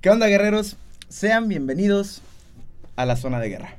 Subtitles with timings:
[0.00, 0.76] ¿Qué onda guerreros?
[1.08, 2.20] Sean bienvenidos
[2.96, 3.76] a la zona de guerra.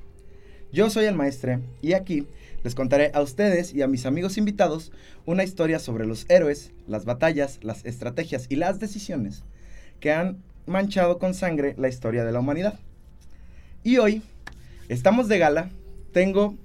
[0.74, 2.28] Yo soy el maestre y aquí
[2.64, 4.92] les contaré a ustedes y a mis amigos invitados
[5.26, 9.44] una historia sobre los héroes, las batallas, las estrategias y las decisiones
[10.00, 12.80] que han manchado con sangre la historia de la humanidad.
[13.84, 14.24] Y hoy
[14.90, 15.70] estamos de gala.
[16.14, 16.56] Tengo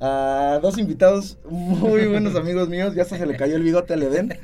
[0.00, 2.94] a dos invitados muy buenos amigos míos.
[2.94, 4.38] Ya hasta se le cayó el bigote al Eden.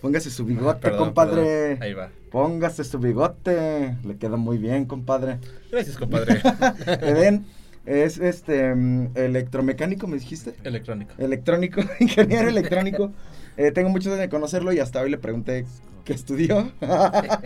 [0.00, 1.42] Póngase su bigote, Perdón, compadre.
[1.42, 1.82] perdón.
[1.82, 2.10] Ahí va.
[2.30, 3.96] Póngase su bigote.
[4.04, 5.38] Le queda muy bien, compadre.
[5.70, 6.40] Gracias, compadre.
[7.02, 7.44] Eden
[7.86, 10.54] es este mm, electromecánico, ¿me dijiste?
[10.64, 11.12] Electrónico.
[11.18, 13.12] Electrónico, ingeniero electrónico.
[13.56, 15.66] Eh, tengo muchos años de conocerlo y hasta hoy le pregunté
[16.04, 16.72] qué estudió.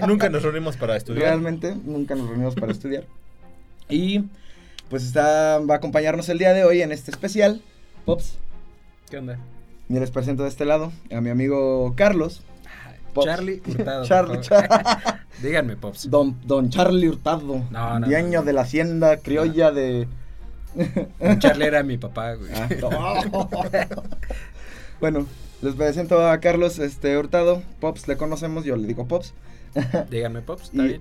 [0.06, 1.24] Nunca nos reunimos para estudiar.
[1.24, 3.04] Realmente, nunca nos reunimos para estudiar.
[3.88, 4.24] Y
[4.90, 7.62] pues está, va a acompañarnos el día de hoy en este especial.
[8.04, 8.38] Pops,
[9.10, 9.38] ¿Qué onda?
[9.88, 12.42] y les presento de este lado a mi amigo Carlos.
[13.14, 13.26] Pops.
[13.26, 14.04] Charlie Hurtado.
[14.04, 14.40] Charlie.
[14.40, 16.10] Char- Díganme, Pops.
[16.10, 17.62] don, don Charlie Hurtado.
[17.70, 20.06] No, no, Dueño no, de la hacienda criolla de...
[21.20, 22.50] Don Charlie era mi papá, güey.
[22.54, 22.68] Ah,
[23.30, 23.48] no.
[25.00, 25.26] bueno,
[25.62, 27.62] les presento a Carlos este, Hurtado.
[27.80, 29.32] Pops, le conocemos, yo le digo Pops.
[30.10, 31.00] Díganme, Pops, ¿está Y, bien?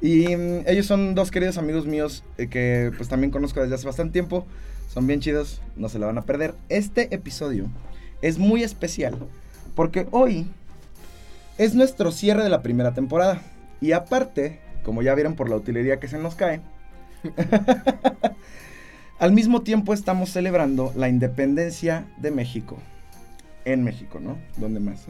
[0.00, 3.86] Y, mm, ellos son dos queridos amigos míos eh, que pues también conozco desde hace
[3.86, 4.46] bastante tiempo.
[4.92, 6.54] Son bien chidos, no se la van a perder.
[6.68, 7.66] Este episodio
[8.22, 9.16] es muy especial
[9.74, 10.46] porque hoy
[11.58, 13.42] es nuestro cierre de la primera temporada.
[13.80, 16.60] Y aparte, como ya vieron por la utilería que se nos cae,
[19.18, 22.78] al mismo tiempo estamos celebrando la independencia de México.
[23.66, 24.38] En México, ¿no?
[24.56, 25.04] ¿Dónde más?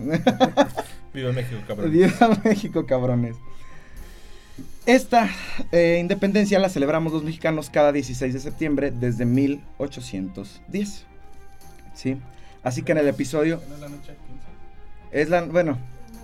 [1.15, 1.91] Viva México, cabrón.
[1.93, 3.37] Viva México, cabrones.
[4.87, 5.29] Esta
[5.73, 11.05] eh, independencia la celebramos los mexicanos cada 16 de septiembre desde 1810.
[11.95, 12.17] ¿Sí?
[12.63, 13.61] Así que en el episodio
[15.13, 15.43] es la...
[15.43, 15.79] Bueno,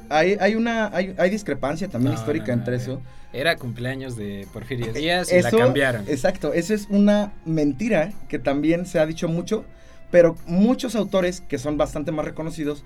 [0.08, 0.88] hay, hay una...
[0.94, 2.82] Hay, hay discrepancia también No, histórica no, no, entre no.
[2.82, 3.02] eso.
[3.32, 6.04] Era cumpleaños de Porfirio Díaz y Eso- la cambiaron.
[6.08, 9.64] Exacto, eso es una mentira que también se ha dicho mucho,
[10.10, 12.84] pero muchos autores que son bastante más reconocidos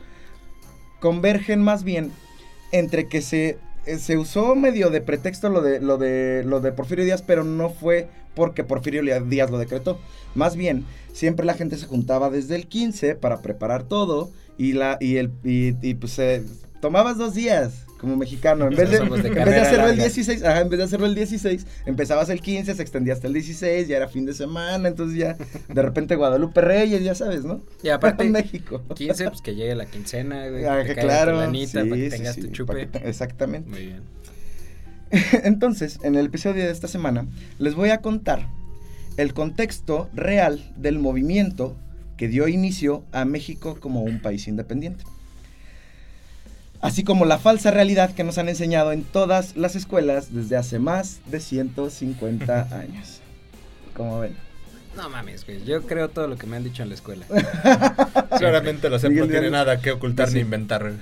[0.99, 2.11] convergen más bien
[2.73, 3.59] entre que se,
[3.99, 7.71] se usó medio de pretexto lo de, lo, de, lo de Porfirio Díaz, pero no
[7.71, 9.99] fue porque Porfirio Díaz lo decretó.
[10.35, 14.99] Más bien, siempre la gente se juntaba desde el 15 para preparar todo y, la,
[15.01, 16.43] y, el, y, y, pues eh,
[16.81, 18.67] tomabas dos días como mexicano.
[18.67, 20.05] En vez de, de en vez de hacerlo el larga.
[20.05, 23.35] 16, ajá, en vez de hacerlo el 16, empezabas el 15, se extendía hasta el
[23.35, 25.37] 16, ya era fin de semana, entonces ya
[25.69, 27.61] de repente Guadalupe Reyes, ya sabes, ¿no?
[27.83, 28.83] Y aparte, México.
[28.95, 30.65] 15, pues que llegue la quincena, güey.
[30.65, 32.99] Ah, que claro, tu lanita sí, para que sí, tengas sí, tu para chupe.
[33.01, 33.71] que exactamente.
[33.71, 34.03] Muy bien.
[35.45, 37.27] Entonces, en el episodio de esta semana,
[37.59, 38.49] les voy a contar
[39.17, 41.77] el contexto real del movimiento
[42.17, 45.05] que dio inicio a México como un país independiente.
[46.81, 50.79] Así como la falsa realidad que nos han enseñado en todas las escuelas desde hace
[50.79, 53.21] más de 150 años.
[53.95, 54.35] Como ven.
[54.97, 55.65] No mames, güey.
[55.65, 57.25] Yo creo todo lo que me han dicho en la escuela.
[58.39, 60.35] Claramente la Miguel no tiene nada que ocultar Sí.
[60.37, 60.93] ni inventar.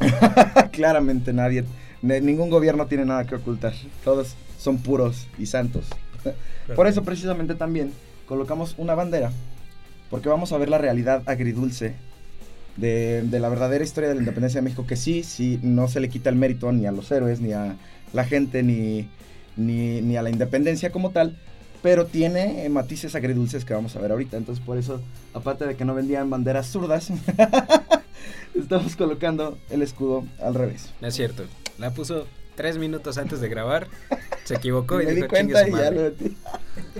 [0.72, 1.64] Claramente nadie,
[2.02, 3.72] ningún gobierno tiene nada que ocultar.
[4.04, 5.86] Todos son puros y santos.
[6.76, 7.92] Por eso precisamente también
[8.26, 9.32] colocamos una bandera,
[10.10, 11.94] porque vamos a ver la realidad agridulce
[12.76, 16.00] de, de la verdadera historia de la independencia de México, que sí, sí, no se
[16.00, 17.76] le quita el mérito ni a los héroes, ni a
[18.12, 19.08] la gente, ni,
[19.56, 21.36] ni, ni a la independencia como tal,
[21.82, 24.36] pero tiene eh, matices agridulces que vamos a ver ahorita.
[24.36, 25.00] Entonces por eso,
[25.34, 27.10] aparte de que no vendían banderas zurdas,
[28.54, 30.90] estamos colocando el escudo al revés.
[31.00, 31.44] No es cierto.
[31.78, 33.86] La puso tres minutos antes de grabar.
[34.44, 35.96] Se equivocó y, me di dijo, "Chingue cuenta y ya madre".
[35.96, 36.36] lo metí.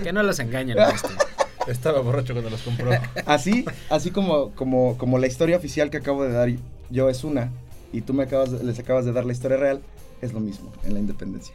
[0.03, 0.77] Que no los engañen.
[1.67, 2.91] Estaba borracho cuando los compró.
[3.25, 6.49] Así, así como, como, como la historia oficial que acabo de dar
[6.89, 7.49] yo es una,
[7.93, 9.81] y tú me acabas de- les acabas de dar la historia real,
[10.21, 11.53] es lo mismo en la independencia.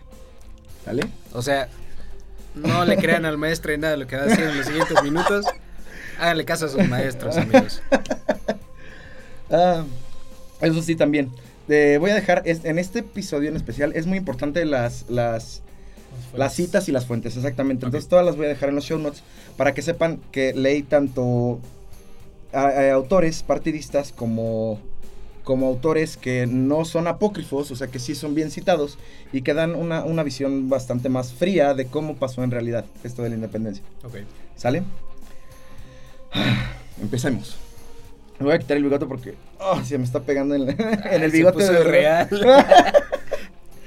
[0.86, 1.04] ¿Vale?
[1.32, 1.68] O sea,
[2.54, 4.66] no le crean al maestro y nada de lo que va a decir en los
[4.66, 5.44] siguientes minutos.
[6.18, 7.82] Háganle caso a sus maestros, amigos.
[9.50, 9.84] Ah,
[10.60, 11.30] eso sí también.
[11.68, 15.62] Eh, voy a dejar, es- en este episodio en especial, es muy importante las, las,
[16.34, 17.86] las citas y las fuentes, exactamente.
[17.86, 19.22] Entonces todas las voy a dejar en los show notes
[19.56, 21.58] para que sepan que leí tanto
[22.52, 24.78] a- a autores partidistas como,
[25.44, 28.98] como autores que no son apócrifos, o sea que sí son bien citados
[29.32, 33.22] y que dan una, una visión bastante más fría de cómo pasó en realidad esto
[33.22, 33.84] de la independencia.
[34.04, 34.16] Ok.
[34.56, 34.82] ¿Sale?
[37.00, 37.56] Empecemos.
[38.38, 41.30] Me voy a quitar el bigote porque oh, se me está pegando en, en el
[41.30, 42.28] Se bigote de real.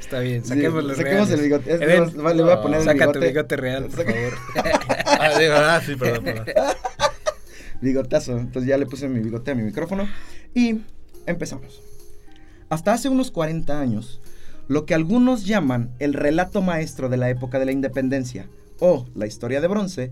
[0.10, 1.72] Está bien, Sí, saquemos los saquemos el bigote.
[1.72, 3.28] Es le voy a poner el Saca tu bigote.
[3.28, 4.34] bigote real, por Saca- favor.
[5.06, 6.46] Ah, digo, ah, sí, perdón, perdón.
[7.82, 8.38] Bigotazo.
[8.38, 10.08] Entonces ya le puse mi bigote a mi micrófono.
[10.56, 10.82] Y
[11.28, 11.82] empezamos.
[12.70, 14.20] Hasta hace unos 40 años,
[14.68, 18.48] lo que algunos llaman el relato maestro de la época de la independencia
[18.80, 20.12] o la historia de bronce.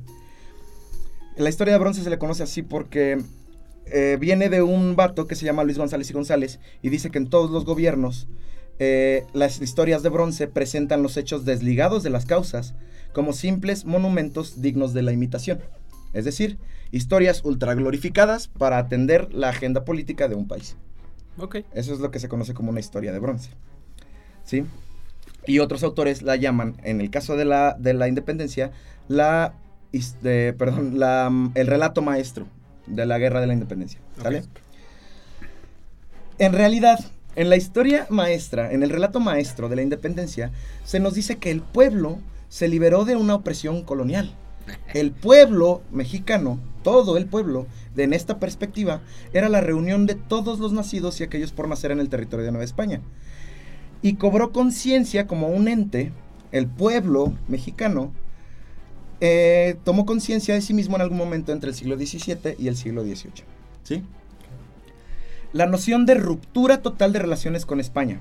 [1.38, 3.20] La historia de bronce se le conoce así porque
[3.88, 7.18] eh, viene de un vato que se llama Luis González y González y dice que
[7.20, 8.28] en todos los gobiernos
[8.80, 12.74] eh, las historias de bronce presentan los hechos desligados de las causas
[13.14, 15.60] como simples monumentos dignos de la imitación.
[16.14, 16.58] Es decir,
[16.92, 20.76] historias ultra glorificadas para atender la agenda política de un país.
[21.38, 21.58] Ok.
[21.74, 23.50] Eso es lo que se conoce como una historia de bronce.
[24.44, 24.66] ¿Sí?
[25.46, 28.72] Y otros autores la llaman, en el caso de la, de la independencia,
[29.08, 29.54] la,
[30.22, 32.48] de- perdón, la, mm, el relato maestro
[32.86, 34.00] de la guerra de la independencia.
[34.22, 34.40] ¿Sale?
[34.40, 34.46] Ok.
[36.40, 37.00] En realidad,
[37.38, 40.52] en la historia maestra, en el relato maestro de la independencia,
[40.84, 42.18] se nos dice que el pueblo
[42.50, 44.34] se liberó de una opresión colonial.
[44.96, 49.02] El pueblo mexicano, todo el pueblo, de, en esta perspectiva,
[49.34, 52.52] era la reunión de todos los nacidos y aquellos por nacer en el territorio de
[52.52, 53.02] Nueva España.
[54.02, 56.12] Y cobró conciencia como un ente,
[56.52, 58.14] el pueblo mexicano,
[59.22, 62.76] eh, tomó conciencia de sí mismo en algún momento entre el siglo XVII y el
[62.76, 63.44] siglo XVIII.
[63.84, 64.04] ¿Sí?
[65.58, 68.20] La noción de ruptura total de relaciones con España.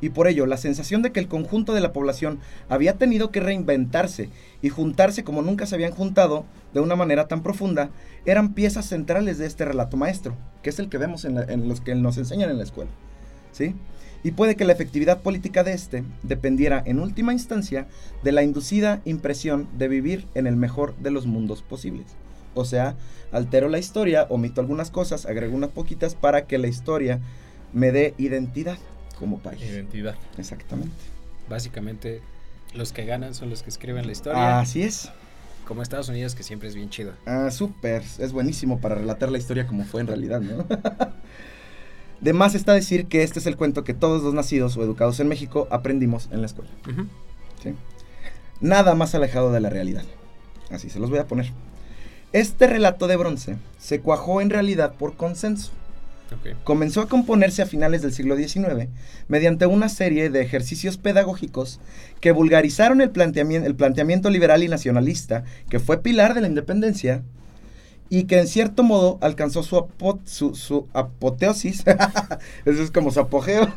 [0.00, 2.38] Y por ello, la sensación de que el conjunto de la población
[2.68, 4.28] había tenido que reinventarse
[4.62, 6.44] y juntarse como nunca se habían juntado
[6.74, 7.90] de una manera tan profunda,
[8.24, 11.68] eran piezas centrales de este relato maestro, que es el que vemos en, la- en
[11.68, 12.90] los que nos enseñan en la escuela.
[13.50, 13.74] ¿Sí?
[14.22, 17.88] Y puede que la efectividad política de este dependiera en última instancia
[18.22, 22.06] de la inducida impresión de vivir en el mejor de los mundos posibles.
[22.56, 22.96] O sea,
[23.32, 27.20] altero la historia, omito algunas cosas, agrego unas poquitas para que la historia
[27.72, 28.78] me dé identidad
[29.18, 29.62] como país.
[29.62, 30.16] Identidad.
[30.38, 30.96] Exactamente.
[31.48, 32.22] Básicamente,
[32.74, 34.58] los que ganan son los que escriben la historia.
[34.58, 35.10] Así es.
[35.68, 37.12] Como Estados Unidos, que siempre es bien chido.
[37.26, 38.02] Ah, súper.
[38.18, 40.66] Es buenísimo para relatar la historia como fue en realidad, ¿no?
[42.20, 45.20] De más está decir que este es el cuento que todos los nacidos o educados
[45.20, 46.70] en México aprendimos en la escuela.
[48.60, 50.04] Nada más alejado de la realidad.
[50.70, 51.52] Así se los voy a poner.
[52.32, 55.70] Este relato de bronce se cuajó en realidad por consenso.
[56.64, 58.88] Comenzó a componerse a finales del siglo XIX
[59.28, 61.78] mediante una serie de ejercicios pedagógicos
[62.20, 67.22] que vulgarizaron el, planteamien- el planteamiento liberal y nacionalista, que fue pilar de la independencia,
[68.08, 71.84] y que en cierto modo alcanzó su, apo- su, su apoteosis,
[72.64, 73.68] eso es como su apogeo,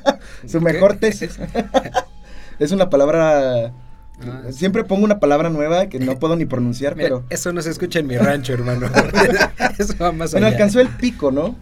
[0.46, 1.38] su mejor tesis.
[2.58, 3.72] es una palabra...
[4.20, 7.24] Ah, Siempre pongo una palabra nueva que no puedo ni pronunciar, Mira, pero...
[7.30, 8.86] Eso no se escucha en mi rancho, hermano.
[9.78, 10.56] eso va más Bueno, allá.
[10.56, 11.54] alcanzó el pico, ¿no?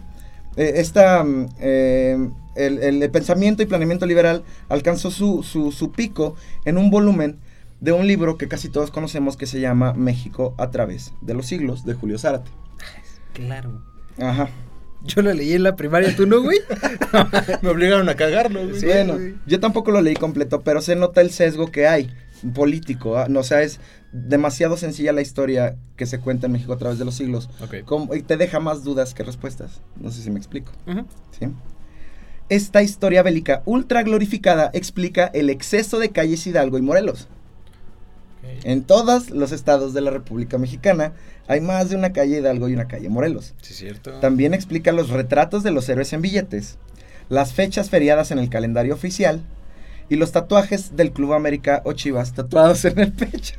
[0.55, 6.35] Eh, esta, mm, eh, el, el pensamiento y planeamiento liberal alcanzó su, su, su pico
[6.65, 7.37] en un volumen
[7.79, 11.45] de un libro que casi todos conocemos que se llama México a través de los
[11.45, 12.49] siglos, de Julio Zárate.
[13.33, 13.83] Claro.
[14.19, 14.49] Ajá.
[15.03, 16.57] Yo lo leí en la primaria, ¿tú no, güey?
[17.61, 18.79] Me obligaron a cagarlo, güey.
[18.79, 18.87] Sí.
[18.87, 19.35] bueno, güey.
[19.45, 22.11] yo tampoco lo leí completo, pero se nota el sesgo que hay
[22.53, 23.17] político.
[23.17, 23.79] ah, No, o sea, es
[24.11, 27.49] demasiado sencilla la historia que se cuenta en México a través de los siglos.
[27.85, 29.81] Como- y te deja más dudas que respuestas.
[29.99, 30.71] No sé si me explico.
[32.49, 37.27] Esta historia bélica ultra glorificada explica el exceso de calles Hidalgo y Morelos.
[38.63, 41.11] En todos los estados de la República Mexicana
[41.47, 43.53] hay más de una calle Hidalgo y una calle Morelos.
[43.61, 44.13] Sí, es cierto.
[44.19, 46.77] También explica los retratos de los héroes en billetes,
[47.27, 49.41] las fechas feriadas en el calendario oficial
[50.09, 53.55] y los tatuajes del Club América o Chivas tatuados en el pecho.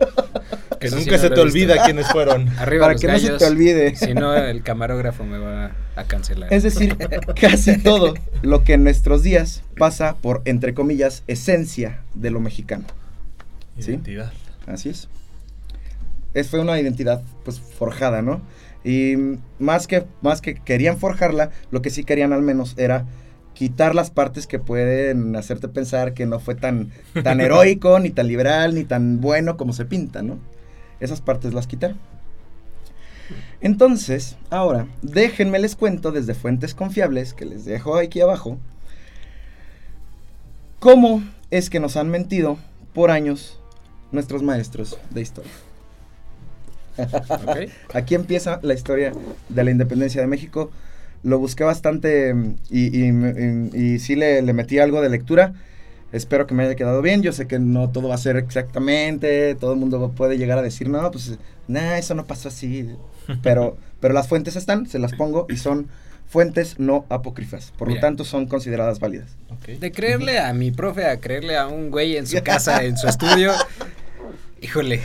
[0.80, 1.42] Que sí nunca no se te visto.
[1.42, 2.48] olvida quiénes fueron.
[2.58, 3.96] Arriba para los que no se te olvide.
[3.96, 6.52] Si no, el camarógrafo me va a cancelar.
[6.52, 6.96] Es decir,
[7.40, 12.84] casi todo lo que en nuestros días pasa por, entre comillas, esencia de lo mexicano.
[13.78, 13.92] ¿Sí?
[13.92, 14.32] Identidad.
[14.66, 15.08] Así es.
[16.34, 18.40] Es fue una identidad pues forjada, ¿no?
[18.84, 19.16] Y
[19.58, 23.06] más que, más que querían forjarla, lo que sí querían al menos era
[23.58, 26.92] quitar las partes que pueden hacerte pensar que no fue tan,
[27.24, 30.38] tan heroico, ni tan liberal, ni tan bueno como se pinta, ¿no?
[31.00, 31.98] Esas partes las quitaron.
[33.60, 38.58] Entonces, ahora, déjenme les cuento desde fuentes confiables, que les dejo aquí abajo,
[40.78, 42.58] cómo es que nos han mentido
[42.94, 43.58] por años
[44.12, 45.50] nuestros maestros de historia.
[47.92, 49.12] Aquí empieza la historia
[49.48, 50.70] de la independencia de México.
[51.22, 55.08] Lo busqué bastante mm, y, y, me- y- y sí le, le metí algo de
[55.10, 55.52] lectura.
[56.12, 57.22] Espero que me haya quedado bien.
[57.22, 59.54] Yo sé que no todo va a ser exactamente.
[59.56, 62.88] Todo el mundo puede llegar a decir, no, pues, nada, eso no pasó así.
[63.42, 65.88] Pero, pero las fuentes están, se las pongo y son
[66.26, 67.74] fuentes no apócrifas.
[67.76, 69.28] Por lo tanto, son consideradas válidas.
[69.78, 73.06] De creerle a mi profe a creerle a un güey en su casa, en su
[73.06, 73.52] estudio.
[74.62, 75.00] Híjole.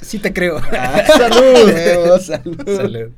[0.00, 0.60] Sí te creo.
[0.60, 1.72] ¡Salud!
[1.74, 2.76] Huevo, salud.
[2.76, 3.10] Salud.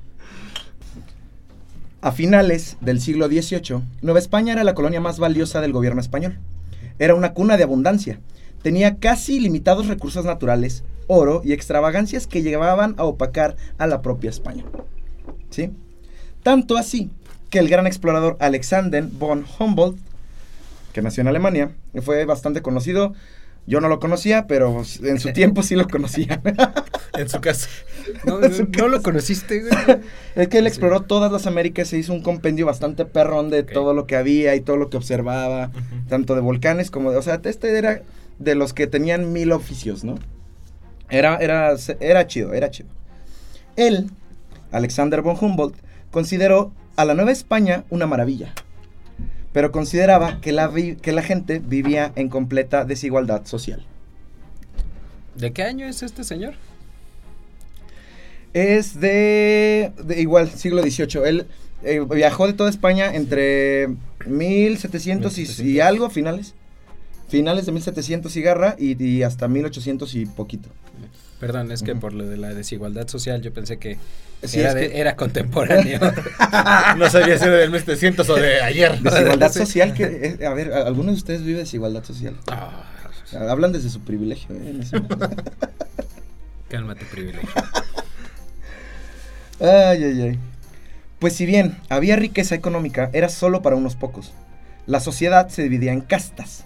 [2.06, 6.38] A finales del siglo XVIII, Nueva España era la colonia más valiosa del gobierno español.
[7.00, 8.20] era una cuna de abundancia.
[8.62, 14.30] Tenía casi limitados recursos naturales, oro y extravagancias que llevaban a opacar a la propia
[14.30, 14.64] España.
[15.50, 15.72] ¿Sí?
[16.44, 17.10] Tanto así
[17.50, 19.98] que el gran explorador Alexander von Humboldt,
[20.92, 21.72] que nació en Alemania,
[22.02, 23.14] fue bastante conocido.
[23.66, 26.40] Yo no lo conocía, pero en su tiempo sí lo conocía.
[27.18, 27.68] En su casa.
[28.24, 28.48] No, no,
[28.78, 29.72] no lo conociste, güey.
[30.36, 30.68] Es que él Sí.
[30.68, 34.54] exploró todas las Américas, se hizo un compendio bastante perrón de todo lo que había
[34.54, 35.70] y todo lo que observaba,
[36.08, 37.16] tanto de volcanes como de...
[37.16, 38.02] O sea, este era
[38.38, 40.16] de los que tenían mil oficios, ¿no?
[41.08, 42.88] Era, era, era chido, era chido.
[43.76, 44.10] Él,
[44.72, 45.76] Alexander von Humboldt,
[46.10, 48.52] consideró a la Nueva España una maravilla,
[49.52, 53.86] pero consideraba que la, vi- que la gente vivía en completa desigualdad social.
[55.34, 56.54] ¿De qué año es este señor?
[58.56, 61.20] Es de, de igual, siglo XVIII.
[61.26, 61.46] Él
[61.82, 63.88] eh, viajó de toda España entre
[64.24, 65.86] 1700 y, y 1700.
[65.86, 66.54] algo, finales.
[67.28, 70.70] Finales de 1700 y garra y, y hasta 1800 y poquito.
[71.38, 73.98] Perdón, es que por lo de la desigualdad social yo pensé que,
[74.42, 76.00] Sí, era, es de- que- era contemporáneo.
[76.96, 78.98] No sabía si era del 1700 o de ayer.
[79.02, 82.34] Desigualdad social, que, eh, a ver, ¿a- ¿alguno de ustedes vive desigualdad social?
[82.46, 82.84] Ah,
[83.50, 84.54] Hablan desde su privilegio.
[84.54, 84.70] ¿eh?
[84.70, 85.02] En ese-
[86.70, 87.50] cálmate, privilegio.
[89.60, 90.38] Ay, ay, ay.
[91.18, 94.32] Pues si bien había riqueza económica, era solo para unos pocos.
[94.86, 96.64] La sociedad se dividía en castas,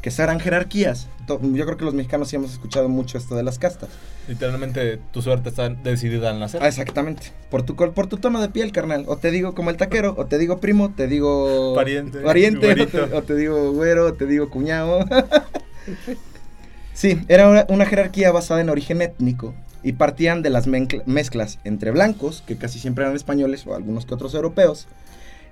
[0.00, 1.08] que eran jerarquías.
[1.28, 3.90] Yo creo que los mexicanos sí hemos escuchado mucho esto de las castas.
[4.28, 6.62] Literalmente tu suerte está decidida al nacer.
[6.62, 7.32] Ah, exactamente.
[7.50, 9.04] Por tu, por tu tono de piel, carnal.
[9.06, 11.74] O te digo como el taquero, o te digo primo, te digo...
[11.74, 13.16] Pariente, Pariente, o te, güerito.
[13.16, 15.04] o te digo güero, o te digo cuñado.
[16.94, 19.54] sí, era una, una jerarquía basada en origen étnico.
[19.82, 24.14] Y partían de las mezclas entre blancos, que casi siempre eran españoles, o algunos que
[24.14, 24.88] otros europeos,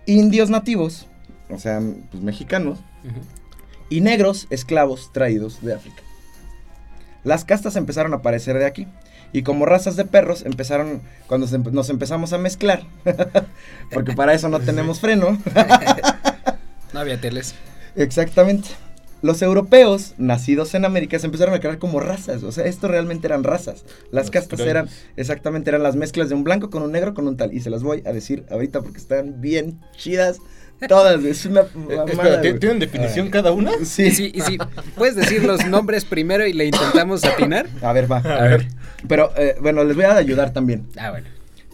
[0.06, 1.06] indios nativos,
[1.50, 1.80] o sea,
[2.10, 2.78] pues mexicanos,
[3.88, 6.02] y negros esclavos traídos de África.
[7.24, 8.86] Las castas empezaron a aparecer de aquí.
[9.32, 12.82] Y como razas de perros empezaron cuando se nos empezamos a mezclar.
[13.92, 15.38] Porque para eso no tenemos freno.
[16.90, 17.54] No había teles.
[17.96, 18.70] Exactamente.
[19.22, 22.42] Los europeos nacidos en América se empezaron a crear como razas.
[22.44, 23.84] O sea, esto realmente eran razas.
[24.12, 27.26] Las Los castas eran, exactamente, eran las mezclas de un blanco con un negro con
[27.26, 27.52] un tal.
[27.52, 30.38] Y se las voy a decir ahorita porque están bien chidas
[30.88, 31.24] todas.
[31.24, 31.60] Es una
[31.90, 32.60] Eh, mamada, espera, ¿ti- güey.
[32.60, 33.72] ¿tienen definición cada una?
[33.84, 34.04] Sí.
[34.34, 34.58] Y sí,
[34.94, 37.66] ¿puedes decir los nombres primero y le intentamos atinar?
[37.82, 38.18] A ver, va.
[38.18, 38.68] A ver.
[39.08, 40.86] Pero, eh, bueno, les voy a ayudar también.
[40.96, 41.26] Ah, bueno.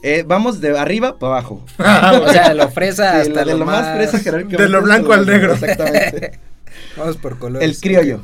[0.02, 1.64] Eh, vamos de arriba para abajo.
[1.78, 5.26] O sea, de lo fresa Sí, hasta de lo más fresa De lo blanco al
[5.26, 5.52] negro.
[5.54, 6.32] Exactamente.
[6.96, 7.68] Vamos por colores.
[7.68, 8.20] El criollo.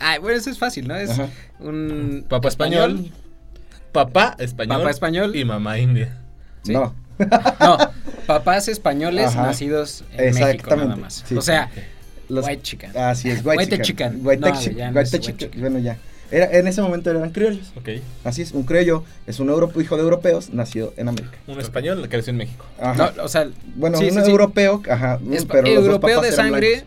[0.00, 0.96] Ah, bueno, eso es fácil, ¿no?
[0.96, 1.28] Es Ajá.
[1.60, 3.10] un Papá español,
[3.92, 5.34] papá español, Papá español.
[5.36, 6.18] y mamá india.
[6.62, 6.72] Sí.
[6.72, 6.94] No.
[7.60, 7.78] No,
[8.26, 9.44] papás españoles Ajá.
[9.44, 11.24] nacidos en México Exactamente, nada más.
[11.26, 11.34] sí.
[11.34, 11.70] O sea,
[12.28, 12.94] Los- white chicken.
[12.96, 13.82] Así es, white, White chicken.
[13.84, 14.20] chicken.
[14.26, 14.70] White No, no white
[15.00, 15.36] es white chicken.
[15.38, 15.60] chicken.
[15.62, 15.96] Bueno, ya.
[16.30, 17.72] Era, en ese momento eran criollos.
[17.76, 17.88] Ok.
[18.24, 21.38] Así es, un criollo es un euro- hijo de europeos nacido en América.
[21.46, 22.66] Un español que creció en México.
[22.80, 23.12] Ajá.
[23.16, 24.30] No, o sea, bueno, sí, un sí, sí.
[24.30, 25.18] europeo, ajá.
[25.32, 26.84] es pero los dos europeo papás de sangre.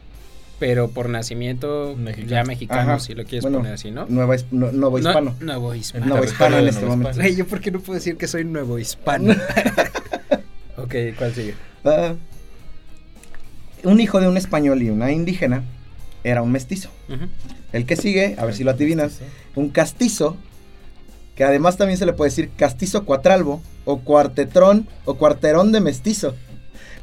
[0.60, 2.30] Pero por nacimiento Mexicano.
[2.30, 3.00] ya mexicano, Ajá.
[3.00, 4.06] si lo quieres Bueno, poner así, ¿no?
[4.10, 5.36] Nueva no- nuevo No- hispano.
[5.40, 6.06] nuevo hispano.
[6.06, 7.22] Nuevo hispano en este momento.
[7.22, 9.34] ¿yo por qué no puedo decir que soy nuevo hispano?
[10.78, 11.56] ok, ¿cuál sigue?
[11.86, 12.14] Ah,
[13.84, 15.64] un hijo de un español y una indígena
[16.24, 16.90] era un mestizo.
[17.72, 19.20] El que sigue, a ver si lo adivinas,
[19.56, 20.36] un castizo,
[21.36, 26.36] que además también se le puede decir castizo cuatralbo, o cuartetrón, o cuarterón de mestizo.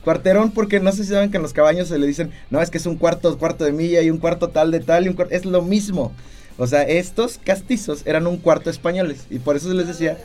[0.06, 2.70] Cuarterón porque no sé si saben que en los caballos se le dicen, no, es
[2.70, 5.14] que es un cuarto, cuarto de milla y un cuarto tal de tal y un
[5.14, 6.12] cuarto, es lo mismo.
[6.58, 10.16] O sea, estos castizos eran un cuarto españoles y por eso se les decía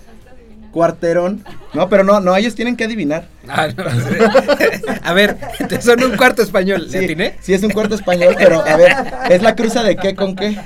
[0.72, 1.44] cuarterón.
[1.74, 3.28] No, pero no, no, ellos tienen que adivinar.
[3.48, 3.84] Ah, no.
[5.04, 5.36] a ver,
[5.82, 6.84] son un cuarto español.
[6.92, 7.38] ¿Le Sí, atiné?
[7.42, 8.92] sí es un cuarto español, pero a ver,
[9.32, 10.60] ¿es la cruza de qué con qué?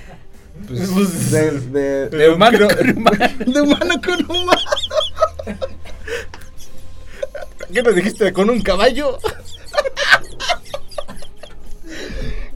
[0.67, 3.25] Pues, De, de, De humano creo- con humano.
[3.45, 4.61] de humano con humano.
[7.73, 8.31] ¿Qué nos dijiste?
[8.33, 9.17] ¿Con un caballo?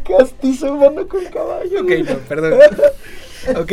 [0.08, 1.82] Castizo humano con caballo.
[1.82, 2.60] Ok, no, perdón.
[3.56, 3.72] Ok,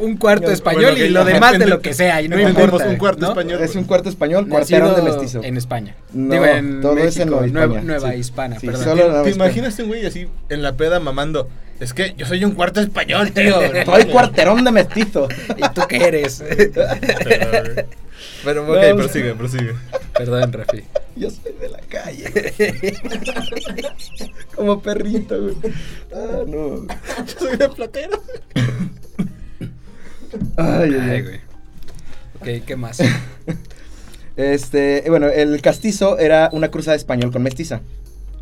[0.00, 2.88] un cuarto Bueno, español y lo demás de lo que sea, y no importa.
[2.88, 3.28] un cuarto ¿no?
[3.28, 3.62] español.
[3.62, 5.42] Es un cuarto español, cuarterón de mestizo.
[5.44, 5.94] en España.
[6.12, 8.18] No, Digo, en todo México, es en Nueva Nueva, España, Nueva sí.
[8.18, 8.84] Hispana, Sí, perdón.
[8.84, 9.46] solo- ¿Te, Nueva te España.
[9.50, 11.48] imaginas un güey así en la peda mamando?
[11.80, 13.54] Es que yo soy un cuarto español, tío.
[13.84, 15.28] Soy cuarterón de mestizo.
[15.56, 16.42] ¿Y tú qué eres?
[18.44, 19.74] Pero, ok, No, prosigue, prosigue.
[20.16, 20.84] Perdón, Rafi.
[21.16, 22.30] Yo soy de la calle.
[22.30, 22.94] güey.
[24.54, 25.56] Como perrito, güey.
[26.14, 26.86] Ah, no.
[26.86, 28.22] Yo soy de platero.
[30.56, 31.40] Ay, ay, Ay, güey.
[32.40, 33.02] Ok, ¿qué más?
[34.36, 37.80] Este, bueno, el castizo era una cruzada de español con mestiza.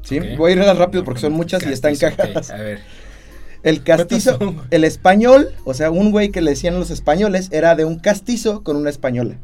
[0.02, 0.18] ¿Sí?
[0.36, 2.50] Voy a ir rápido porque son muchas y están cagadas.
[2.50, 2.80] A ver.
[3.64, 4.38] El castizo,
[4.70, 8.62] el español, o sea, un güey que le decían los españoles, era de un castizo
[8.62, 9.36] con una española.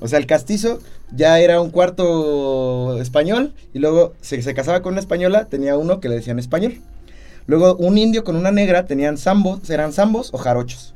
[0.00, 0.78] O sea, el castizo
[1.10, 5.98] ya era un cuarto español y luego se, se casaba con una española, tenía uno
[5.98, 6.76] que le decían español.
[7.46, 10.94] Luego un indio con una negra tenían zambos, eran zambos o jarochos.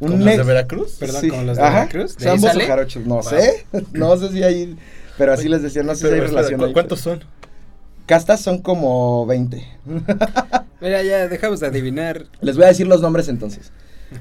[0.00, 0.96] Un ¿Como los de Veracruz?
[1.00, 3.22] Perdón, sí, como los de ajá, Veracruz, ¿de ahí Zambos o jarochos, no Wow.
[3.24, 4.76] sé, no sé si hay,
[5.16, 6.72] pero así les decían, no sé Pero, si hay relación ¿cu- ahí.
[6.74, 7.24] ¿Cuántos son?
[8.08, 9.64] Castas son como 20.
[10.80, 12.24] Mira, ya dejamos de adivinar.
[12.40, 13.70] Les voy a decir los nombres entonces.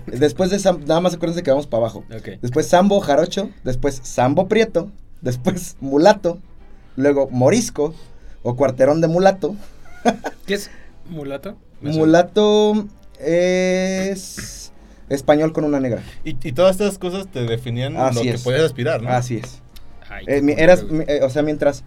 [0.06, 2.04] Después de Sam- nada más acuérdense que vamos para abajo.
[2.42, 4.92] Después Sambo Jarocho, después Sambo Prieto,
[5.22, 6.40] después Mulato,
[6.98, 7.96] luego Morisco
[8.44, 9.56] o Cuarterón de Mulato.
[10.46, 10.70] ¿Qué es
[11.10, 11.56] mulato?
[11.82, 12.86] Mulato
[13.20, 14.72] es
[15.10, 16.04] español con una negra.
[16.26, 19.10] Y, y todas estas cosas te definían Así lo que podías aspirar, ¿no?
[19.10, 19.62] Así es.
[20.10, 21.84] Ay, Eh, eras, eh, o sea, mientras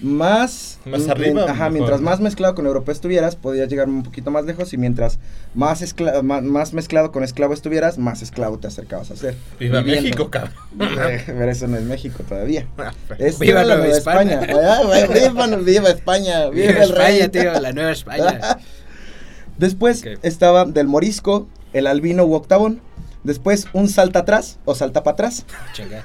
[0.00, 0.78] más...
[0.84, 4.72] Más arriba, Ajá, mientras más mezclado con europeo estuvieras, podías llegar un poquito más lejos
[4.72, 5.18] y mientras
[5.54, 5.82] más,
[6.22, 9.36] más, mezclado con esclavo estuvieras, más esclavo te acercabas a ser.
[9.58, 10.02] Viva Viviendo.
[10.02, 10.52] México, cabrón.
[11.26, 12.66] Pero eso no es México todavía.
[12.76, 14.40] Ah, Es Viva la Nueva España.
[14.40, 14.60] España.
[14.64, 16.48] Ah, viva, España.
[16.50, 17.18] Viva, Viva el rey.
[17.20, 18.58] España, tío, la nueva España.
[19.56, 22.80] Después estaba del morisco, el albino u octavón.
[23.22, 25.46] Después un salta atrás o salta para atrás.
[25.72, 26.04] Chinga.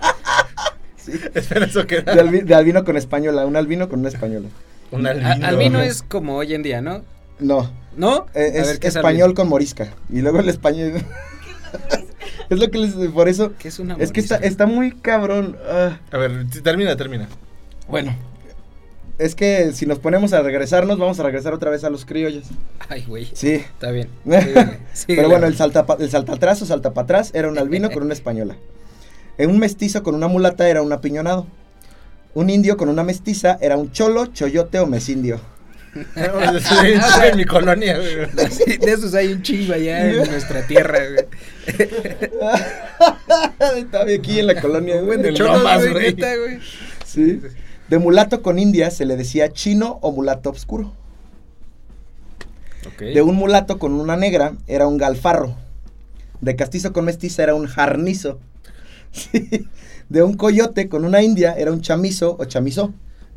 [1.34, 3.46] Espera, eso que De, albi- de albino con española.
[3.46, 4.48] Un albino con una española.
[4.92, 5.48] Un A- albino.
[5.48, 7.04] Albino es como hoy en día, ¿no?
[7.40, 7.72] No.
[7.96, 8.28] ¿No?
[8.34, 9.36] eh, es ver, ¿qué español albino?
[9.36, 9.90] con morisca.
[10.12, 10.94] Y luego el español.
[12.50, 12.94] es lo que les.
[13.12, 13.54] Por eso.
[13.58, 15.58] ¿Qué es una Es que está, está muy cabrón.
[15.70, 16.00] ah.
[16.12, 17.28] A ver, sí, termina, termina.
[17.88, 18.16] Bueno.
[19.18, 22.46] Es que si nos ponemos a regresarnos, vamos a regresar otra vez a los criollos.
[22.88, 23.28] Ay, güey.
[23.34, 23.56] Sí.
[23.56, 24.08] Está bien.
[24.24, 25.18] Síguele, síguele.
[25.22, 28.04] Pero bueno, el salta, el salta atrás o salta para atrás era un albino con
[28.04, 28.56] una española.
[29.40, 31.48] Eh, Un mestizo con una mulata era un apiñonado.
[32.36, 35.40] Un indio con una mestiza era un cholo, choyote o mesindio.
[36.16, 38.78] En mi colonia, güey.
[38.78, 41.26] De esos hay un chingo allá en nuestra tierra, güey.
[43.80, 45.20] Estaba aquí en la colonia, güey.
[45.20, 46.14] de cholos, güey.
[46.14, 46.60] güey.
[47.06, 47.42] Sí.
[47.90, 50.94] De mulato con india se le decía chino o mulato oscuro.
[53.00, 55.56] De un mulato con una negra era un galfarro.
[56.42, 58.40] De castizo con mestiza era un jarnizo.
[59.12, 59.68] Sí.
[60.10, 62.94] De un coyote con una india era un chamizo o chamizo.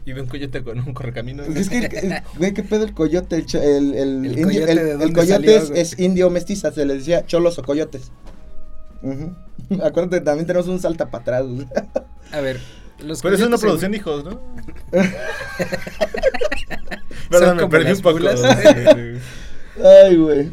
[0.06, 1.42] Y de un coyote con un correcamino.
[1.44, 3.37] Es que, el- güey, ¿qué pedo el coyote?
[3.37, 6.30] El, el, el ¿El indio- coyote el- de el dónde coyote salió, es, es indio
[6.30, 8.11] mestiza, se le decía cholos o coyotes.
[9.82, 11.44] Acuérdate, también tenemos un salta para atrás.
[11.46, 11.66] güey.
[12.32, 12.58] A ver.
[13.00, 14.40] Los Pero eso no producían hijos, ¿no?
[17.30, 18.18] Perdón, me perdí un poco.
[20.04, 20.50] Ay, güey.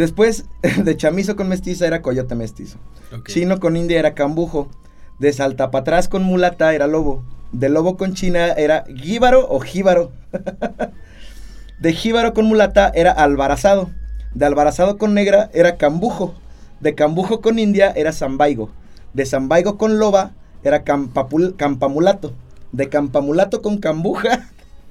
[0.00, 0.46] Después,
[0.82, 2.78] de chamizo con mestiza era coyote mestizo.
[3.26, 4.70] Chino con india era cambujo.
[5.18, 7.22] De salta para atrás con mulata era lobo.
[7.52, 10.10] De lobo con china era gíbaro o jíbaro.
[11.80, 13.90] De jíbaro con mulata era albarazado.
[14.32, 16.34] De albarazado con negra era cambujo.
[16.80, 18.70] De cambujo con india era zambaigo.
[19.12, 20.32] De zambaigo con loba
[20.64, 22.32] era campapul- campamulato.
[22.72, 24.48] De campamulato con cambuja,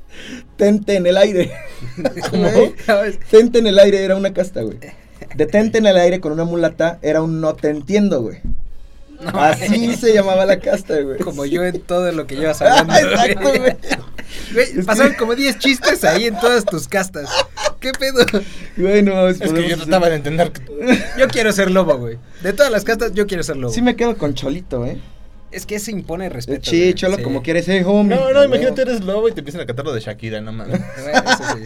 [0.55, 1.51] tente en el aire.
[2.31, 2.75] Güey,
[3.31, 4.77] Tente en el aire era una casta, güey.
[5.35, 8.39] De tente en el aire con una mulata era un no te entiendo, güey.
[9.21, 11.19] No, Así se llamaba la casta, güey.
[11.19, 12.93] Como yo en todo lo que llevas hablando.
[12.95, 13.75] Exacto, güey.
[14.85, 17.29] Pasaron que- como 10 chistes ahí en todas tus castas.
[17.81, 18.25] ¿Qué pedo?
[18.77, 20.51] Güey, no mames, Es que yo trataba de entender.
[20.51, 20.61] que-
[21.17, 22.17] Yo quiero ser lobo, güey.
[22.41, 23.73] De todas las castas, yo quiero ser lobo.
[23.73, 24.97] Sí me quedo con Cholito, ¿eh?
[25.51, 26.69] Es que se impone respeto.
[26.69, 26.93] Sí.
[26.93, 27.23] Cholo, Sí.
[27.23, 28.15] como quieres, eh, homie.
[28.15, 30.79] No, no, imagínate, eres lobo y te empiezan a cantar lo de Shakira, no mames.
[31.01, 31.63] Bueno, eso sí.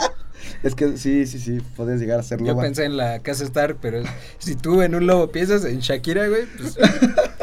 [0.64, 2.64] Es que sí, sí, sí, puedes llegar a ser Yo loba.
[2.64, 4.02] pensé en la casa Star, pero
[4.40, 6.78] si tú en un lobo piensas en Shakira, güey, pues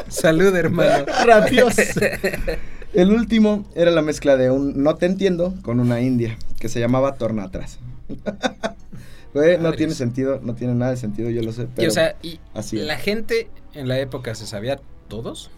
[0.08, 1.04] salud, hermano.
[1.26, 1.74] Rabios.
[2.94, 6.80] El último era la mezcla de un no te entiendo con una india, que se
[6.80, 7.78] llamaba torna atrás.
[9.32, 11.92] Güey, no tiene sentido, no tiene nada de sentido, yo lo sé, y pero o
[11.92, 15.52] sea, y así la gente en la época se sabía todos.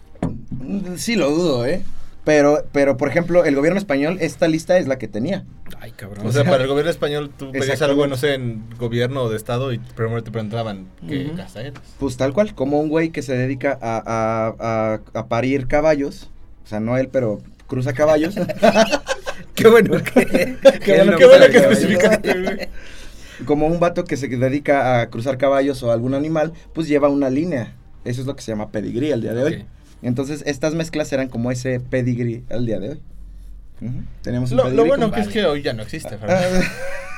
[0.97, 1.81] Sí lo dudo, ¿eh?
[2.25, 5.43] Pero, pero, por ejemplo, el gobierno español, esta lista es la que tenía.
[5.81, 6.25] Ay, cabrón.
[6.25, 9.35] O sea, para el gobierno español, tú pedías algo, no sé, en gobierno o de
[9.35, 11.35] estado y primero te preguntaban qué Ujú.
[11.35, 11.73] casa eres.
[11.99, 14.55] Pues tal cual, como un güey que se dedica a, a-
[14.93, 16.29] a- a parir caballos,
[16.63, 18.35] o sea, no él, pero cruza caballos.
[19.55, 20.57] Qué bueno que.
[20.83, 22.69] Qué bueno, qué bueno que especificaste,
[23.45, 27.29] como un vato que se dedica a cruzar caballos o algún animal, pues lleva una
[27.29, 27.73] línea.
[28.05, 29.65] Eso es lo que se llama pedigrí al día de hoy.
[30.03, 32.99] Entonces, estas mezclas eran como ese pedigrí al día de hoy.
[34.21, 36.59] Tenemos un Lo, bueno que es que hoy ya no existe, Fernando.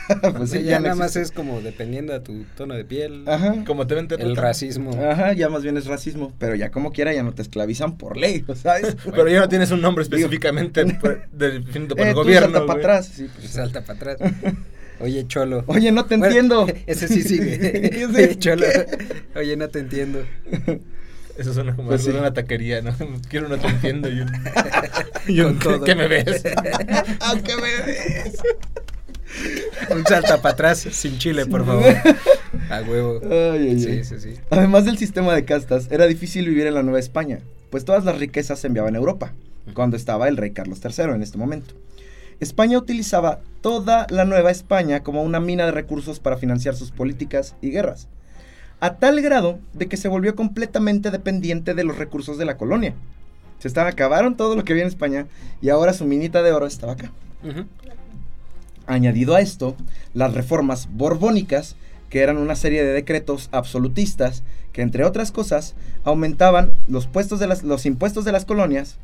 [0.10, 2.86] Ah, pues sí, ya, ya no nada más es como dependiendo a tu tono de
[2.86, 3.64] piel, Ajá.
[3.66, 4.92] Como te ven, te el racismo.
[5.04, 8.16] Ajá, ya más bien es racismo, pero ya como quiera ya no te esclavizan por
[8.18, 8.96] ley, ¿sabes?
[9.04, 10.84] Pero ya no tienes un nombre específicamente
[11.32, 12.50] definido por Eh, el tú gobierno.
[12.60, 14.32] salta para atrás, sí, pues, Salta para atrás.
[15.00, 15.64] Oye, cholo.
[15.68, 16.68] Oye, no te Bueno, entiendo.
[16.88, 18.06] Ese sí sigue.
[18.08, 18.66] Oye, cholo.
[19.36, 20.24] Oye, no te entiendo.
[21.38, 22.14] Eso suena como Pues algo sí.
[22.16, 22.96] de una taquería, ¿no?
[23.30, 24.32] Quiero no te entiendo y un,
[25.28, 25.84] y un Con todo.
[25.84, 26.44] ¿qué me ves?
[27.44, 28.38] ¿qué me ves?
[29.90, 31.84] Un salta para atrás sin chile, por favor.
[32.70, 33.20] A huevo.
[33.30, 34.04] Ay, ay, Sí, ay.
[34.06, 34.34] sí, sí.
[34.50, 38.18] Además del sistema de castas, era difícil vivir en la Nueva España, pues todas las
[38.18, 39.34] riquezas se enviaban a Europa,
[39.74, 41.74] cuando estaba el rey Carlos III en este momento.
[42.40, 47.56] España utilizaba toda la Nueva España como una mina de recursos para financiar sus políticas
[47.62, 48.08] y guerras,
[48.86, 52.94] a tal grado de que se volvió completamente dependiente de los recursos de la colonia.
[53.60, 55.26] Se estaba, acabaron todo lo que había en España
[55.62, 57.12] y ahora su minita de oro estaba acá.
[58.88, 59.76] Añadido a esto,
[60.14, 61.76] las reformas borbónicas,
[62.10, 67.48] que eran una serie de decretos absolutistas que, entre otras cosas, aumentaban los, puestos de
[67.48, 68.98] las- los impuestos de las colonias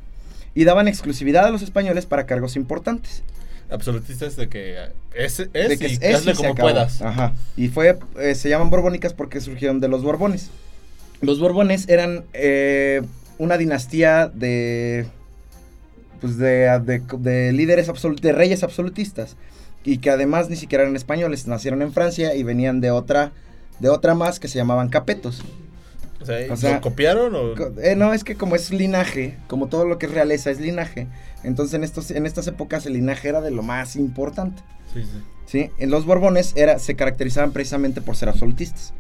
[0.54, 3.24] y daban exclusividad a los españoles para cargos importantes.
[3.72, 4.78] Absolutistas de que
[5.16, 7.02] es, es, De que y es hazle y como puedas.
[7.02, 7.34] Ajá.
[7.56, 10.50] Y fue, eh, se llaman borbónicas porque surgieron de los borbones.
[11.22, 13.02] Los borbones eran eh,
[13.38, 15.06] una dinastía de,
[16.20, 19.38] pues de, de- de líderes absolutos, de reyes absolutistas.
[19.84, 23.32] Y que además ni siquiera eran españoles, nacieron en Francia y venían de otra,
[23.80, 25.42] de otra más que se llamaban capetos.
[26.22, 27.54] O sea, O sea, ¿lo copiaron o...?
[27.82, 31.08] Eh, no, es que como es linaje, como todo lo que es realeza es linaje,
[31.44, 34.62] entonces en, estos, en estas épocas el linaje era de lo más importante.
[34.94, 35.22] Sí, sí.
[35.46, 35.72] ¿sí?
[35.80, 38.94] En los Borbones era, se caracterizaban precisamente por ser absolutistas.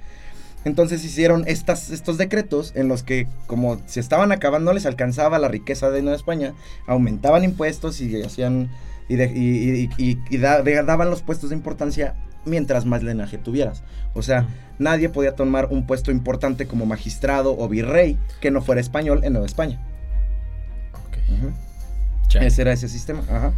[0.63, 5.47] Entonces hicieron estas, estos decretos en los que, como se estaban acabando, les alcanzaba la
[5.47, 6.53] riqueza de Nueva España,
[6.85, 8.69] aumentaban impuestos y hacían
[9.09, 12.13] y, de- y- y- y- y da- de- daban los puestos de importancia
[12.45, 13.83] mientras más linaje tuvieras.
[14.13, 14.47] O sea,
[14.79, 19.33] nadie podía tomar un puesto importante como magistrado o virrey que no fuera español en
[19.33, 19.79] Nueva España.
[22.33, 23.21] Ese era ese sistema.
[23.29, 23.53] Ajá.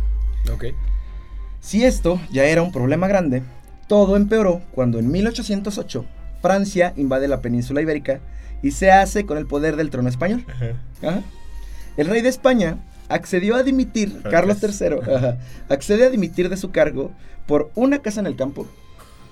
[1.59, 3.43] Si esto ya era un problema grande,
[3.87, 6.05] todo empeoró cuando en 1808
[6.41, 8.19] Francia invade la península ibérica
[8.61, 10.45] y se hace con el poder del trono español.
[10.49, 11.07] Ajá.
[11.07, 11.21] Ajá.
[11.95, 12.77] El rey de España
[13.13, 14.21] accedió a dimitir.
[14.23, 15.38] Carlos III, ajá,
[15.69, 17.12] accede a dimitir de su cargo
[17.45, 18.67] por una casa en el campo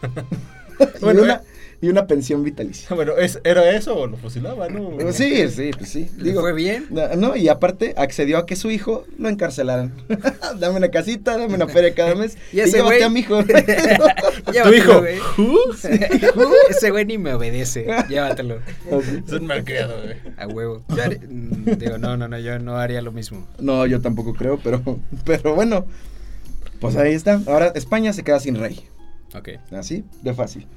[1.01, 1.41] Bueno, una, eh.
[1.81, 2.87] Y una pensión vitalicia.
[2.95, 4.91] Bueno, ¿es, ¿era eso o lo fusilaban, no?
[4.91, 6.09] Pues Sí, sí, pues sí.
[6.17, 6.87] ¿Le Digo, fue bien?
[7.17, 9.91] No, y aparte accedió a que su hijo lo encarcelaran.
[10.59, 12.37] dame una casita, dame una feria cada mes.
[12.53, 13.03] ¿Y y, ese llévate güey?
[13.03, 13.43] a mi hijo.
[13.43, 14.99] ¿Tu hijo?
[14.99, 15.17] güey.
[15.37, 15.57] ¿Who?
[16.69, 17.87] Ese güey ni me obedece.
[18.07, 18.59] Llévatelo.
[19.25, 20.17] Es un malcriado, güey.
[20.37, 20.83] A huevo.
[20.89, 23.47] Yo haré- mm, digo, no, no, no, yo no haría lo mismo.
[23.59, 24.81] No, yo tampoco creo, pero,
[25.25, 25.85] pero bueno.
[26.79, 27.41] Pues ahí está.
[27.47, 28.81] Ahora España se queda sin rey.
[29.35, 29.49] Ok.
[29.71, 30.67] Así, de fácil.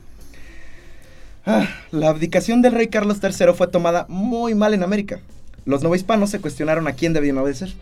[1.47, 5.21] Ah, la abdicación del rey Carlos III fue tomada muy mal en América.
[5.67, 7.73] Los novohispanos se cuestionaron a quién debían obedecer.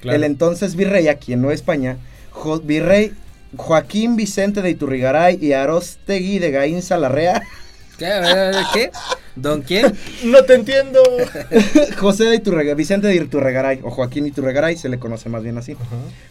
[0.00, 0.16] Claro.
[0.16, 1.96] El entonces virrey aquí en Nueva España,
[2.30, 3.12] Jo- virrey
[3.56, 7.42] Joaquín Vicente de Iturrigaray y Arostegui de Gaínza Larrea,
[7.98, 8.10] ¿Qué?
[8.72, 8.90] ¿Qué?
[9.36, 9.92] ¿Don quién?
[10.24, 11.00] No te entiendo.
[11.98, 15.76] José de Iturrega- Vicente de Iturrigaray o Joaquín Iturrigaray, se le conoce más bien así.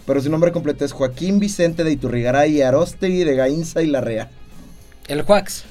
[0.05, 4.29] Pero su nombre completo es Joaquín Vicente de Iturrigaray y Arostegui de Gaínza y Larrea.
[5.07, 5.63] El Juax.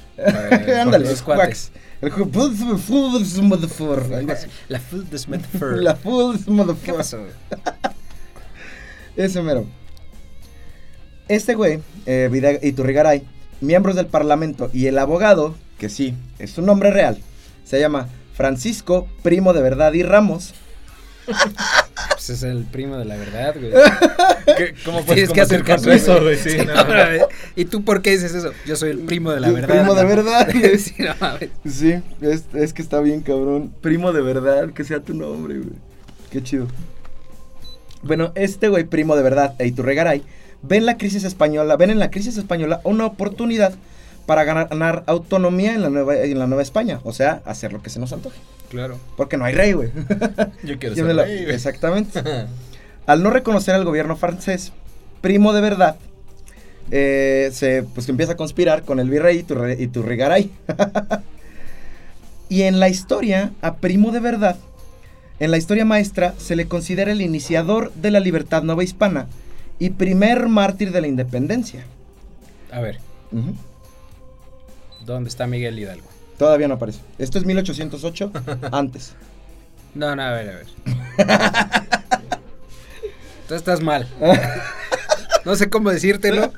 [0.81, 1.73] Ándale, los es cuates.
[2.01, 4.39] El ju- Fools Motherfucker.
[4.69, 5.79] La Full Desmetfer.
[5.79, 6.95] La Fools ¿Qué Motherfucker.
[6.97, 7.19] pasó?
[9.17, 9.67] Ese mero.
[11.29, 13.23] Este güey, eh, Iturrigaray,
[13.61, 17.19] miembros del parlamento y el abogado, que sí, es su nombre real,
[17.65, 20.55] se llama Francisco Primo de Verdad y Ramos.
[22.31, 23.73] Pues es el primo de la verdad, güey.
[24.57, 26.37] ¿Qué- ¿Cómo puedes Tienes que hacer caso, eso, güey.
[26.37, 26.95] Sí, Sí, no, no, no.
[27.19, 28.53] no, ¿Y tú por qué dices eso?
[28.67, 29.69] Yo soy el primo de la El verdad.
[29.79, 30.49] primo de verdad.
[30.79, 31.51] sí, no mames.
[31.69, 33.75] Sí, es, es que está bien, cabrón.
[33.81, 35.71] Primo de verdad, que sea tu nombre, güey.
[36.31, 36.69] Qué chido.
[38.03, 40.23] Bueno, este güey, primo de verdad, e Iturrigaray,
[40.63, 43.75] ven la crisis española, ven en la crisis española una oportunidad
[44.27, 47.01] para ganar, ganar autonomía en la, nueva, en la Nueva España.
[47.03, 48.39] O sea, hacer lo que se nos antoje.
[48.71, 48.99] Claro.
[49.17, 49.91] Porque no hay rey, güey.
[50.65, 51.45] Yo quiero ser la- rey.
[51.49, 52.23] Exactamente.
[53.07, 54.73] Al no reconocer al gobierno francés,
[55.21, 55.97] primo de verdad,
[56.93, 60.51] eh, se pues empieza a conspirar con el virrey Iturre- Iturrigaray.
[62.49, 64.57] y en la historia, a primo de verdad,
[65.41, 69.27] en la historia maestra, se le considera el iniciador de la libertad nueva hispana
[69.81, 71.85] y primer mártir de la independencia.
[72.71, 72.99] A ver.
[75.05, 76.07] ¿dónde está Miguel Hidalgo?
[76.41, 77.01] Todavía no aparece.
[77.19, 78.33] Esto es 1808,
[78.73, 79.13] antes.
[79.95, 80.67] No, no, a ver, a ver.
[83.47, 84.09] Tú estás mal.
[85.45, 86.51] No sé cómo decírtelo.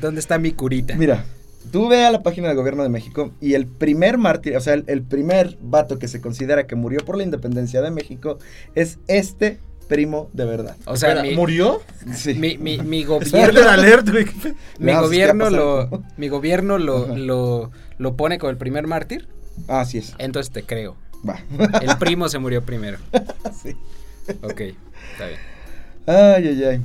[0.00, 0.96] ¿Dónde está mi curita?
[0.96, 1.24] Mira,
[1.70, 4.74] tú ve a la página del gobierno de México y el primer mártir, o sea,
[4.74, 8.40] el, el primer vato que se considera que murió por la independencia de México
[8.74, 10.76] es este primo de verdad.
[10.86, 11.80] O sea, mi, ¿Murió?
[12.14, 12.34] Sí.
[12.34, 17.04] mi, mi, mi gobierno, alert, mi No, pues, ¿qué va gobierno lo, mi gobierno lo,
[17.04, 17.16] Ajá.
[17.16, 19.28] lo, lo pone como el primer mártir,
[19.68, 20.14] Ah, así es.
[20.18, 20.96] entonces te creo.
[21.28, 21.38] Va.
[21.80, 22.98] El primo se murió primero.
[23.62, 23.74] Sí.
[24.42, 25.38] Ok, está bien.
[26.06, 26.82] Ay, ay, ay.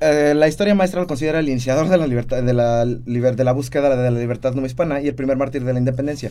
[0.00, 3.42] Eh, la historia maestra lo considera el iniciador de la libertad, de la, liber- de
[3.44, 6.30] la búsqueda de la libertad no hispana y el primer mártir de la independencia,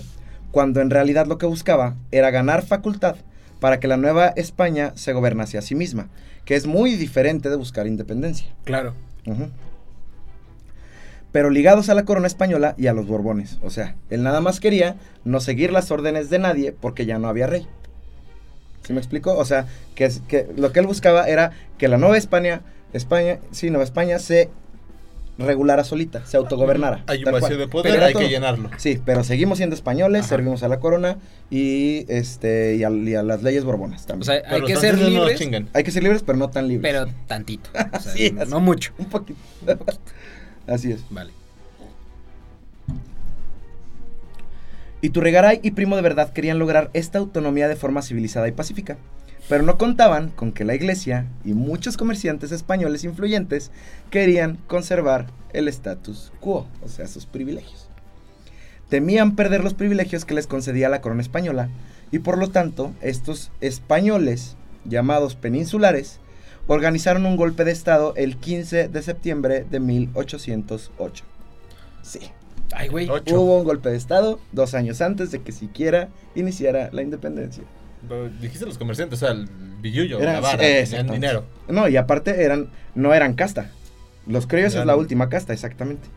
[0.51, 3.17] cuando en realidad lo que buscaba era ganar facultad
[3.59, 6.09] para que la nueva España se gobernase a sí misma,
[6.45, 8.47] que es muy diferente de buscar independencia.
[8.63, 8.93] Claro.
[11.31, 13.59] Pero ligados a la corona española y a los Borbones.
[13.61, 17.27] O sea, él nada más quería no seguir las órdenes de nadie porque ya no
[17.27, 17.67] había rey.
[18.83, 19.35] ¿Sí me explico?
[19.35, 19.65] O sea,
[19.95, 22.61] que, que lo que él buscaba era que la nueva España,
[22.93, 24.49] España, sí, Nueva España se
[25.37, 27.03] regulara solita, se autogobernara.
[27.07, 27.57] Hay un vacío cual.
[27.59, 28.69] de poder, Pero hay todo- que llenarlo.
[28.77, 30.29] Sí, pero seguimos siendo españoles, Ajá.
[30.29, 31.17] servimos a la corona
[31.51, 34.25] y este y a, y a las leyes borbonas O también.
[34.25, 35.41] sea, hay Pero que ser no libres.
[35.73, 36.91] Hay que ser libres, pero no tan libres.
[36.91, 37.69] pero tantito.
[37.93, 38.93] O sea, Sí, no, mucho.
[38.97, 39.39] un poquito.
[40.67, 41.01] Así es.
[41.09, 41.31] Vale.
[45.01, 48.97] Iturrigaray y Primo de Verdad querían lograr esta autonomía de forma civilizada y pacífica,
[49.49, 53.71] pero no contaban con que la iglesia y muchos comerciantes españoles influyentes
[54.09, 57.89] querían conservar el status quo, o sea, sus privilegios.
[58.89, 61.69] Temían perder los privilegios que les concedía la corona española
[62.11, 64.55] y por lo tanto estos españoles,
[64.85, 66.19] llamados peninsulares,
[66.67, 71.23] organizaron un golpe de estado el 15 de septiembre de 1808.
[72.01, 72.19] Sí.
[72.73, 73.09] Ay, güey.
[73.09, 77.63] Hubo un golpe de Estado dos años antes de que siquiera iniciara la independencia.
[78.41, 79.47] Dijiste los comerciantes, o sea, el
[79.81, 81.13] billullo, Eran- la vara, tenían exactamente.
[81.27, 81.43] dinero.
[81.67, 83.71] No, y aparte eran, no eran casta.
[84.27, 86.07] Los criollos es la última casta, exactamente.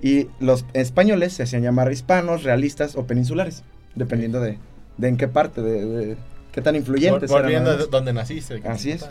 [0.00, 3.62] Y los españoles se hacían llamar hispanos, realistas o peninsulares,
[3.94, 4.58] dependiendo de,
[4.96, 6.16] de en qué parte, de, de
[6.52, 7.42] qué tan influyentes Vol- eran.
[7.42, 8.62] Volviendo de donde naciste.
[8.64, 9.06] Así es.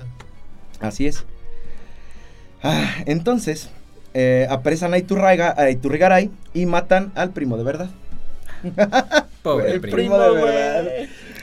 [0.79, 1.25] Así es.
[2.63, 3.69] Ah, entonces,
[4.13, 7.89] eh, apresan a, Iturraiga, a Iturrigaray y matan al primo de verdad.
[9.43, 9.95] Pobre El primo.
[9.95, 10.91] primo de verdad.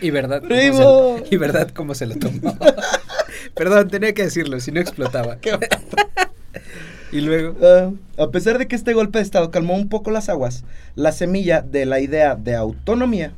[0.06, 0.40] Y verdad.
[0.42, 0.76] cómo Primo.
[0.76, 2.56] se lo- y verdad cómo se lo tomó.
[3.54, 5.38] Perdón, tenía que decirlo, si no explotaba.
[7.12, 7.56] y luego.
[7.62, 7.90] Ah,
[8.22, 10.64] a pesar de que este golpe de Estado calmó un poco las aguas,
[10.94, 13.32] la semilla de la idea de autonomía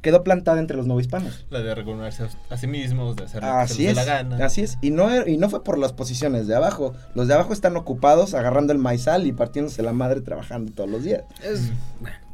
[0.00, 1.44] quedó plantada entre los novohispanos.
[1.50, 4.04] La de reconocerse a- sí mismos, de hacer lo que se Así les dé la
[4.04, 4.44] gana.
[4.46, 4.78] así es.
[4.80, 6.94] Y no, er- y no fue por las posiciones de abajo.
[7.14, 11.02] Los de abajo están ocupados agarrando el maizal y partiéndose la madre trabajando todos los
[11.02, 11.22] días.
[11.42, 11.70] Es,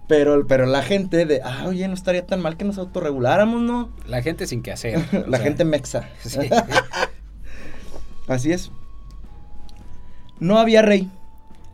[0.06, 3.90] Pero, pero la gente de, ah, oye, no estaría tan mal que nos autorreguláramos, ¿no?
[4.06, 4.98] la gente sin que hacer.
[5.28, 6.08] la sea, gente mexa.
[6.20, 6.38] sí.
[8.28, 8.70] Así es.
[10.40, 11.10] No había rey.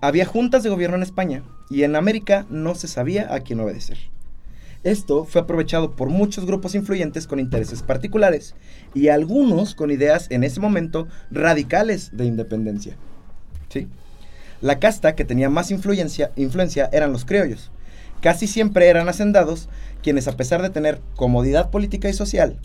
[0.01, 3.99] Había juntas de gobierno en España y en América no se sabía a quién obedecer.
[4.83, 8.55] Esto fue aprovechado por muchos grupos influyentes con intereses particulares
[8.95, 12.97] y algunos con ideas en ese momento radicales de independencia.
[13.69, 13.89] ¿Sí?
[14.63, 17.71] La casta que tenía más influencia, influencia eran los criollos.
[18.21, 19.69] Casi siempre eran hacendados
[20.03, 22.59] quienes a pesar de tener comodidad política y social,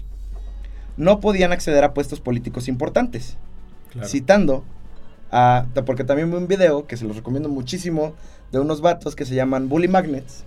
[0.98, 3.38] no podían acceder a puestos políticos importantes.
[3.96, 4.10] Claro.
[4.10, 4.66] citando
[5.32, 8.14] a, porque también vi un video que se los recomiendo muchísimo
[8.52, 10.44] de unos vatos que se llaman Bully Magnets.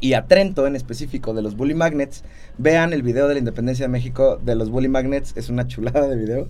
[0.00, 2.24] Y a Trento en específico de los Bully Magnets,
[2.58, 6.08] vean el video de la independencia de México de los Bully Magnets, es una chulada
[6.08, 6.48] de video,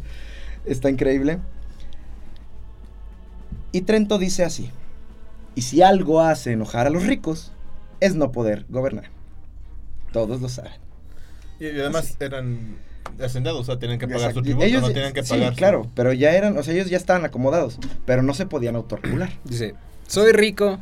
[0.64, 1.38] está increíble.
[3.72, 4.70] Y Trento dice así,
[5.54, 7.52] y si algo hace enojar a los ricos,
[8.00, 9.10] es no poder gobernar.
[10.12, 10.72] Todos lo saben.
[11.60, 12.76] Y y además eran
[13.22, 14.40] hacendados, o sea, tienen que pagar Exacto.
[14.40, 15.52] su tributo, Ellos- no tienen que sí, pagar.
[15.52, 18.74] su- claro, pero ya eran, o sea, ellos ya estaban acomodados, pero no se podían
[18.76, 19.30] autorregular.
[19.44, 19.74] Dice,
[20.06, 20.78] soy rico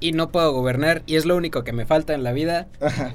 [0.00, 2.66] y no puedo gobernar y es lo único que me falta en la vida.
[2.80, 3.14] Ajá.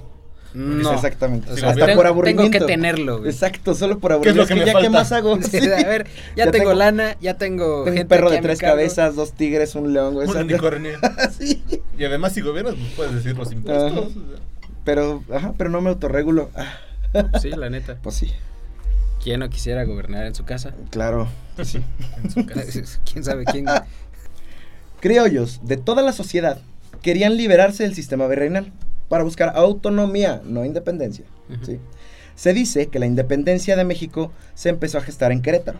[0.53, 0.93] No.
[0.93, 1.49] Exactamente.
[1.49, 2.51] O Sí, sea, Hasta tengo, por aburrimiento.
[2.51, 3.29] Tengo que tenerlo, güey.
[3.31, 4.41] Exacto, solo por ¿Qué es aburrimiento.
[4.41, 4.89] lo que me ya, ¿qué falta?
[4.89, 5.41] más hago?
[5.41, 5.71] Sí, Sí.
[5.71, 8.59] a ver, ya, Ya tengo, tengo- lana, ya tengo, Tengo un perro aquí de tres
[8.59, 10.27] cabezas, dos tigres, un león, güey.
[10.27, 10.53] Un exacto.
[10.53, 10.99] unicornio.
[11.39, 11.63] sí.
[11.97, 13.91] Y además, si gobiernas, pues puedes decir los impuestos.
[13.91, 14.07] Ajá.
[14.83, 16.49] Pero, ajá, pero no me autorregulo.
[16.55, 16.73] Ah,
[17.41, 17.97] Sí, la neta.
[18.01, 18.31] pues sí,
[19.23, 20.73] ¿Quién no quisiera gobernar en su casa?
[20.89, 21.27] claro.
[21.63, 21.79] Sí.
[22.23, 22.63] En su casa.
[23.11, 23.65] ¿Quién sabe quién?
[24.99, 26.59] Criollos de toda la sociedad
[27.01, 28.71] querían liberarse del sistema virreinal
[29.11, 31.25] para buscar autonomía, no independencia.
[31.65, 31.79] ¿sí?
[32.33, 35.79] Se dice que la independencia de México se empezó a gestar en Querétaro.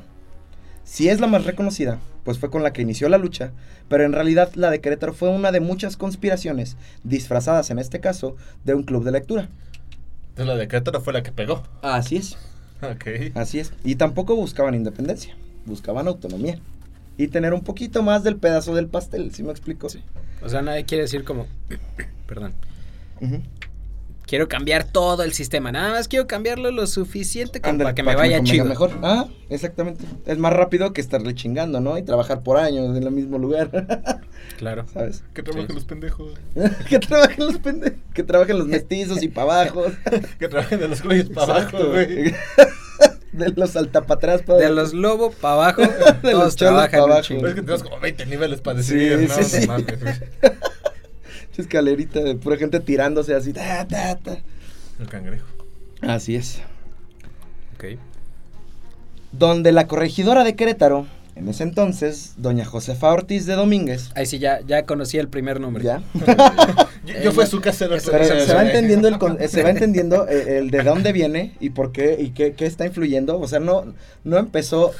[0.83, 3.53] Si es la más reconocida, pues fue con la que inició la lucha,
[3.87, 8.35] pero en realidad la de Querétaro fue una de muchas conspiraciones, disfrazadas en este caso
[8.65, 9.47] de un club de lectura.
[10.31, 11.63] Entonces la de Querétaro fue la que pegó.
[11.81, 12.35] Así es,
[12.81, 13.31] Ok.
[13.35, 13.71] así es.
[13.85, 16.59] Y tampoco buscaban independencia, buscaban autonomía.
[17.17, 19.87] Y tener un poquito más del pedazo del pastel, ¿sí me explico?
[19.87, 20.03] Sí.
[20.43, 21.47] O sea, nadie quiere decir como...
[22.27, 22.53] Perdón.
[24.25, 25.73] Quiero cambiar todo el sistema.
[25.73, 28.65] Nada más quiero cambiarlo lo suficiente como Ándale, para que me vaya convenga chido.
[28.65, 28.91] mejor.
[29.03, 30.05] Ah, exactamente.
[30.25, 31.97] Es más rápido que estarle chingando, ¿no?
[31.97, 33.69] Y trabajar por años en el mismo lugar,
[34.57, 34.85] Claro.
[34.93, 35.23] ¿sabes?
[35.33, 35.73] Que trabajen Sí.
[35.73, 36.33] los pendejos.
[36.89, 39.91] que trabajen los pendejos, que trabajen los mestizos y pavajos.
[40.39, 42.33] Que trabajen de los güeyes para abajo, güey.
[43.33, 47.05] De los altapatrás para De los lobo para abajo, De todos los cholos trabajan pa'
[47.05, 47.33] un abajo.
[47.47, 49.35] es que tenemos como 20 niveles para Sí, decidir, ¿no?
[49.35, 49.59] sí, sí.
[49.67, 50.13] No mames, güey.
[51.61, 53.53] Escalerita de pura gente tirándose así.
[53.53, 54.37] ta, ta, ta.
[54.99, 55.47] El cangrejo.
[56.01, 56.61] Así es.
[57.75, 57.97] Ok.
[59.31, 64.39] Donde la corregidora de Querétaro, en ese entonces, doña Josefa Ortiz de Domínguez, Ahí sí,
[64.39, 65.83] ya, ya conocí el primer nombre.
[65.83, 66.03] ya.
[67.05, 70.27] Yo, yo fui a su Pero día, se va entendiendo el eh, se va entendiendo
[70.27, 73.39] eh, el de dónde viene y por qué y qué, qué está influyendo.
[73.39, 74.91] O sea, no, no empezó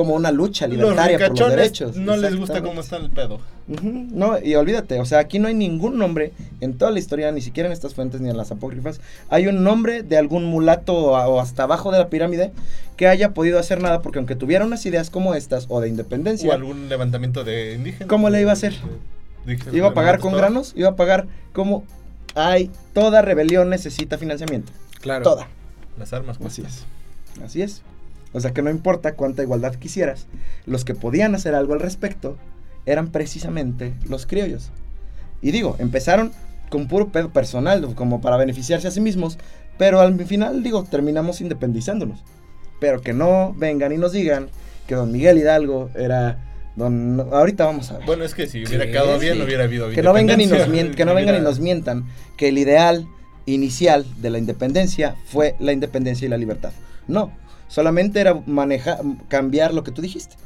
[0.00, 1.96] como una lucha Los libertaria por los derechos.
[1.96, 3.38] no les gusta cómo está el pedo.
[3.68, 6.32] No, y olvídate, o sea, aquí no hay ningún nombre
[6.62, 9.62] en toda la historia, ni siquiera en estas fuentes ni en las apócrifas, hay un
[9.62, 12.50] nombre de algún mulato o, o hasta abajo de la pirámide
[12.96, 15.90] que haya podido hacer nada, porque aunque tuviera unas ideas como estas o de O
[15.90, 18.08] independencia, algún levantamiento de indígenas.
[18.08, 18.72] ¿Cómo le iba a hacer?
[19.44, 20.40] De- de- iba a pagar con todo.
[20.40, 21.84] granos, iba a pagar como
[22.34, 25.24] hay, toda rebelión necesita financiamiento, Claro.
[25.24, 25.48] toda.
[25.98, 26.38] Las armas.
[26.44, 26.66] Así cuestan.
[26.66, 27.42] es.
[27.44, 27.82] Así es.
[28.32, 30.26] O sea que no importa cuánta igualdad quisieras,
[30.66, 32.36] los que podían hacer algo al respecto
[32.86, 34.70] eran precisamente los criollos.
[35.42, 36.32] Y digo, empezaron
[36.68, 39.38] con puro pedo personal, como para beneficiarse a sí mismos,
[39.78, 42.22] pero al final, digo, terminamos independizándonos.
[42.80, 44.48] Pero que no vengan y nos digan
[44.86, 46.38] que don Miguel Hidalgo era
[46.76, 47.20] don...
[47.32, 48.06] Ahorita vamos a ver.
[48.06, 49.38] Bueno, es que si hubiera Sí, quedado bien, sí.
[49.40, 50.84] no hubiera habido que no vengan y nos independencia.
[50.90, 52.04] mien- que no vengan y nos mientan
[52.36, 53.06] que el ideal
[53.46, 56.72] inicial de la independencia fue la independencia y la libertad.
[57.08, 57.32] No,
[57.70, 60.36] solamente era manejar cambiar lo que tú dijiste.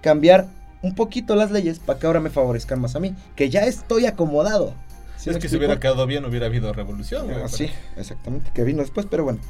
[0.00, 0.46] Cambiar
[0.82, 4.06] un poquito las leyes para que ahora me favorezcan más a mí, que ya estoy
[4.06, 4.74] acomodado.
[5.16, 7.26] ¿Sí es que si hubiera quedado bien, hubiera habido revolución.
[7.32, 9.40] Ah, sí, exactamente, que vino después, pero bueno,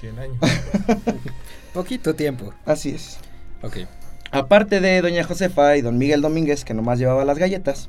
[0.00, 0.36] 100 años.
[1.72, 2.52] Poquito tiempo.
[2.66, 3.18] así es.
[3.62, 3.78] Ok.
[4.32, 7.88] Aparte de doña Josefa y don Miguel Domínguez, que nomás llevaba las galletas,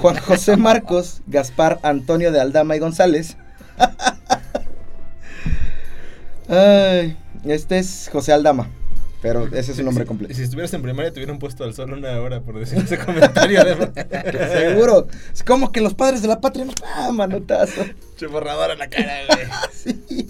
[0.00, 3.36] Juan José Marcos, Gaspar Antonio de Aldama y González.
[6.48, 7.16] Ay,
[7.48, 8.68] este es José Aldama,
[9.22, 10.34] pero ese es su nombre Si- completo.
[10.34, 13.64] Si estuvieras en primaria, te hubieran puesto al sol una hora por decir ese comentario.
[13.64, 15.08] de Seguro.
[15.32, 16.72] Es como que los padres de la patria no.
[16.96, 17.84] Ah, manotazo.
[18.16, 19.46] Che borrador en la cara, güey.
[20.08, 20.28] Sí.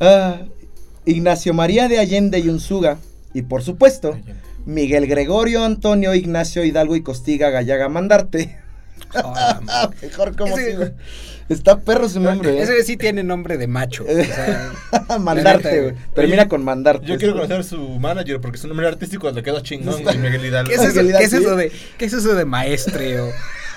[0.00, 0.42] Ah,
[1.04, 2.98] Ignacio María de Allende y Unzuga.
[3.34, 4.18] Y por supuesto,
[4.66, 8.58] Miguel Gregorio Antonio Ignacio Hidalgo y Costiga Gallaga Mandarte.
[9.14, 10.92] Ah, mejor como Ese-.
[11.48, 12.58] Está perro su nombre.
[12.58, 12.62] ¿eh?
[12.62, 14.04] Ese sí tiene nombre de macho.
[14.04, 15.94] O sea, mandarte, güey.
[16.14, 17.06] Termina Oye, con mandarte.
[17.06, 20.68] Yo quiero conocer su manager porque su nombre artístico le quedó chingón, Miguel Hidalgo.
[20.68, 23.30] ¿qué, es eso, Miguel qué es Hidalgo, eso de, ¿Qué es eso de maestre o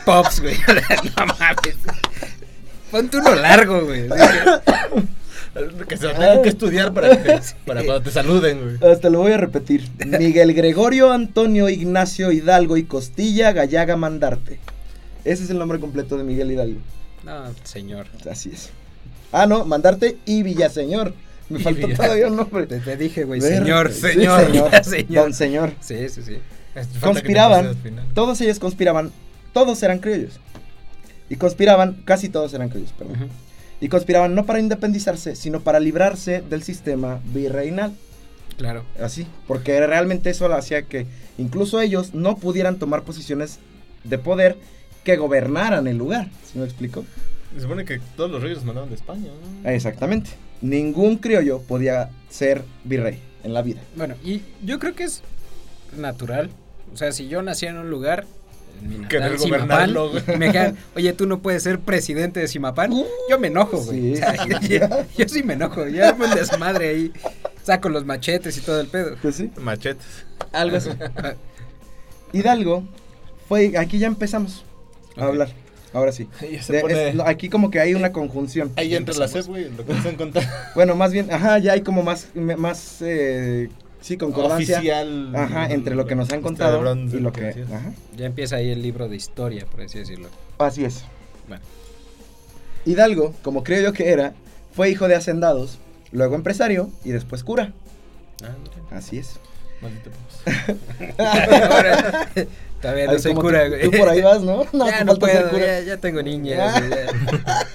[0.06, 0.56] pops, güey?
[1.18, 1.78] no mames.
[2.92, 4.08] Ponte uno largo, güey.
[5.90, 8.92] Que se lo tengan que estudiar para, que, para cuando te saluden, güey.
[8.92, 9.90] Hasta lo voy a repetir.
[10.06, 14.60] Miguel Gregorio Antonio Ignacio Hidalgo y Costilla Gallaga Mandarte.
[15.26, 16.80] Ese es el nombre completo de Miguel Hidalgo.
[17.24, 18.08] No, señor.
[18.30, 18.70] Así es.
[19.32, 21.14] Ah, no, Mandarte y Villaseñor.
[21.50, 22.66] Me Y faltó Villa- todavía un nombre.
[22.68, 24.72] Te, te dije, güey, señor, sí, señor, señor.
[24.84, 25.24] señor.
[25.24, 25.74] Don señor.
[25.82, 26.38] Sí, sí, sí.
[27.02, 27.76] Conspiraban.
[28.14, 29.12] Todos ellos conspiraban.
[29.54, 30.40] Todos eran criollos.
[31.30, 33.30] Y conspiraban, casi todos eran criollos, perdón.
[33.80, 37.94] Y conspiraban no para independizarse, sino para librarse del sistema virreinal.
[38.58, 38.84] Claro.
[39.02, 39.26] Así.
[39.48, 41.08] Porque realmente eso hacía que
[41.38, 43.60] incluso ellos no pudieran tomar posiciones
[44.04, 44.58] de poder
[45.04, 46.28] que gobernaran el lugar.
[46.52, 47.06] ¿Sí me explico?
[47.56, 49.30] Se supone que todos los reyes los mandaban de España,
[49.64, 49.70] ¿no?
[49.70, 50.30] Exactamente.
[50.62, 53.82] Ningún criollo podía ser virrey en la vida.
[53.96, 55.22] Bueno, y yo creo que es
[55.98, 56.50] natural.
[56.94, 58.26] O sea, si yo nací en un lugar,
[59.10, 60.24] Querer gobernarlo, güey.
[60.34, 62.92] y me dijeran, oye, tú no puedes ser presidente de Simapán,
[63.30, 64.14] yo me enojo, güey.
[64.14, 64.22] Uh, Sí.
[64.24, 67.12] O sea, yo, yo- yo sí me enojo, yo hago un desmadre ahí,
[67.64, 69.18] saco los machetes y todo el pedo.
[69.22, 69.52] Pues sí.
[69.58, 70.26] Machetes.
[70.52, 70.89] Algo así.
[72.34, 72.84] Hidalgo
[73.47, 73.78] fue.
[73.78, 74.64] Aquí ya empezamos
[75.26, 75.49] a hablar.
[75.93, 76.28] Ahora sí.
[76.51, 78.72] Ya se De- pone- es- no, aquí como que hay una conjunción.
[78.76, 79.45] Ahí entra la empezamos.
[79.45, 80.45] sed, güey, lo que nos han contado.
[80.76, 83.69] Bueno, más bien, ajá, ya hay como más, me- más, eh,
[84.01, 84.78] sí, concordancia.
[84.78, 85.36] Oficial.
[85.36, 88.55] Ajá, entre lo que nos han Historia contado bronce, y lo que, ajá, Ya empieza
[88.57, 90.30] ahí el libro de historia, por así decirlo.
[90.59, 91.03] así es.
[91.47, 91.63] Bueno.
[92.86, 94.34] Hidalgo, como creo yo que era,
[94.74, 95.78] fue hijo de hacendados,
[96.11, 97.74] luego empresario y después cura.
[98.43, 98.97] Ah, mira.
[98.97, 99.39] Así es.
[99.82, 101.17] Maldito pues.
[101.19, 102.28] Ahora,
[102.82, 103.82] Todavía no soy cura, tú- güey.
[103.84, 104.64] Tú por ahí vas, ¿no?
[104.74, 105.66] ya te no falta ser puedo, cura.
[105.66, 106.76] ya, ya tengo ya.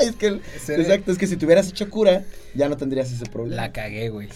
[0.00, 0.26] Es que,
[0.68, 2.22] exacto, es que si te hubieras hecho cura,
[2.54, 3.62] ya no tendrías ese problema.
[3.62, 4.28] La cagué, güey.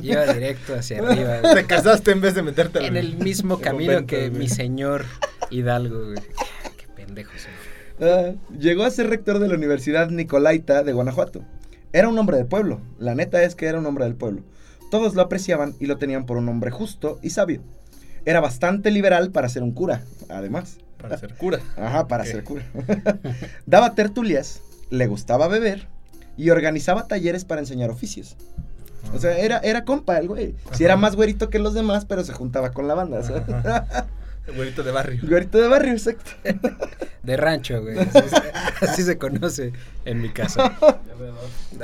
[0.00, 1.40] Iba directo hacia arriba.
[1.40, 1.54] güey.
[1.54, 4.38] Te casaste en vez de meterte En el mismo camino que güey.
[4.42, 5.06] mi señor
[5.50, 6.18] Hidalgo, güey.
[6.76, 8.08] Qué pendejo soy.
[8.08, 11.42] Ah, llegó a ser rector de la Universidad Nicolaita de Guanajuato.
[11.92, 12.80] Era un hombre de pueblo.
[13.00, 14.42] La neta es que era un hombre del pueblo.
[14.92, 17.60] Todos lo apreciaban y lo tenían por un hombre justo y sabio.
[18.24, 20.78] Era bastante liberal para ser un cura, además.
[20.98, 21.60] Para ser cura.
[21.76, 22.64] Ajá, para ser cura.
[23.66, 24.60] Daba tertulias,
[24.90, 25.86] le gustaba beber
[26.36, 28.36] y organizaba talleres para enseñar oficios.
[29.14, 30.54] O sea, era, era compa el güey.
[30.72, 33.22] Si era más güerito que los demás, pero se juntaba con la banda.
[34.54, 35.20] Güerito de barrio.
[35.22, 36.30] güerito de barrio, exacto.
[37.22, 37.98] De rancho, güey.
[38.14, 39.72] Así, se- así se conoce
[40.06, 40.72] en mi casa.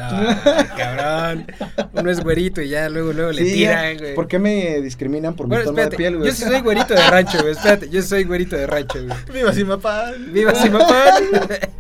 [0.01, 1.47] Ay, cabrón.
[1.93, 4.01] Uno es güerito y ya luego, luego le tiran, ya.
[4.01, 4.15] güey.
[4.15, 6.31] ¿Por qué me discriminan por mi Bueno, tono de piel, güey?
[6.31, 7.53] Yo sí soy güerito de rancho, güey.
[7.53, 9.19] Espérate, yo soy güerito de rancho, güey.
[9.35, 10.33] Viva Simapán.
[10.33, 11.25] ¡Viva Simapán!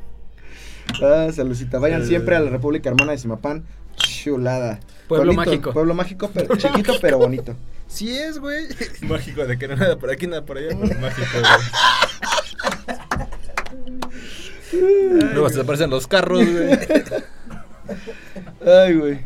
[1.02, 1.78] Ah, saludcita.
[1.78, 2.06] Vayan Eh.
[2.06, 3.64] siempre a la República Hermana de Simapán.
[3.96, 4.78] Chulada.
[5.08, 5.72] Pueblo Pueblito, mágico.
[5.72, 7.56] Pueblo mágico, pero chiquito, pero bonito.
[7.94, 8.66] Sí es, güey.
[9.02, 10.74] Mágico de que no nada por aquí, nada por allá.
[10.74, 11.38] Mágico,
[14.72, 15.22] güey.
[15.32, 16.76] Luego se aparecen los carros, güey.
[18.66, 19.20] Ay, güey.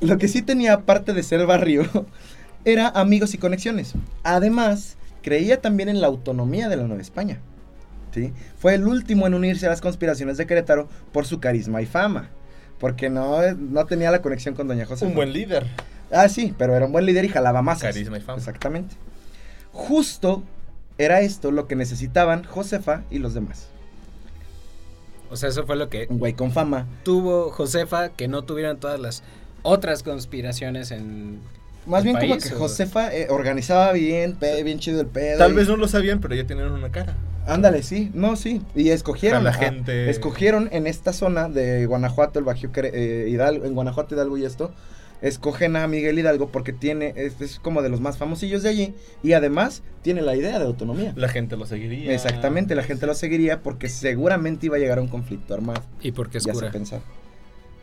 [0.00, 1.84] Lo que sí tenía, aparte de ser barrio,
[2.64, 3.94] era amigos y conexiones.
[4.22, 7.40] Además, creía también en la autonomía de la Nueva España.
[8.14, 8.32] ¿sí?
[8.58, 12.28] Fue el último en unirse a las conspiraciones de Querétaro por su carisma y fama.
[12.78, 15.04] Porque no, no tenía la conexión con Doña José.
[15.04, 15.66] Un buen líder.
[16.12, 17.80] Ah, sí, pero era un buen líder y jalaba más.
[17.80, 18.38] Carisma y fama.
[18.38, 18.94] Exactamente.
[19.72, 20.42] Justo
[20.98, 23.68] era esto lo que necesitaban Josefa y los demás.
[25.30, 26.86] O sea, eso fue lo que Un güey con fama.
[27.04, 29.22] tuvo Josefa, que no tuvieran todas las
[29.62, 31.40] otras conspiraciones en.
[31.86, 35.38] Más el bien como que o- Josefa eh, organizaba bien, pe- bien chido el pedo.
[35.38, 37.16] Tal y- vez no lo sabían, pero ya tenían una cara.
[37.46, 38.60] Ándale, sí, no, sí.
[38.76, 39.40] Y escogieron.
[39.40, 40.10] A la a- gente.
[40.10, 44.72] escogieron en esta zona de Guanajuato, el Bajío eh, Hidalgo, en Guanajuato, Hidalgo y esto.
[45.22, 48.94] Escogen a Miguel Hidalgo porque tiene, es, es como de los más famosillos de allí.
[49.22, 51.12] Y además tiene la idea de autonomía.
[51.16, 52.12] La gente lo seguiría.
[52.12, 55.82] Exactamente, la gente lo seguiría porque seguramente iba a llegar a un conflicto armado.
[56.00, 56.72] Y porque es ya se cura.
[56.72, 57.02] pensaba.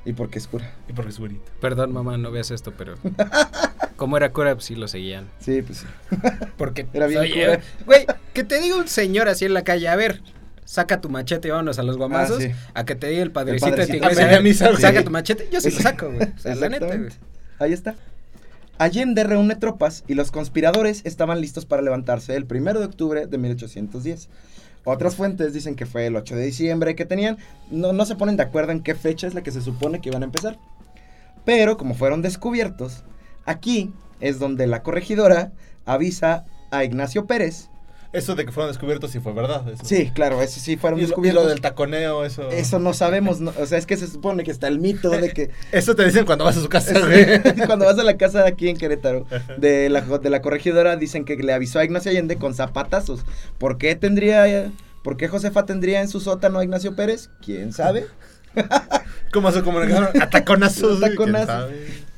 [0.06, 0.74] Y porque es cura.
[0.88, 1.52] Y porque es güerito.
[1.60, 2.96] Perdón, mamá, no veas esto, pero.
[3.96, 5.28] Como era cura, pues sí lo seguían.
[5.40, 5.86] Sí, pues sí.
[6.58, 6.88] Porque.
[6.94, 7.60] Era bien cura.
[7.86, 10.22] Güey, que te diga un señor así en la calle, a ver.
[10.70, 12.38] Saca tu machete y vámonos a los guamazos.
[12.38, 12.52] Ah, sí.
[12.76, 13.98] A que te diga el padrecito, de tu padrecito.
[14.06, 14.24] iglesia.
[14.24, 14.80] A media misa, güey.
[14.80, 15.50] Saca tu machete.
[15.52, 16.30] Yo sí lo saco, güey.
[16.30, 17.10] O sea, la neta, güey.
[17.58, 17.96] Ahí está.
[18.78, 23.38] Allende reúne tropas y los conspiradores estaban listos para levantarse el 1 de octubre de
[23.40, 24.30] 1810.
[24.84, 27.40] Otras fuentes dicen que fue el 8 de diciembre que tenían.
[27.72, 30.10] No, no se ponen de acuerdo en qué fecha es la que se supone que
[30.10, 30.60] iban a empezar.
[31.46, 33.04] Pero como fueron descubiertos,
[33.44, 35.52] aquí es donde la corregidora
[35.88, 37.70] avisa a Ignacio Pérez.
[38.12, 39.70] Eso de que fueron descubiertos sí fue verdad.
[39.70, 39.86] Eso.
[39.86, 41.44] Sí, claro, eso sí fueron Y lo, y descubiertos.
[41.44, 42.50] lo del taconeo, eso.
[42.50, 45.32] Eso no sabemos, no- o sea, es que se supone que está el mito de
[45.32, 47.40] que Eso te dicen cuando vas a su casa, güey.
[47.68, 49.28] Cuando vas a la casa de aquí en Querétaro,
[49.60, 53.26] de la, de la corregidora, dicen que le avisó a Ignacio Allende con zapatazos.
[53.60, 54.72] ¿Por qué tendría,
[55.04, 57.30] por qué Josefa tendría en su sótano a Ignacio Pérez?
[57.46, 58.08] ¿Quién sabe?
[59.32, 60.10] ¿Cómo se comunicaron?
[60.20, 61.00] A taconazos.
[61.00, 61.48] güey, ¿quién Taconazos.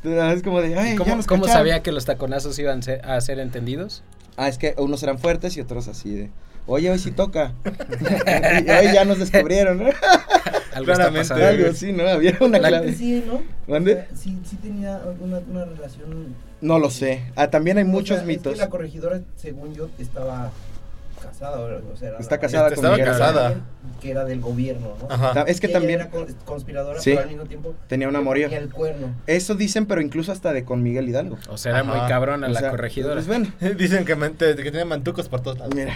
[0.03, 0.33] sabe?
[0.33, 4.03] Es como de, ay, ya ¿Cómo, cómo sabía que los taconazos iban a ser entendidos?
[4.41, 6.29] Ah, es que unos eran fuertes y otros así de,
[6.65, 7.53] oye, hoy sí toca.
[8.65, 9.85] y hoy ya nos descubrieron, ¿no?
[10.73, 11.19] Algo está Claramente.
[11.29, 11.45] pasando.
[11.45, 12.07] Algo así, ¿no?
[12.07, 12.93] Había una La- clave.
[12.95, 13.41] Sí, ¿no?
[13.67, 14.05] ¿Mande?
[14.15, 16.33] Sí, sí tenía una, una relación.
[16.59, 17.21] No lo sé.
[17.35, 18.53] Ah, también hay O muchos sea, mitos.
[18.53, 20.51] Es que la corregidora, según yo, estaba
[21.22, 21.57] casada.
[21.59, 23.53] O sea, era Está casada con Estaba Miguel casada.
[24.01, 25.07] Que era del gobierno, ¿no?
[25.13, 25.43] Ajá.
[25.43, 27.11] Es que también Era con- conspiradora, Sí.
[27.11, 27.76] pero al mismo tiempo.
[27.88, 28.47] tenía un le amorío.
[28.47, 29.15] ponía el cuerno.
[29.28, 31.38] Eso dicen, pero incluso hasta de con Miguel Hidalgo.
[31.49, 32.07] O sea, era muy Ajá.
[32.07, 33.15] cabrón a O la sea, corregidora.
[33.15, 35.76] Pues bueno, Dicen que, man- te- que tienen mantucos por todos lados.
[35.76, 35.93] mira.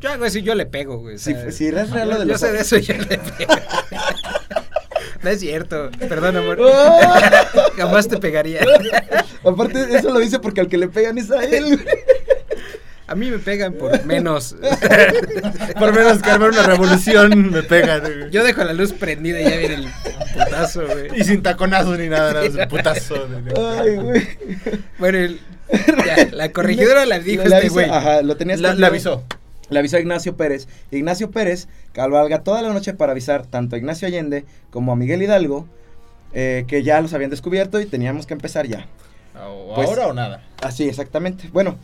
[0.00, 1.16] Yo hago eso y yo le pego, güey.
[1.16, 2.94] o Si, sea, si eres real lo de yo los sé de eso y yo
[2.94, 3.54] le pego.
[5.22, 5.88] No es cierto.
[6.06, 6.58] Perdón, amor.
[6.60, 7.00] ¡Oh!
[7.78, 8.60] Jamás te pegaría.
[9.42, 11.82] Aparte, eso lo dice porque al que le pegan es a él.
[13.06, 14.56] A mí me pegan por menos.
[15.78, 18.30] Por menos que armar una revolución me pegan.
[18.30, 19.88] Yo dejo la luz prendida y ya viene el
[20.32, 21.20] putazo, güey.
[21.20, 23.28] Y sin taconazos ni nada, nada más un putazo.
[23.28, 23.78] güey.
[23.78, 24.28] Ay, güey.
[24.98, 25.40] Bueno, el-
[26.06, 27.90] ya, la corregidora la dijo este güey.
[27.90, 29.22] Ajá, lo tenías La, le avisó.
[29.70, 30.68] Le avisó a Ignacio Pérez.
[30.90, 35.22] Ignacio Pérez cabalga toda la noche para avisar tanto a Ignacio Allende como a Miguel
[35.22, 35.68] Hidalgo
[36.32, 38.86] eh, que ya los habían descubierto y teníamos que empezar ya.
[39.46, 40.42] O Pues- ahora o nada.
[40.62, 41.48] Así, exactamente.
[41.52, 41.78] Bueno,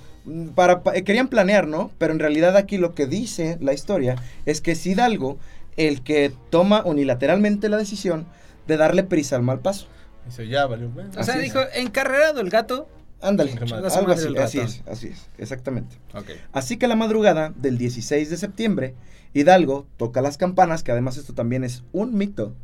[0.54, 1.90] para, pa- eh, querían planear, ¿no?
[1.98, 4.16] Pero en realidad aquí lo que dice la historia
[4.46, 5.38] es que es Hidalgo
[5.76, 8.26] el que toma unilateralmente la decisión
[8.66, 9.86] de darle prisa al mal paso.
[10.26, 10.90] Dice, ya, valió.
[10.90, 11.06] güey.
[11.08, 11.42] O sea, así es.
[11.42, 12.88] dijo, encarrerado el gato.
[13.22, 13.52] Ándale,
[13.98, 15.96] algo así, así es, así es, exactamente.
[16.52, 18.94] Así que la madrugada del 16 de septiembre,
[19.34, 22.54] Hidalgo toca las campanas, que además esto también es un mito.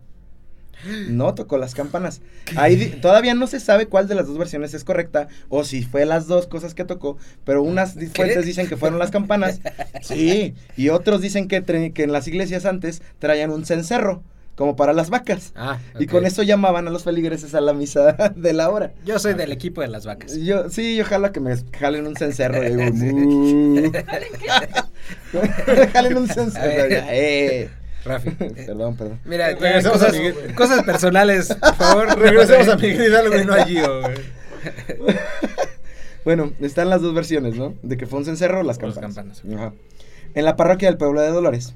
[1.08, 2.20] No tocó las campanas.
[2.56, 6.04] Ahí todavía no se sabe cuál de las dos versiones es correcta o si fue
[6.06, 9.60] las dos cosas que tocó, pero unas fuentes dicen que fueron las campanas.
[10.02, 14.22] Sí, y otros dicen que, en las iglesias antes traían un cencerro,
[14.54, 15.52] como para las vacas.
[15.54, 18.92] Ah, Y con eso llamaban a los feligreses a la misa de la hora.
[19.04, 20.36] Yo soy del equipo de las vacas.
[20.36, 22.60] Yo, sí, yo jalo que me jalen un cencerro.
[25.92, 27.70] jalen un cencerro.
[28.04, 28.18] Ya, eh.
[28.18, 28.30] Rafi.
[28.30, 29.20] Perdón, perdón.
[29.24, 30.54] Mira, Regresamos cosas, a Miguel.
[30.54, 32.18] cosas personales, por favor.
[32.18, 34.16] Regresemos a Miguel Hidalgo y no a Gio, güey.
[36.24, 37.74] Bueno, están las dos versiones, ¿no?
[37.82, 39.40] De que fue un cencerro o las O las campanas.
[39.42, 39.60] campanas.
[39.60, 39.72] Ajá.
[40.34, 41.74] En la parroquia del pueblo de Dolores.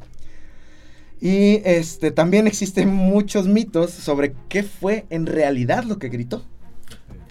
[1.20, 6.44] Y este también existen muchos mitos sobre qué fue en realidad lo que gritó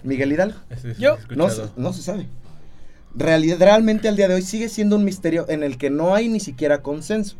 [0.04, 0.58] Miguel Hidalgo.
[0.80, 2.26] Sí Yo- No, no se sabe.
[3.14, 6.28] Realidad, realmente al día de hoy sigue siendo un misterio en el que no hay
[6.28, 7.36] ni siquiera consenso.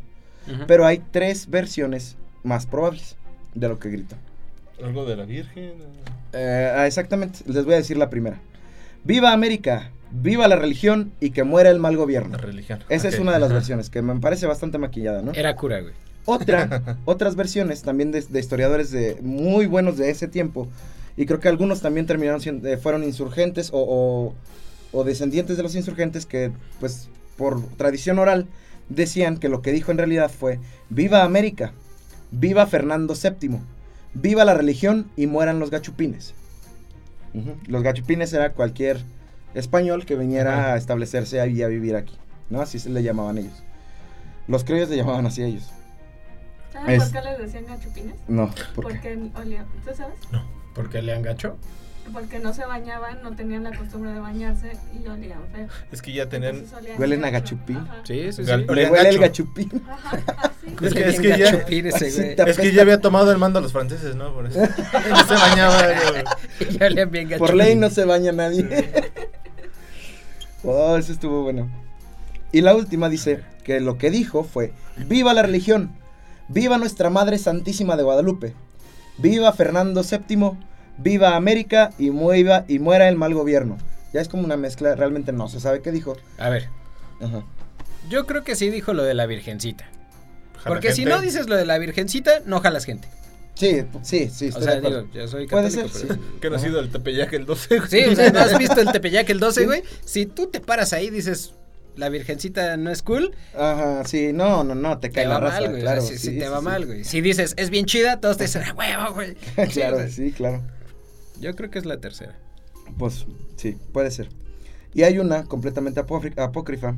[0.66, 3.16] Pero hay tres versiones más probables
[3.55, 4.16] de lo que gritó.
[4.82, 5.72] Algo de la Virgen.
[6.32, 8.38] Eh, exactamente, les voy a decir la primera.
[9.05, 12.36] Viva América, viva la religión y que muera el mal gobierno.
[12.36, 12.80] La religión.
[12.88, 15.32] Esa es una de las versiones que me parece bastante maquillada, ¿no?
[15.32, 15.95] Era cura, güey.
[16.24, 20.68] Otra, otras versiones también de, de historiadores de muy buenos de ese tiempo
[21.16, 24.34] y creo que algunos también terminaron siendo, eh, fueron insurgentes o, o-
[24.93, 28.47] o descendientes de los insurgentes que pues por tradición oral
[28.91, 30.61] decían que lo que dijo en realidad fue
[30.91, 31.72] viva América,
[32.30, 33.59] viva Fernando VII,
[34.12, 36.34] viva la religión y mueran los gachupines.
[37.66, 39.03] Los gachupines era cualquier
[39.55, 42.16] español que viniera a establecerse y a vivir aquí,
[42.51, 42.61] ¿no?
[42.61, 43.62] Así se le llamaban ellos.
[44.49, 45.70] Los criollos le llamaban así a ellos.
[46.72, 48.14] ¿Saben Es- por qué les decían gachupines?
[48.28, 50.14] No, porque Porque olían, ¿tú sabes?
[50.74, 51.56] ¿Por qué le enganchó?
[52.12, 55.68] Porque no se bañaban, no tenían la costumbre de bañarse y olían feo.
[55.92, 56.64] Es que ya tenían.
[56.98, 57.56] Huelen a gacho.
[57.56, 57.76] gachupín.
[57.76, 57.96] Ajá.
[58.04, 58.50] Sí, sí, sí.
[58.50, 59.44] Gal- le Olían huele el gacho.
[59.44, 59.82] gachupín.
[59.88, 60.66] Ajá, así.
[60.66, 61.48] Es que- Huele es bien que ya-
[61.98, 64.32] ese, Es que ya había tomado el mando a los franceses, ¿no?
[64.34, 64.58] Por eso.
[65.10, 65.82] No se bañaba.
[66.80, 68.66] olían bien Por ley no se baña nadie.
[70.64, 71.68] oh, eso estuvo bueno.
[72.52, 75.92] Y la última dice que lo que dijo fue, viva la religión,
[76.53, 78.53] viva nuestra Madre Santísima de Guadalupe,
[79.18, 80.51] viva Fernando VII,
[80.98, 83.78] viva América y, mueva, y muera el mal gobierno.
[84.12, 86.16] Ya es como una mezcla, realmente no se sabe qué dijo.
[86.38, 86.68] A ver,
[87.20, 87.42] Ajá.
[88.09, 89.88] yo creo que sí dijo lo de la virgencita.
[90.66, 93.09] Porque si no dices lo de la virgencita, no jalas gente.
[93.55, 95.03] Sí, sí, sí, O sea, de acuerdo.
[95.03, 96.14] digo, yo soy Puede católico, ser, pero...
[96.14, 96.20] sí.
[96.40, 97.78] Que no ha sido el Tepeyac el 12.
[97.78, 97.90] güey.
[97.90, 99.66] Sí, o sea, ¿no has visto el Tepeyac el 12, Sí.
[99.66, 99.82] güey?
[100.05, 101.53] Si tú te paras ahí y dices,
[101.97, 105.61] la virgencita no es cool, Ajá, sí, no, no, no, te te cae la raza,
[105.61, 105.82] mal, güey.
[105.82, 106.03] claro.
[106.03, 106.64] o sea, si, sí, te va sí.
[106.64, 107.05] mal, güey.
[107.05, 109.34] Si dices, es bien chida, todos te dicen, ¡ah, huevo, güey!
[109.72, 110.62] claro, o sea, sí, claro.
[111.41, 112.36] Yo creo que es la tercera.
[112.99, 113.26] Pues
[113.57, 114.28] sí, puede ser.
[114.95, 116.97] Y hay una completamente apócrifa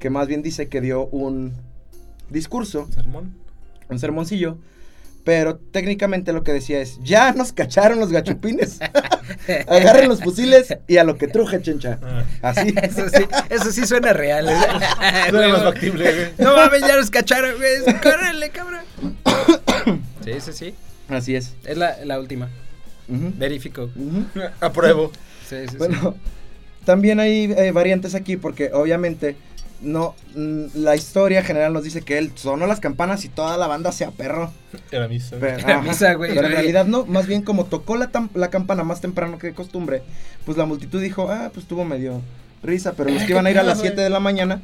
[0.00, 1.52] que más bien dice que dio un
[2.30, 3.34] discurso, Sermón.
[3.88, 4.58] un sermoncillo,
[5.28, 8.78] pero técnicamente lo que decía es, ya nos cacharon los gachupines,
[9.68, 11.98] agarren los fusiles y a lo que truje, chencha.
[12.02, 12.24] Ah.
[12.40, 12.74] Así.
[12.82, 14.48] Eso sí, eso sí suena real.
[14.48, 14.54] ¿eh?
[15.28, 16.28] Suena más factible, güey.
[16.38, 18.00] No mames, ya nos cacharon, güey.
[18.00, 18.80] Córrele, cabrón.
[20.24, 20.74] Sí, sí, sí.
[21.10, 21.52] Así es.
[21.66, 22.48] Es la, la última.
[23.06, 23.90] Verifico.
[24.60, 25.12] Apruebo.
[25.46, 25.76] Sí, sí, sí.
[25.76, 26.14] Bueno,
[26.86, 29.36] también hay eh, variantes aquí porque obviamente
[29.80, 33.66] no mm, la historia general nos dice que él sonó las campanas y toda la
[33.66, 34.52] banda se aperró.
[34.90, 35.36] Era misa.
[35.36, 35.52] güey.
[35.52, 36.34] Pero, Era ajá, misa, güey.
[36.34, 38.10] pero en realidad no, más bien como tocó la,
[38.50, 40.02] campana más temprano que de costumbre,
[40.44, 42.22] pues la multitud dijo, ah, pues tuvo medio
[42.62, 43.90] risa, pero los Ay, que iban a ir a las güey.
[43.90, 44.60] 7 de la mañana,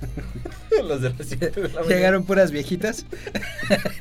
[0.84, 1.94] Las de las siete de la mañana.
[1.94, 3.04] Llegaron puras viejitas.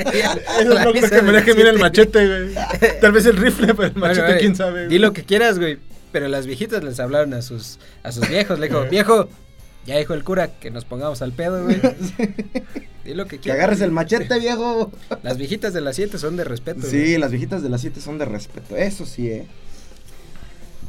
[0.60, 2.56] Eso misa creo que me de deje mirar el machete, güey.
[3.02, 4.88] Tal vez el rifle, pero el machete, quién sabe.
[4.88, 5.78] Di lo que quieras, güey.
[6.12, 8.60] Pero las viejitas les hablaron a sus, a sus viejos.
[8.60, 9.30] Le dijo, viejo,
[9.86, 11.80] ya dijo el cura que nos pongamos al pedo, güey.
[13.05, 13.59] Di lo que que quieras.
[13.59, 14.91] agarres el machete, viejo.
[15.23, 16.82] Las viejitas de las 7 son de respeto.
[16.84, 17.17] Sí, güey.
[17.17, 19.47] las viejitas de las 7 son de respeto, eso sí, eh.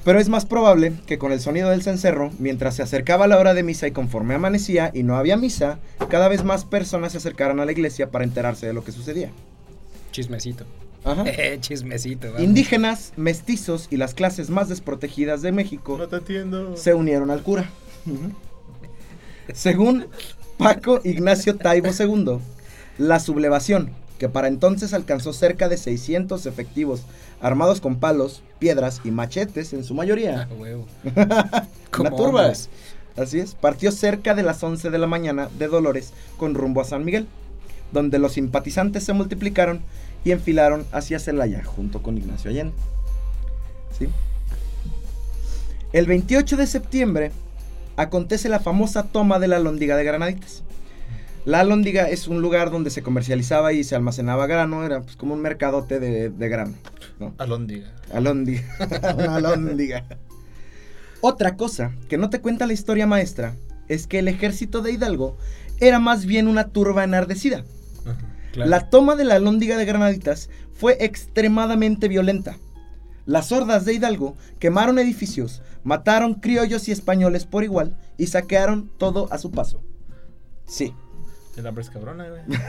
[0.05, 3.53] Pero es más probable que con el sonido del cencerro, mientras se acercaba la hora
[3.53, 5.79] de misa y conforme amanecía y no había misa,
[6.09, 9.31] cada vez más personas se acercaran a la iglesia para enterarse de lo que sucedía.
[10.11, 10.65] Chismecito.
[11.05, 11.25] Ajá.
[11.61, 12.43] Chismecito, vamos.
[12.43, 16.77] Indígenas, mestizos y las clases más desprotegidas de México No te entiendo.
[16.79, 17.71] se unieron al cura.
[18.07, 18.33] Ujú.
[19.55, 20.07] Según
[20.59, 22.39] Paco Ignacio Taibo II,
[22.99, 27.03] la sublevación, que para entonces alcanzó cerca de 600 efectivos
[27.41, 30.87] armados con palos, piedras y machetes en su Ah, mayoría, huevo.
[31.99, 32.41] una turba.
[32.43, 32.69] hombres.
[33.17, 36.85] Así es, partió cerca de las 11 de la mañana de Dolores con rumbo a
[36.85, 37.27] San Miguel,
[37.93, 39.81] donde los simpatizantes se multiplicaron
[40.25, 42.75] y enfilaron hacia Celaya junto con Ignacio Allende.
[43.99, 44.07] ¿Sí?
[45.93, 47.33] El 28 de septiembre
[48.01, 50.63] acontece la famosa toma de la Lóndiga de Granaditas.
[51.45, 55.35] La alhóndiga es un lugar donde se comercializaba y se almacenaba grano, era pues como
[55.35, 56.75] un mercadote de, de grano,
[57.19, 57.35] ¿no?
[57.39, 57.95] Alóndiga.
[58.13, 58.63] Alóndiga,
[59.17, 60.05] una alóndiga.
[61.23, 63.55] Otra cosa que no te cuenta la historia maestra
[63.89, 65.37] es que el ejército de Hidalgo
[65.81, 67.65] era más bien una turba enardecida.
[68.05, 68.19] Ajá.
[68.53, 68.69] Claro.
[68.69, 72.57] La toma de la alhóndiga de Granaditas fue extremadamente violenta.
[73.31, 79.29] Las hordas de Hidalgo quemaron edificios, mataron criollos y españoles por igual y saquearon todo
[79.33, 79.85] a su paso.
[80.67, 80.93] Sí.
[81.57, 82.43] El hambre es cabrona, güey.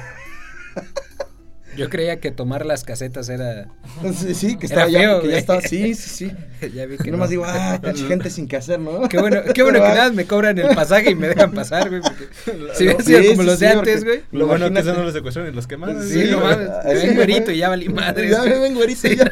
[1.76, 3.70] Yo creía que tomar las casetas era.
[4.14, 6.68] Sí, sí, que Era estaba ya, feo, que ya estaba, sí, sí, sí.
[6.76, 7.32] ya vi Que nomás no.
[7.32, 9.09] digo, ah, gente sin que hacer, ¿no?
[9.09, 12.01] Qué bueno, qué bueno que nada me cobran el pasaje y me dejan pasar, güey.
[12.03, 12.28] Porque
[12.76, 14.22] si hubiera Sí, sido como sí, los de antes, güey.
[14.32, 16.07] Lo bueno que eso no los secuestraron y los quemaron.
[16.07, 16.70] Sí, no mames.
[16.86, 18.30] Ven güerito y ya valí madre.
[18.30, 19.32] Ya me ven güerito y ya.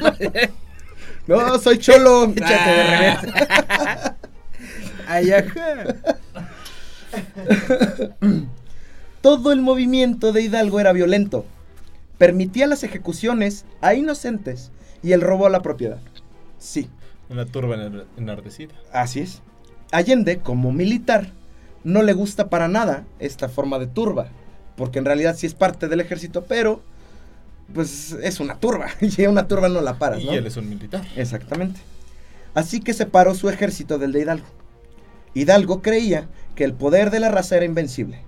[1.28, 2.26] No, soy cholo.
[2.36, 3.17] Échate de revés.
[5.07, 5.95] Ay, ajá.
[9.22, 11.45] Todo el movimiento de Hidalgo era violento.
[12.17, 14.72] Permitía las ejecuciones a inocentes
[15.03, 15.99] y el robo a la propiedad.
[16.57, 16.89] Sí,
[17.30, 18.74] Una turba enar- enardecida.
[18.91, 19.41] así es.
[19.91, 21.32] Allende, como militar,
[21.84, 24.28] no le gusta para nada esta forma de turba,
[24.76, 26.82] porque en realidad sí es parte del ejército, pero
[27.74, 30.34] pues es una turba, y una turba no la paras, Y ¿no?
[30.34, 31.05] él es un militar.
[31.15, 31.80] Exactamente.
[32.53, 34.47] Así que separó su ejército del de Hidalgo.
[35.34, 38.22] Hidalgo creía que el poder de la raza era invencible.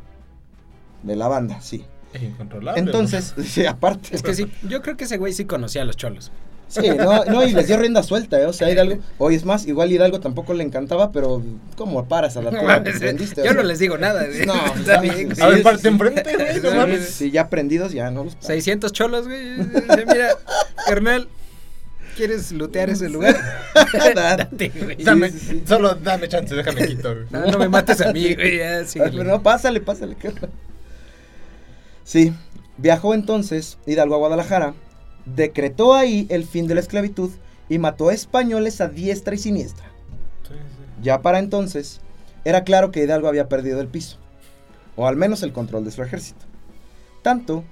[1.03, 1.85] De la banda, sí.
[2.13, 2.79] Es incontrolable.
[2.79, 4.09] Entonces, sí, aparte.
[4.15, 6.31] Es que sí, yo creo que ese güey sí conocía a los cholos.
[6.71, 8.45] Sí, no, no, y les dio rienda suelta, ¿eh?
[8.45, 9.01] O sea, Hidalgo.
[9.17, 11.43] Hoy es más, igual Hidalgo tampoco le encantaba, pero
[11.75, 13.41] ¿cómo paras a la mames, que prendiste?
[13.41, 14.25] O yo no les digo nada.
[14.25, 14.45] güey.
[14.45, 15.87] No, Está no, bien, sí, A ver, sí, parte sí.
[15.89, 16.61] enfrente, güey.
[16.61, 17.19] No mames.
[17.31, 18.47] Ya prendidos, ya no los paras.
[18.47, 19.57] 600 cholos, güey.
[19.57, 20.29] Mira,
[20.87, 21.27] carnal,
[22.15, 23.35] ¿quieres lootear ese lugar?
[24.15, 24.95] Date, güey.
[25.03, 25.63] Dame, Sí, sí, sí.
[25.67, 27.13] solo dame chance, déjame quito.
[27.13, 27.25] güey.
[27.31, 28.59] No, no me mates a mí, güey.
[28.59, 30.15] Ya, pero no, pásale, pásale.
[32.03, 32.33] Sí,
[32.77, 34.73] viajó entonces Hidalgo a Guadalajara,
[35.25, 37.31] decretó ahí el fin de la esclavitud
[37.69, 39.85] y mató a españoles a diestra y siniestra.
[40.47, 41.03] Sí, sí.
[41.03, 42.01] Ya para entonces,
[42.43, 44.17] era claro que Hidalgo había perdido el piso,
[44.95, 46.45] o al menos el control de su ejército.
[47.21, 47.63] Tanto,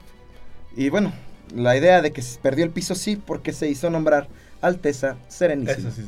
[0.75, 1.11] y bueno,
[1.55, 4.27] la idea de que se perdió el piso sí, porque se hizo nombrar
[4.61, 5.89] Alteza Serenísima.
[5.89, 6.05] Eso sí.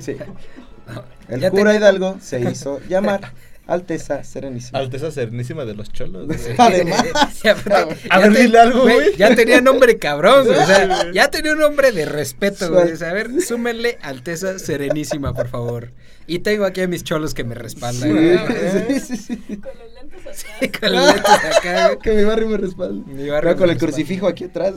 [0.00, 0.16] Sí.
[1.28, 3.32] El Ya cura tenía- Hidalgo se hizo llamar
[3.68, 4.78] Alteza Serenísima.
[4.78, 6.26] Alteza Serenísima de los cholos.
[6.26, 6.38] güey.
[6.58, 7.04] Además,
[8.10, 9.16] A ver, dile algo, güey.
[9.16, 10.58] Ya tenía nombre cabrón, güey.
[10.58, 11.08] O sea, Sí.
[11.14, 12.84] ya tenía un nombre de respeto, güey.
[12.86, 15.92] Suel- O sea, a ver, súmenle Alteza Serenísima, por favor.
[16.28, 18.10] Y tengo aquí a mis cholos que me respaldan.
[18.12, 18.38] güey.
[18.98, 19.56] sí, sí, sí.
[19.56, 20.44] Con los lentes.
[20.60, 21.98] Sí, con los lentes acá, güey.
[21.98, 23.02] Que mi barrio me respalde.
[23.12, 23.78] Mi barrio No, con me el respalda.
[23.78, 24.74] crucifijo aquí atrás.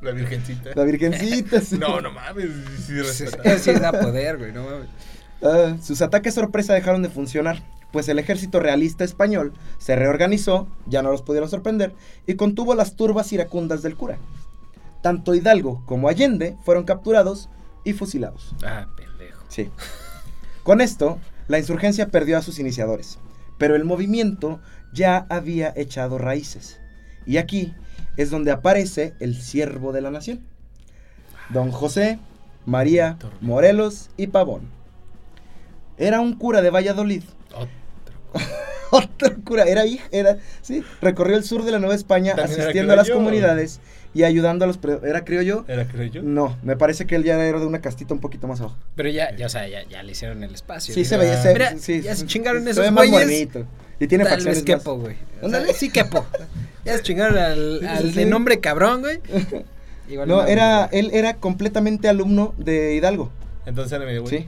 [0.00, 0.70] La virgencita.
[0.74, 1.60] La virgencita.
[1.60, 1.78] sí.
[1.78, 2.46] No, no mames.
[2.86, 3.24] Sí, Sí,
[3.58, 4.52] sí da poder, güey.
[4.52, 4.86] No mames.
[5.44, 11.02] Ah, sus ataques sorpresa dejaron de funcionar, pues el ejército realista español se reorganizó, ya
[11.02, 11.94] no los pudieron sorprender,
[12.26, 14.18] y contuvo las turbas iracundas del cura.
[15.02, 17.50] Tanto Hidalgo como Allende fueron capturados
[17.84, 18.56] y fusilados.
[18.64, 19.44] Ah, pendejo.
[19.48, 19.70] Sí.
[20.62, 23.18] Con esto, la insurgencia perdió a sus iniciadores,
[23.58, 24.60] pero el movimiento
[24.94, 26.80] ya había echado raíces.
[27.26, 27.74] Y aquí
[28.16, 30.40] es donde aparece el siervo de la nación.
[31.50, 32.18] Don José
[32.64, 34.62] María Morelos y Pavón.
[35.98, 37.22] Era un cura de Valladolid.
[38.90, 42.96] Otro cura, era hija, era, sí, recorrió el sur de la Nueva España asistiendo a
[42.96, 43.18] las criollo.
[43.24, 43.80] comunidades
[44.12, 44.78] y ayudando a los...
[44.78, 45.64] pre- ¿Era criollo?
[45.66, 46.22] ¿Era creo yo?
[46.22, 48.76] No, me parece que él ya era de una castita un poquito más abajo.
[48.94, 50.94] Pero ya, ya, o sea, ya, ya le hicieron el espacio.
[50.94, 51.42] Sí, se veía.
[51.42, 53.26] Se, Mira, sí, ya se chingaron esos más güeyes.
[53.52, 53.66] bonito.
[53.98, 55.16] Y tiene Tal facciones vez quepo, güey.
[55.42, 55.74] O sea, Ándale.
[55.74, 56.24] sí quepo.
[56.84, 59.18] Ya se chingaron al, al sí, de nombre cabrón, güey.
[60.08, 63.30] Igual No, era, él era completamente alumno de Hidalgo.
[63.64, 64.44] Entonces era medio Sí.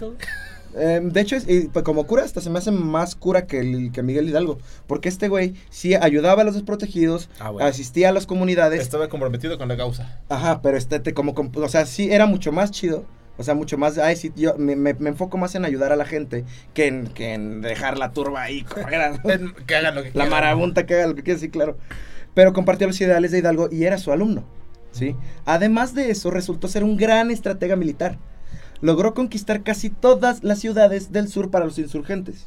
[0.77, 3.61] Eh, de hecho, es- y, pues, como cura, hasta se me hace más cura que,
[3.61, 4.59] el, que Miguel Hidalgo.
[4.87, 7.67] Porque este güey sí ayudaba a los desprotegidos, Ah, bueno.
[7.69, 8.81] asistía a las comunidades.
[8.83, 10.21] Estaba comprometido con la causa.
[10.29, 13.05] Ajá, pero este, te- como, o sea, sí era mucho más chido.
[13.39, 15.97] O sea, mucho más, ay, sí, yo me, me- me enfoco más en ayudar a
[15.97, 18.65] la gente que en, que en dejar la turba ahí.
[19.67, 21.77] Que hagan lo que la marabunta que haga lo que quiera, sí, claro.
[22.33, 24.45] Pero compartió los ideales de Hidalgo y era su alumno,
[24.91, 25.15] ¿sí?
[25.45, 28.19] Además de eso, resultó ser un gran estratega militar.
[28.81, 32.47] Logró conquistar casi todas las ciudades del sur para los insurgentes.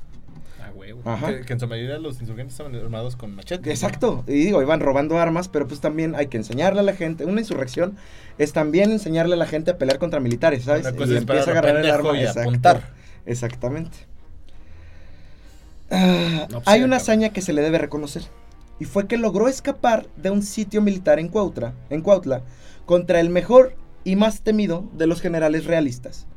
[0.62, 1.02] Ah, huevo.
[1.26, 3.68] Que, que en su mayoría los insurgentes estaban armados con machetes.
[3.72, 4.24] Exacto.
[4.28, 7.26] Y digo, iban robando armas, pero pues también hay que enseñarle a la gente.
[7.26, 7.98] Una insurrección
[8.38, 10.82] es también enseñarle a la gente a pelear contra militares, ¿sabes?
[10.86, 12.18] Una cosa es disparar a agarrar el arma.
[12.18, 12.42] y exacto.
[12.42, 12.90] apuntar.
[13.26, 13.98] Exactamente.
[15.92, 18.24] Ah, No, pues, hay sí, una hazaña que se le debe reconocer.
[18.80, 22.44] Y fue que logró escapar de un sitio militar en Cuautla, en Cuautla
[22.86, 23.74] contra el mejor
[24.04, 26.28] y más temido de los generales realistas.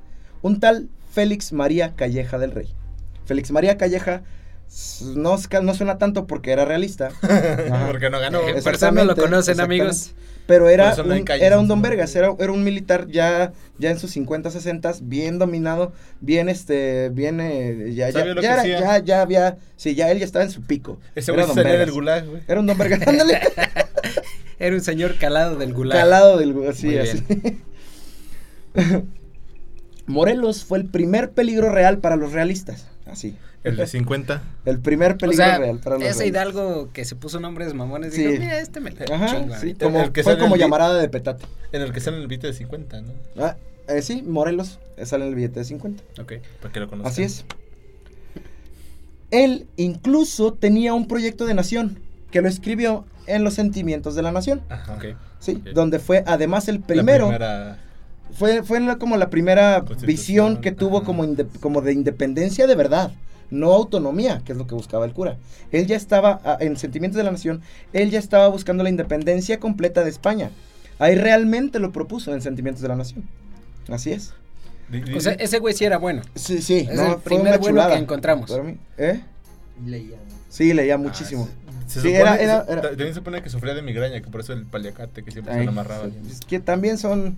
[0.42, 2.68] Un tal Félix María Calleja del Rey.
[3.24, 4.22] Félix María Calleja
[5.14, 7.10] No, no suena tanto porque era realista.
[7.22, 7.86] Ajá.
[7.88, 8.40] Porque no ganó.
[8.48, 10.14] Eh, por eso no lo conocen, amigos.
[10.46, 13.90] Pero era, no un, calles era un Don Vergas, era, era un militar ya, ya
[13.90, 19.22] en sus 50, 60, bien dominado, bien, este, bien, eh, ya, ya, ya, ya, ya
[19.22, 20.98] había, sí, ya él ya estaba en su pico.
[21.14, 22.42] Ese Era güey Don salía del gulag, güey.
[22.48, 23.40] Era un Don Vergas, ándale,
[24.62, 25.98] Era un señor calado del gulag.
[25.98, 27.22] calado del, así, Muy así.
[30.06, 33.36] Morelos fue el primer peligro real para los realistas, así.
[33.64, 34.42] El de 50.
[34.64, 36.26] El primer O peligro sea, real para los ese realistas.
[36.52, 38.24] Hidalgo que se puso nombres mamones, Sí.
[38.24, 39.84] dijo, mira, este me la Ajá, chingo sí, ahorita".
[39.86, 41.44] como, El que fue como en el llamarada de petate.
[41.72, 43.12] En el que sale en el billete de 50, ¿no?
[43.38, 43.56] Ah,
[43.88, 46.02] eh, sí, Morelos, eh, sale en el billete de 50.
[46.20, 46.34] Ok.
[46.60, 47.12] Para que lo conozcan.
[47.12, 47.44] Así es.
[49.30, 51.98] Él incluso tenía un proyecto de nación
[52.32, 54.60] que lo escribió en Los Sentimientos de la Nación.
[54.68, 54.94] Ajá.
[54.94, 55.04] Ok.
[55.40, 55.68] Sí, Ok.
[55.74, 57.26] donde fue además el La primero.
[57.28, 57.78] primera-
[58.34, 61.06] Fue, fue la- como la primera visión que tuvo ajá.
[61.06, 63.12] como, inde- como de independencia de verdad,
[63.50, 65.36] no autonomía, que es lo que buscaba el cura.
[65.70, 67.60] Él ya estaba, ah, en Sentimientos de la Nación,
[67.92, 70.50] él ya estaba buscando la independencia completa de España.
[70.98, 73.24] Ahí realmente lo propuso en Sentimientos de la Nación.
[73.90, 74.32] Así es.
[75.14, 76.22] O sea, ese güey sí era bueno.
[76.34, 76.86] Sí, sí.
[76.90, 78.50] Es no, el primer bueno que encontramos.
[78.96, 79.20] ¿Eh?
[79.84, 80.16] Leía.
[80.48, 81.48] Sí, leía muchísimo.
[81.92, 84.28] Se sí, supone- era- era- se- era- También se supone que sufría de migraña, que
[84.30, 86.06] por eso el paliacate que siempre se Ay, lo amarraba.
[86.30, 87.36] es que también son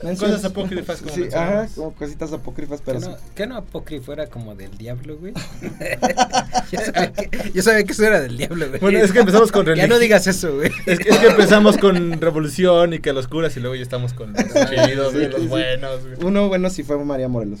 [0.00, 3.10] Cosas apócrifas, como sí, ajá, como cositas apócrifas, pero ¿Qué sí.
[3.10, 5.32] no, ¿Qué no apócrifo era como del diablo, güey?
[6.70, 8.78] yo, sabía que, yo sabía que eso era del diablo, güey.
[8.80, 9.90] Bueno, es que empezamos con Ya religión.
[9.90, 10.70] no digas eso, güey.
[10.86, 14.12] Es que, es que empezamos con revolución y que los curas y luego ya estamos
[14.12, 15.46] con los chidos, Sí, güey, los sí.
[15.48, 16.00] buenos.
[16.02, 16.14] güey.
[16.24, 17.58] Uno bueno sí fue María Morelos.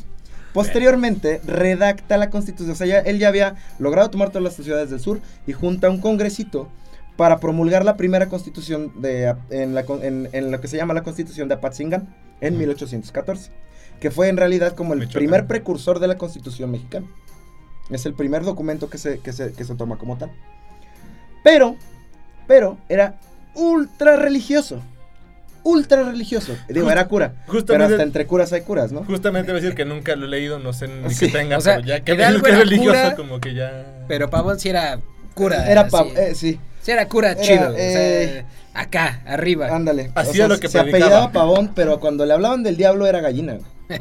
[0.52, 4.90] Posteriormente redacta la constitución, o sea, ya- él ya había logrado tomar todas las ciudades
[4.90, 6.68] del sur y junta un congresito
[7.16, 10.94] para promulgar la primera constitución de, en, la, con- en- en lo que se llama
[10.94, 12.60] la constitución de Apatzingán en Ujú.
[12.60, 13.50] 1814,
[14.00, 15.18] que fue en realidad como el Michoacán.
[15.20, 17.06] primer precursor de la constitución mexicana.
[17.90, 20.30] Es el primer documento que se, que se, que se toma como tal.
[21.42, 21.76] Pero,
[22.46, 23.18] pero era
[23.54, 24.80] ultra religioso.
[25.70, 26.56] Ultra religioso.
[26.68, 27.32] Digo, Just- era cura.
[27.66, 29.04] Pero hasta entre curas hay curas, ¿no?
[29.04, 31.58] Justamente voy a decir que nunca lo he leído, no sé ni Sí, que tenga,
[31.58, 33.84] o sea, pero ya que era religioso, cura, como que ya.
[34.08, 34.98] Pero Pavón sí era
[35.34, 35.70] cura.
[35.70, 35.90] Era así.
[35.90, 37.68] pa- eh, sí, Sí era cura Era, chido.
[37.70, 39.68] o eh, sea, acá, arriba.
[39.74, 40.10] ándale.
[40.14, 41.04] Hacía lo que se predicaba.
[41.06, 43.58] apellidaba Pavón, pero cuando le hablaban del diablo era gallina.
[43.88, 44.00] Güey.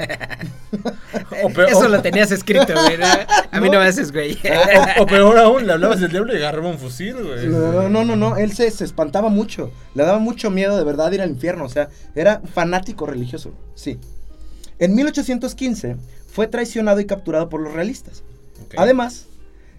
[1.44, 2.98] O peor, Eso o- lo tenías escrito, güey.
[2.98, 3.06] ¿no?
[3.52, 3.80] A mí no, No.
[3.80, 4.38] me haces, güey.
[4.98, 7.48] o, o peor aún, le hablabas del diablo y agarraba un fusil, güey.
[7.48, 9.72] No, no, no, no, él se, se espantaba mucho.
[9.96, 11.66] Le daba mucho miedo de verdad ir al infierno.
[11.66, 13.54] O sea, era fanático religioso.
[13.76, 14.00] Sí.
[14.80, 15.96] En 1815
[16.32, 18.24] fue traicionado y capturado por los realistas.
[18.78, 19.26] Además,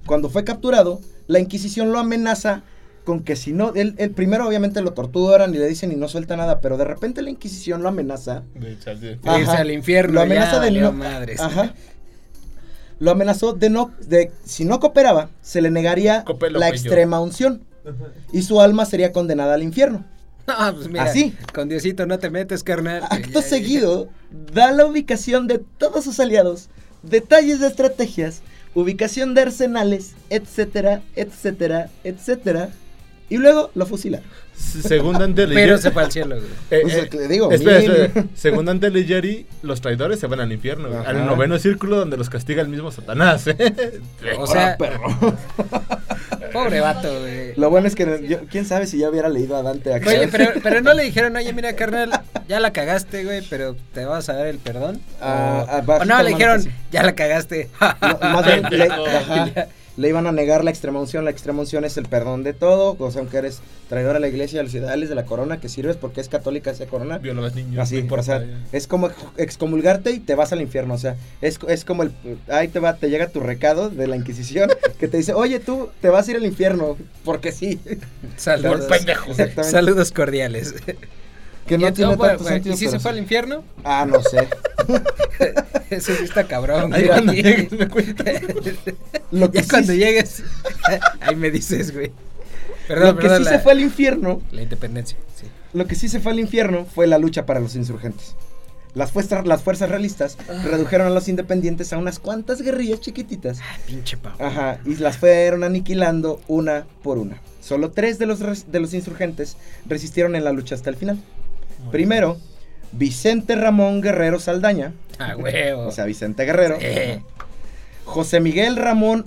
[0.07, 2.63] cuando fue capturado, la Inquisición lo amenaza
[3.09, 6.09] con que si no, él, él primero obviamente lo torturan y le dicen y no
[6.09, 8.43] suelta nada, pero de repente la Inquisición lo amenaza.
[8.55, 8.77] De
[9.49, 10.13] al infierno.
[10.13, 10.93] Lo amenaza ya de no.
[10.93, 11.41] madres.
[11.41, 11.73] Ajá.
[12.99, 17.63] Lo amenazó de no, de si no cooperaba, se le negaría Copelo, la extrema unción
[18.31, 20.05] y su alma sería condenada al infierno.
[20.47, 21.05] No, pues mira.
[21.05, 21.35] Así.
[21.55, 23.05] Con Diosito no te metes, carnal.
[23.09, 24.11] Acto Ya- seguido,
[24.53, 26.69] da la ubicación de todos sus aliados,
[27.03, 28.43] detalles de estrategias,
[28.75, 32.69] ubicación de arsenales, etcétera, etcétera, etcétera.
[33.31, 34.21] Y luego lo fusila.
[34.57, 36.49] S- Según Dante Pero se fue al cielo, güey.
[36.71, 38.25] eh, O sea, eh, te digo, espera, espera.
[38.35, 38.91] Según Dante
[39.63, 41.11] los traidores se van al infierno, güey, Ajá.
[41.11, 43.47] al noveno círculo donde los castiga el mismo Satanás.
[43.47, 44.01] ¿eh?
[44.39, 45.03] O sea, perro.
[46.53, 47.55] pobre vato, güey.
[47.57, 50.09] Lo bueno es que yo- quién sabe si ya hubiera leído a Dante acá.
[50.11, 54.05] Oye, pero, pero no le dijeron, oye, mira, carnal, ya la cagaste, güey, pero te
[54.07, 55.01] vas a dar el perdón.
[55.21, 57.69] Ah, o, ah, o no, le dijeron, ya la cagaste.
[58.01, 59.69] No, más bien le, ajá,
[59.99, 61.25] le iban a negar la extrema unción.
[61.25, 62.97] La extrema unción es el perdón de todo.
[63.01, 65.69] O sea, aunque eres traidor a la iglesia, a los ideales de la corona, que
[65.69, 67.19] sirves porque es católica esa corona.
[67.19, 67.81] Violabas niños.
[67.81, 68.61] Así, no o sea, ya.
[68.73, 70.95] es como excomulgarte y te vas al infierno.
[70.95, 72.13] O sea, es, es como el.
[72.49, 74.71] Ahí te va, te llega tu recado de la Inquisición
[75.01, 76.97] que te dice, oye, tú te vas a ir al infierno.
[77.25, 77.81] Porque sí.
[78.37, 78.87] Saludos.
[79.63, 80.75] Saludos cordiales.
[81.69, 82.75] Que no Y- tiene tanto sentido.
[82.75, 83.63] ¿Y si se fue al infierno?
[83.85, 84.49] Ah, no sé.
[85.91, 88.27] Eso sí está cabrón, Ahí cuando llegues me cuentas.
[89.31, 90.43] Lo que ya sí- cuando llegues,
[91.21, 92.09] ahí me dices, güey.
[92.09, 92.15] lo
[92.89, 93.39] Perdón, que perdón.
[93.39, 95.47] sí la, se fue al infierno la independencia, sí.
[95.75, 98.35] Lo que sí se fue al infierno fue la lucha para los insurgentes.
[98.95, 103.59] Las fuerzas, las fuerzas realistas redujeron a los independientes a unas cuantas guerrillas chiquititas.
[103.63, 104.43] Ah, pinche pavo.
[104.43, 107.39] Ajá, y las fueron aniquilando una por una.
[107.61, 109.57] Solo tres de los, de los insurgentes
[109.87, 111.19] resistieron en la lucha hasta el final.
[111.91, 112.37] Primero,
[112.93, 115.87] Vicente Ramón Guerrero Saldaña, Ah, huevo.
[115.87, 116.77] o sea, Vicente Guerrero.
[116.81, 117.23] Eh.
[118.05, 119.25] José Miguel Ramón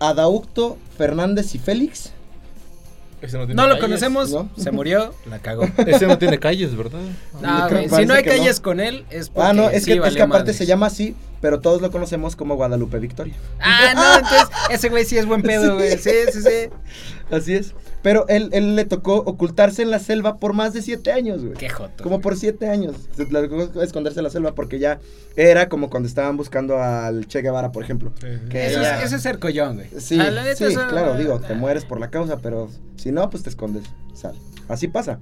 [0.00, 2.12] Adaucto Fernández y Félix.
[3.20, 3.84] Ese no, tiene No lo calles.
[3.84, 4.50] conocemos, ¿no?
[4.56, 5.64] se murió, la cagó.
[5.86, 6.98] Ese no tiene calles, ¿verdad?
[7.40, 8.28] No, güey, si no hay no.
[8.30, 10.66] calles con él, es porque Ah, no, es sí que, es valió que aparte se
[10.66, 13.34] llama así, pero todos lo conocemos como Guadalupe Victoria.
[13.60, 15.96] Ah, no, entonces ese güey sí es buen pedo, güey.
[15.98, 16.68] Sí, sí, sí.
[17.32, 17.74] Así es.
[18.02, 21.54] Pero él, él le tocó ocultarse en la selva por más de siete años, güey.
[21.54, 22.02] Qué joto.
[22.04, 22.94] Como por siete años.
[23.16, 25.00] Se le tocó esconderse en la selva porque ya
[25.36, 28.12] era como cuando estaban buscando al Che Guevara, por ejemplo.
[28.20, 28.26] Sí.
[28.50, 29.88] Que Eso es, eso es ser collón, güey.
[29.98, 33.42] Sí, Ah, sí, eso- claro, digo, te mueres por la causa, pero si no, pues
[33.42, 33.84] te escondes.
[34.14, 34.34] Sal.
[34.68, 35.18] Así pasa.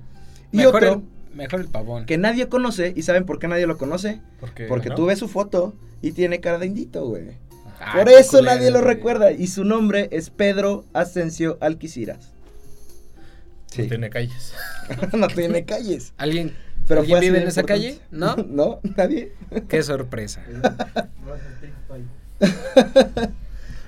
[0.52, 2.06] Y Mejor, otro el, mejor el pavón.
[2.06, 4.20] que nadie conoce, ¿y saben por qué nadie lo conoce?
[4.40, 4.94] Porque, Porque ¿no?
[4.96, 7.38] tú ves su foto y tiene cara de indito, güey.
[7.80, 9.32] Ah, Por eso culero, nadie lo recuerda.
[9.32, 12.32] Y su nombre es Pedro Asensio Alquiciras.
[13.66, 13.82] Sí.
[13.82, 14.52] No tiene calles.
[15.12, 16.12] no tiene calles.
[16.18, 16.54] ¿Alguien,
[16.86, 17.98] Pero ¿alguien vive en esa calle?
[18.10, 18.36] ¿No?
[18.48, 19.32] no, nadie.
[19.68, 20.42] Qué sorpresa.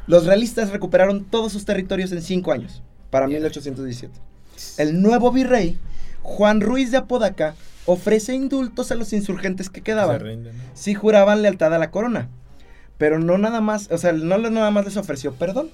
[0.06, 4.12] Los realistas recuperaron todos sus territorios en cinco años, para 1817.
[4.78, 5.78] El nuevo virrey,
[6.22, 7.54] Juan Ruiz de Apodaca,
[7.86, 10.62] ofrece indultos a los insurgentes que Se quedaban rinden, ¿no?
[10.74, 12.28] si juraban lealtad a la corona.
[12.98, 15.70] Pero no nada más, o sea, no nada más les ofreció perdón.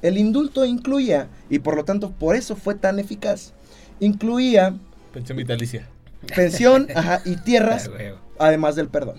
[0.00, 3.52] El indulto incluía, y por lo tanto por eso fue tan eficaz,
[4.00, 4.74] incluía
[5.12, 5.88] Pensión vitalicia.
[6.34, 7.88] pensión ajá, y tierras,
[8.38, 9.16] Ah, además del perdón.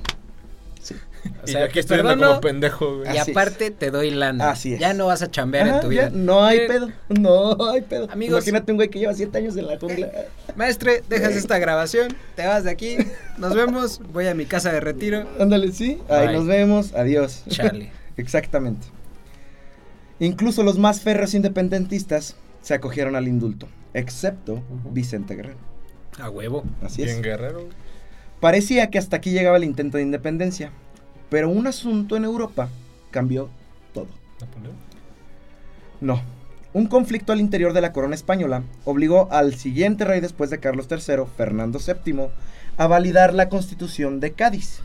[1.43, 3.13] O y sea, yo aquí te estoy perdono como pendejo, güey.
[3.15, 3.37] y Así es.
[3.37, 4.49] aparte te doy lana.
[4.51, 4.79] Así es.
[4.79, 6.03] Ya no vas a chambear Ajá, en tu vida.
[6.03, 8.07] ya, no hay Miren, pedo, no hay pedo.
[8.11, 10.09] Amigos- Imagínate un güey que lleva siete años en la jungla.
[10.55, 12.97] Maestre, dejas esta grabación, te vas de aquí,
[13.37, 15.25] nos vemos, voy a mi casa de retiro.
[15.39, 15.99] Ándale, sí.
[16.09, 16.35] Ahí Bye.
[16.37, 17.43] nos vemos, adiós.
[17.49, 17.91] Chale.
[18.17, 18.87] Exactamente.
[20.19, 24.61] Incluso los más férreos independentistas se acogieron al indulto, excepto
[24.91, 25.57] Vicente Guerrero.
[26.19, 26.63] A huevo.
[26.81, 27.21] Así Bien es.
[27.21, 27.61] guerrero.
[27.61, 27.73] güey.
[28.39, 30.71] Parecía que hasta aquí llegaba el intento de independencia,
[31.33, 32.69] pero un asunto en Europa
[33.09, 33.49] cambió
[33.91, 34.05] todo.
[34.39, 34.75] Napoleón.
[35.99, 36.21] No.
[36.73, 40.85] Un conflicto al interior de la corona española obligó al siguiente rey después de Carlos
[40.91, 42.27] III, Fernando VII,
[42.77, 44.81] a validar la constitución de Cádiz.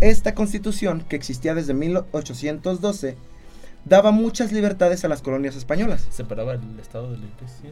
[0.00, 3.16] Esta constitución, que existía desde 1812,
[3.84, 6.08] daba muchas libertades a las colonias españolas.
[6.10, 7.70] Separaba el estado de la iglesia.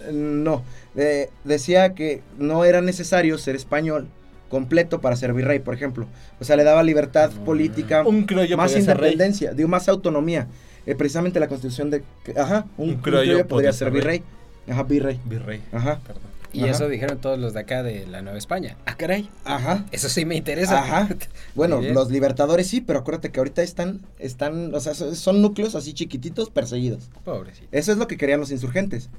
[0.00, 0.64] Eh, No,
[0.96, 4.08] eh, decía que no era necesario ser español
[4.48, 6.06] completo para ser virrey, por ejemplo.
[6.40, 7.44] O sea, le daba libertad Mm.
[7.44, 10.46] política, Un criollo más independencia, digo, más autonomía.
[10.86, 12.02] Eh, precisamente la constitución de...
[12.36, 14.22] Ajá, un, Un un criollo podría ser virrey.
[14.68, 15.20] Ajá, virrey.
[15.24, 15.62] Virrey.
[15.72, 16.22] Ajá, Perdón.
[16.50, 16.70] Y Ajá.
[16.70, 18.78] eso dijeron todos los de acá de la Nueva España.
[18.86, 19.28] Ah, caray.
[19.44, 19.84] ajá.
[19.92, 20.78] Eso sí me interesa.
[20.82, 21.08] Ajá.
[21.54, 25.74] Bueno, los libertadores sí, pero acuérdate que ahorita están, están, o sea, son son núcleos
[25.74, 27.10] así chiquititos perseguidos.
[27.24, 27.66] Pobrecito.
[27.70, 29.10] Eso es lo que querían los insurgentes.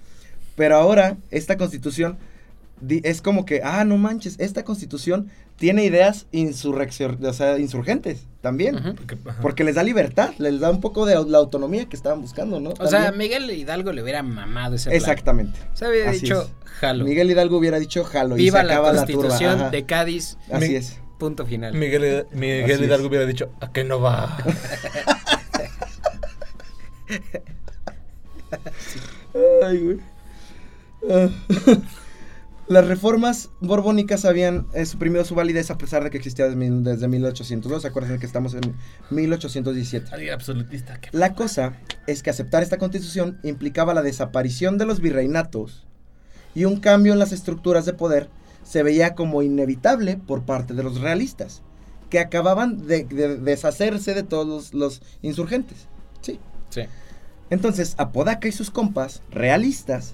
[0.56, 2.18] Pero ahora, esta constitución
[2.88, 8.96] es como que, ah, no manches, esta constitución tiene ideas o sea, insurgentes también.
[8.96, 9.42] Porque, ajá.
[9.42, 12.74] Porque les da libertad, les da un poco de la autonomía que estaban buscando, ¿no?
[12.80, 13.12] O sea.
[13.12, 14.98] Miguel Hidalgo le hubiera mamado ese plan.
[14.98, 15.60] Exactamente.
[15.74, 16.50] Se había Así dicho, es.
[16.80, 17.04] jalo.
[17.06, 19.60] Miguel Hidalgo hubiera dicho jalo y se la acaba la constitución.
[19.60, 19.70] Ajá.
[19.70, 20.38] de Cádiz.
[20.52, 21.00] Así Mi- es.
[21.18, 21.74] Punto final.
[21.74, 22.82] Miguel, Miguel Así es.
[22.82, 24.38] Hidalgo hubiera dicho, ¿a qué no va?
[29.64, 30.00] Ay, güey.
[32.70, 37.08] Las reformas borbónicas habían eh, suprimido su validez a pesar de que existía desde, desde
[37.08, 37.84] 1802.
[37.84, 38.76] Acuérdense que estamos en
[39.10, 40.14] 1817.
[40.14, 41.00] Alguien absolutista.
[41.12, 41.74] La cosa
[42.06, 45.88] es que aceptar esta constitución implicaba la desaparición de los virreinatos
[46.54, 48.30] y un cambio en las estructuras de poder
[48.62, 51.64] se veía como inevitable por parte de los realistas,
[52.12, 55.88] que acababan de, de deshacerse de todos los, los insurgentes.
[56.22, 56.40] Sí.
[56.70, 56.82] Sí.
[57.50, 60.14] Entonces, Apodaca y sus compas, realistas,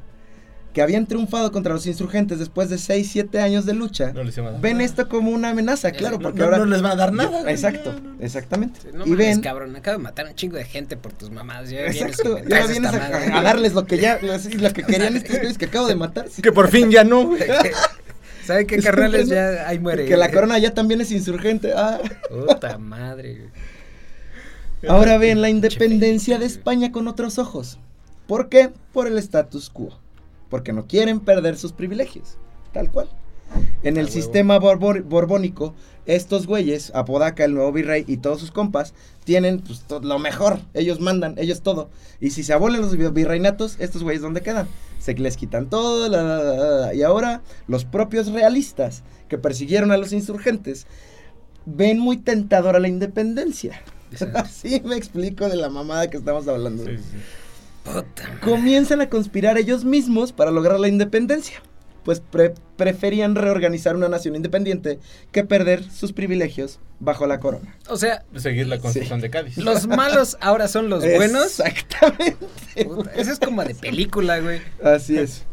[0.76, 4.38] que habían triunfado contra los insurgentes después de 6, 7 años de lucha, No les
[4.38, 4.84] iba a dar ven nada.
[4.86, 6.58] esto como una amenaza, claro, No- porque no, ahora...
[6.58, 7.42] no les va a dar nada.
[7.44, 8.22] güey, Exacto, ya, no, no.
[8.22, 8.80] exactamente.
[8.94, 9.42] No y mames, ven...
[9.42, 11.70] cabrón, acabo de matar a un chingo de gente por tus mamás.
[11.70, 15.38] Ya vienes Exacto, y traes vienes a, darles lo que ya, lo, que querían estos
[15.38, 16.28] güeyes que acabo de matar.
[16.44, 17.42] Que por fin ya no, güey.
[18.46, 19.30] ¿Saben qué, carnales?
[19.30, 20.06] Ya ahí muere.
[20.06, 21.72] Que la corona ya también es insurgente.
[21.74, 22.02] ah.
[22.30, 23.50] Puta madre, güey.
[24.90, 26.46] Ahora ven la independencia de.
[26.46, 27.80] España con otros ojos.
[28.28, 28.72] ¿Por qué?
[28.92, 29.98] Por el status quo.
[30.56, 32.38] Porque no quieren perder sus privilegios.
[32.72, 33.10] Tal cual.
[33.84, 35.74] En el sistema borbor- borbónico,
[36.06, 38.94] estos güeyes, Apodaca, el nuevo virrey y todos sus compas,
[39.26, 40.60] tienen pues, lo mejor.
[40.74, 41.90] Ellos mandan, ellos todo.
[42.22, 44.70] Y si se abolen los vi- virreinatos, estos güeyes, ¿dónde quedan?
[45.00, 46.08] Se les quitan todo.
[46.08, 46.38] la, la,
[46.86, 46.94] la.
[46.94, 50.88] Y ahora, los propios realistas que persiguieron a los insurgentes
[51.66, 53.82] ven muy tentadora la independencia.
[54.36, 56.86] Así me explico de la mamada que estamos hablando.
[56.86, 57.18] Sí, sí.
[57.86, 58.40] Puta.
[58.42, 61.62] Comienzan a conspirar ellos mismos para lograr la independencia.
[62.04, 65.00] pues pre- preferían reorganizar una nación independiente
[65.32, 67.76] que perder sus privilegios bajo la corona.
[67.90, 69.58] O sea, Seguir la constitución de Cádiz.
[69.58, 71.60] los malos ahora son los buenos.
[71.60, 72.38] Exactamente.
[72.86, 74.62] Puta, Eso es como de película, güey.
[74.84, 75.46] Así es.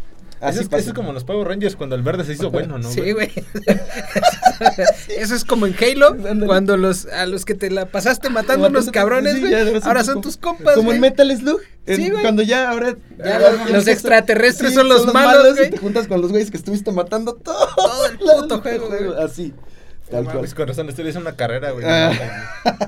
[0.43, 2.77] Así Eso es, eso es como los Power Rangers cuando el verde se hizo bueno,
[2.77, 2.91] ¿no?
[2.91, 3.31] Sí, güey.
[5.17, 6.17] Eso es como en Halo,
[6.47, 10.21] cuando los a los que te la pasaste matando unos cabrones, Sí, güey, ahora son
[10.21, 11.61] tus compas, Como en Metal Slug.
[11.87, 12.23] en- Sí, güey.
[12.23, 12.97] Cuando ya ahora.
[13.25, 15.69] Ya los- los extraterrestres son los malos, güey.
[15.69, 19.23] Y te juntas con los güeyes que estuviste matando todo, Todo el puto juego, güey.
[19.25, 19.55] Así.
[20.11, 20.37] Tal cual.
[20.37, 21.85] mames, con razón, esto es una carrera, güey.
[21.89, 22.13] Ah.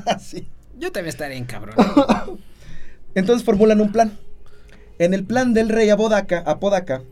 [0.06, 0.48] Así.
[0.78, 1.74] Yo también estaría en cabrón.
[3.14, 4.18] Entonces formulan un plan.
[4.98, 7.02] En el plan del rey Apodaca, Apodaca,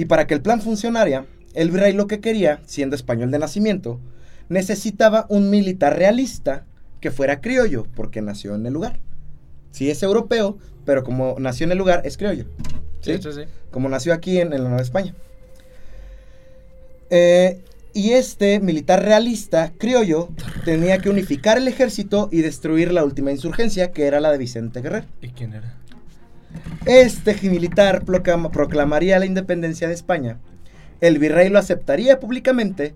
[0.00, 4.00] y para que el plan funcionara, el rey lo que quería, siendo español de nacimiento,
[4.48, 6.64] necesitaba un militar realista
[7.00, 8.98] que fuera criollo, porque nació en el lugar.
[9.72, 12.46] Sí es europeo, pero como nació en el lugar, es criollo.
[13.02, 13.22] Sí, ¿sí?
[13.24, 13.40] sí, sí.
[13.70, 15.14] como nació aquí en, en la Nueva España.
[17.10, 17.60] Eh,
[17.92, 20.30] y este militar realista, criollo,
[20.64, 24.80] tenía que unificar el ejército y destruir la última insurgencia, que era la de Vicente
[24.80, 25.04] Guerrero.
[25.20, 25.76] ¿Y quién era?
[26.86, 30.38] Este militar proclama- proclamaría la independencia de España.
[31.00, 32.94] El virrey lo aceptaría públicamente,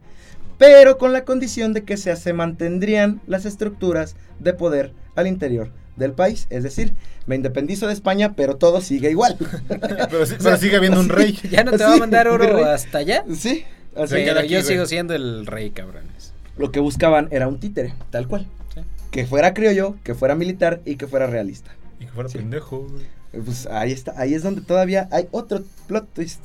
[0.59, 6.13] pero con la condición de que se, mantendrían las estructuras de poder al interior del
[6.13, 6.47] país.
[6.51, 6.95] Es decir,
[7.27, 9.37] me independizo de España, pero todo sigue igual.
[10.11, 11.39] Pero, sí- pero sigue habiendo un rey.
[11.51, 13.25] Ya no te va a mandar oro hasta allá.
[13.35, 13.65] sí,
[13.97, 14.09] así.
[14.09, 16.33] Se queda Pero aquí, yo sigo siendo el rey, cabrones.
[16.57, 18.47] Lo que buscaban era un títere, tal cual.
[18.75, 18.81] Sí.
[19.11, 21.71] Que fuera criollo, que fuera militar y que fuera realista.
[22.01, 22.39] Y que fuera Sí.
[22.39, 23.05] pendejo, güey.
[23.35, 26.41] Eh, Pues ahí está, ahí es donde todavía hay otro plot twist.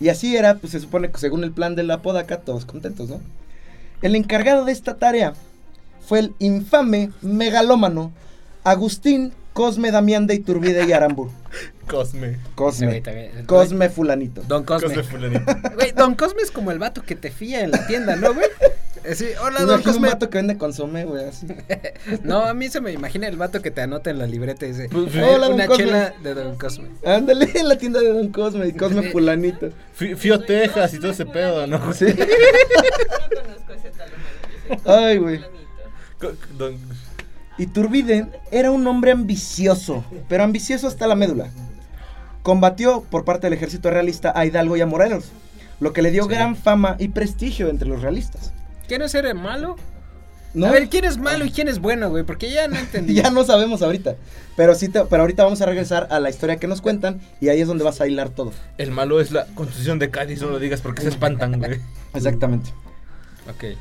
[0.00, 3.08] Y así era, pues se supone que según el plan de la podaca, todos contentos,
[3.08, 3.20] ¿no?
[4.02, 5.34] El encargado de esta tarea
[6.00, 8.12] fue el infame megalómano
[8.64, 11.28] Agustín Cosme Damián de Iturbide y Arambur.
[11.86, 12.38] Cosme.
[12.54, 13.02] Cosme.
[13.46, 14.42] Cosme fulanito.
[14.42, 14.88] Don Cosme.
[14.88, 15.52] Cosme fulanito.
[15.74, 18.46] Güey, Don Cosme es como el vato que te fía en la tienda, ¿no, güey?
[19.14, 20.08] Sí, hola, Me Don imagino un Cosme.
[20.08, 21.46] vato que vende consomé, güey, así.
[22.22, 24.68] No, a mí se me imagina el vato que te anota en la libreta y
[24.70, 25.14] dice, Pues.
[25.16, 25.84] Hola, Don una Cosme.
[25.84, 26.88] chela de Don Cosme.
[27.04, 29.70] Ándale, en la tienda de Don Cosme y Cosme fulanito.
[29.98, 31.92] Fí- Fío Texas y todo ese pedo, ¿no?
[31.94, 32.06] Sí.
[32.14, 34.10] No conozco ese tal.
[35.04, 35.40] Ay, güey.
[36.56, 36.78] Don-
[37.58, 41.50] Iturbide era un hombre ambicioso, pero ambicioso hasta la médula.
[42.42, 45.26] Combatió por parte del ejército realista a Hidalgo y a Morelos,
[45.80, 46.30] lo que le dio Sí.
[46.30, 48.52] gran fama y prestigio entre los realistas.
[48.88, 49.76] ¿Quién es el malo?
[50.54, 50.66] ¿No?
[50.66, 52.24] A ver, ¿quién es malo y quién es bueno, güey?
[52.24, 53.14] Porque ya no entendí.
[53.14, 54.16] ya no sabemos ahorita,
[54.54, 57.48] pero sí, te- pero ahorita vamos a regresar a la historia que nos cuentan y
[57.48, 58.52] ahí es donde vas a hilar todo.
[58.76, 61.80] El malo es la constitución de Cádiz, no lo digas porque se espantan, güey.
[62.12, 62.70] Exactamente.
[63.48, 63.78] Ok.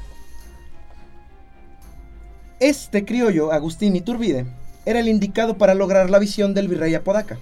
[2.60, 4.45] Este criollo, Agustín Iturbide,
[4.86, 7.38] era el indicado para lograr la visión del virrey Apodaca.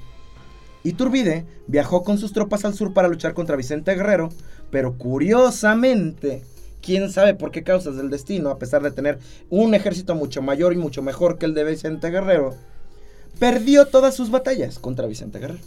[0.83, 4.29] Iturbide viajó con sus tropas al sur para luchar contra Vicente Guerrero,
[4.71, 6.43] pero curiosamente,
[6.89, 9.19] quién sabe por qué causas del destino, a pesar de tener
[9.51, 12.55] un ejército mucho mayor y mucho mejor que el de Vicente Guerrero,
[13.37, 15.59] perdió todas sus batallas contra Vicente Guerrero.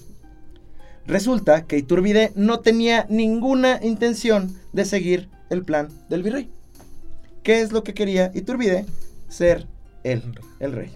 [1.06, 6.50] Resulta que Iturbide no tenía ninguna intención de seguir el plan del virrey.
[7.44, 8.84] ¿Qué es lo que quería Iturbide?
[9.28, 9.68] Ser
[10.02, 10.24] él,
[10.58, 10.90] el rey.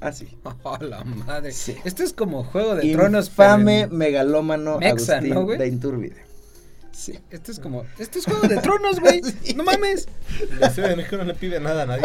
[0.00, 0.26] Así.
[0.64, 1.52] Oh, la madre.
[1.52, 1.76] Sí.
[1.84, 3.28] Esto es como Juego de Tronos.
[3.28, 6.29] Infame pero en- megalómano Mexa, Agustín de Iturbide.
[7.00, 7.18] Sí.
[7.30, 7.84] Esto es como.
[7.98, 9.22] Esto es Juego de Tronos, güey.
[9.42, 9.54] Sí.
[9.54, 10.06] No mames.
[10.58, 12.02] La Ciudad de México no le pide nada a nadie.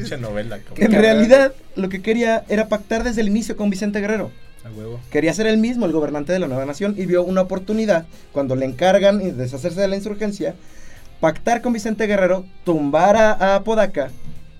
[0.00, 0.58] Es una novela.
[0.76, 4.30] En realidad, lo que quería era pactar desde el inicio con Vicente Guerrero.
[4.64, 5.00] A huevo.
[5.10, 8.56] Quería ser él mismo el gobernante de la nueva nación y vio una oportunidad cuando
[8.56, 10.54] le encargan y deshacerse de la insurgencia,
[11.20, 14.10] pactar con Vicente Guerrero, tumbar a, a Apodaca,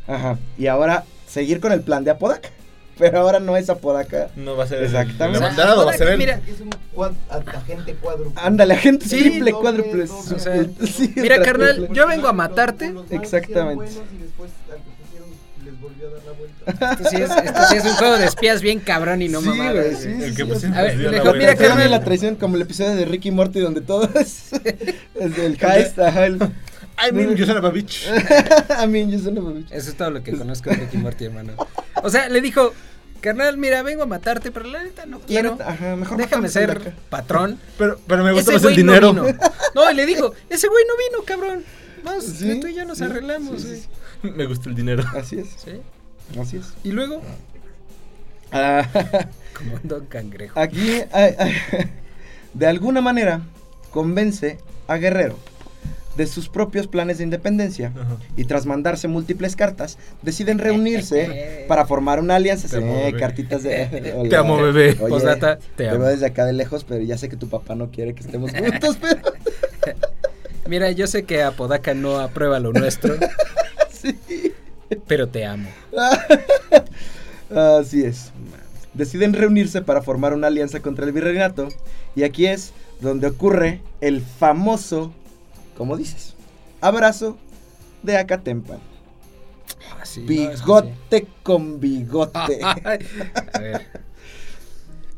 [0.07, 2.51] ajá, y ahora seguir con el plan de Apodaca.
[2.99, 4.29] Pero ahora no es Apodaca.
[4.37, 5.37] No va a ser Exactamente.
[5.39, 6.19] el levantado, va a ser él.
[6.19, 8.41] Mira, Es un cuad- agente cuádruple.
[8.43, 10.07] Ándale, agente Sí, triple, doble, cuádruple.
[10.07, 10.35] doble.
[10.35, 12.87] O sea, Sí, mira, carnal, yo vengo a matarte.
[12.91, 13.85] Los malos Exactamente.
[13.85, 15.29] Y después al que pusieron
[15.65, 16.93] les volvió a dar la vuelta.
[16.93, 19.47] Esto sí, es, esto sí es un juego de espías bien cabrón y no Sí,
[19.49, 20.03] mamadas, güey, güey.
[20.03, 21.39] sí, El que sí, pusieron A ver, la mejor, vuelta.
[21.53, 21.91] mira, carnal.
[21.91, 24.53] la traición, como el episodio de Ricky Morty donde todo es,
[25.15, 26.39] es el heist, ajá, el,
[26.99, 28.07] I mean, you son of a bitch.
[28.83, 29.71] I mean, you son of a bitch.
[29.71, 31.53] Eso es todo lo que conozco de Ricky Morty, hermano.
[32.03, 32.73] O sea, le dijo,
[33.21, 35.53] carnal, mira, vengo a matarte, pero la neta no quiero.
[35.53, 37.59] neta, ajá, mejor Déjame ser patrón.
[37.77, 39.13] Pero, pero me gusta Ese más el dinero.
[39.13, 39.39] No, vino.
[39.75, 41.65] no, y le dijo, ese güey no vino, cabrón.
[42.03, 43.81] Vamos, Sí, tú y yo nos sí, arreglamos, sí, güey.
[43.81, 43.89] sí,
[44.37, 45.05] me gusta el dinero.
[45.15, 45.81] Así es, Sí.
[46.41, 46.73] así es.
[46.85, 47.21] Y luego,
[48.53, 48.87] Ah,
[49.55, 50.59] como un don cangrejo.
[50.59, 51.29] aquí, ah,
[52.55, 53.41] de alguna manera,
[53.91, 55.37] convence a Guerrero
[56.17, 57.93] de sus propios planes de independencia.
[57.95, 58.17] Ajá.
[58.37, 62.69] Y tras mandarse múltiples cartas, deciden reunirse para formar una alianza.
[62.69, 63.19] Te amo, bebé.
[63.19, 64.13] cartitas de...
[64.17, 64.29] Hola.
[64.29, 64.97] Te amo, bebé.
[65.01, 66.01] Oye, Postdata, te te amo.
[66.01, 68.51] veo desde acá de lejos, pero ya sé que tu papá no quiere que estemos
[68.59, 69.21] juntos, pero...
[70.67, 73.15] Mira, yo sé que Apodaca no aprueba lo nuestro,
[73.91, 74.19] sí.
[75.07, 75.69] pero te amo.
[77.55, 78.33] Así es.
[78.95, 81.69] Deciden reunirse para formar una alianza contra el virreinato.
[82.17, 85.13] Y aquí es donde ocurre el famoso,
[85.77, 86.35] como dices,
[86.81, 87.37] abrazo
[88.03, 88.79] de Acatempan.
[89.93, 92.61] Ah, sí, no, Bigote con bigote.
[92.65, 92.75] A
[93.59, 93.87] ver.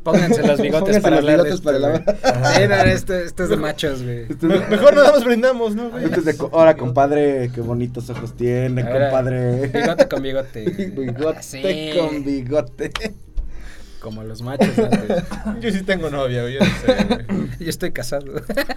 [0.03, 2.53] Pónganse los bigotes Pónganse para los hablar de bigotes esto, para hablar.
[2.55, 4.25] Sí, no, esto, esto es de machos, güey.
[4.29, 6.05] Esto Me- es- Mejor nada más brindamos, ¿no, güey?
[6.05, 9.67] esto es de co- Ahora, compadre, qué bonitos ojos tiene, compadre.
[9.67, 10.63] Bigote con bigote.
[10.97, 12.91] Bigote Sí, con bigote.
[14.01, 15.23] Como los machos antes.
[15.61, 16.53] Yo sí tengo novia, güey.
[16.55, 17.49] Yo no sé, güey.
[17.59, 18.25] Yo estoy casado.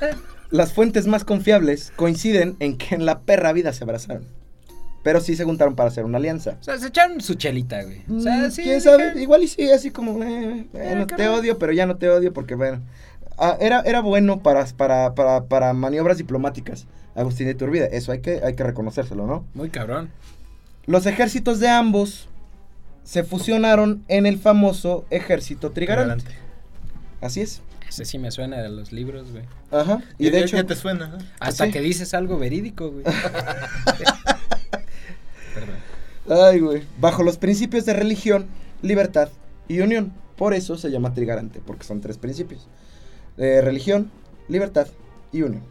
[0.50, 4.24] Las fuentes más confiables coinciden en que en la perra vida se abrazaron.
[5.04, 6.56] Pero sí se juntaron para hacer una alianza.
[6.60, 8.02] O sea, se echaron su chelita, güey.
[8.10, 8.62] O sea, Mm, sí.
[8.62, 9.20] ¿Quién sabe?
[9.20, 11.40] Igual y sí, así como, eh, bueno, te carnal.
[11.40, 12.80] odio, pero ya no te odio porque, bueno.
[13.38, 17.96] ah, era, era bueno para, para, para, para maniobras diplomáticas, Agustín de Iturbide.
[17.96, 19.44] Eso hay que, hay que reconocérselo, ¿no?
[19.54, 20.10] Muy cabrón.
[20.86, 22.28] Los ejércitos de ambos
[23.04, 26.30] se fusionaron en el famoso ejército trigarante.
[27.20, 27.60] Así es.
[27.88, 29.44] Ese sí me suena de los libros, güey.
[29.70, 30.02] Ajá.
[30.18, 31.18] Y Ya- de ya- hecho, Ya te suena, ¿no?
[31.40, 31.72] Hasta sí.
[31.72, 33.04] que dices algo verídico, güey.
[35.54, 35.76] Perdón.
[36.44, 38.46] ay, güey, bajo los principios de religión,
[38.80, 39.28] libertad
[39.68, 40.12] y unión.
[40.36, 42.66] Por eso se llama trigarante, porque son tres principios.
[43.36, 44.10] Eh, religión,
[44.48, 44.86] libertad
[45.30, 45.62] y unión.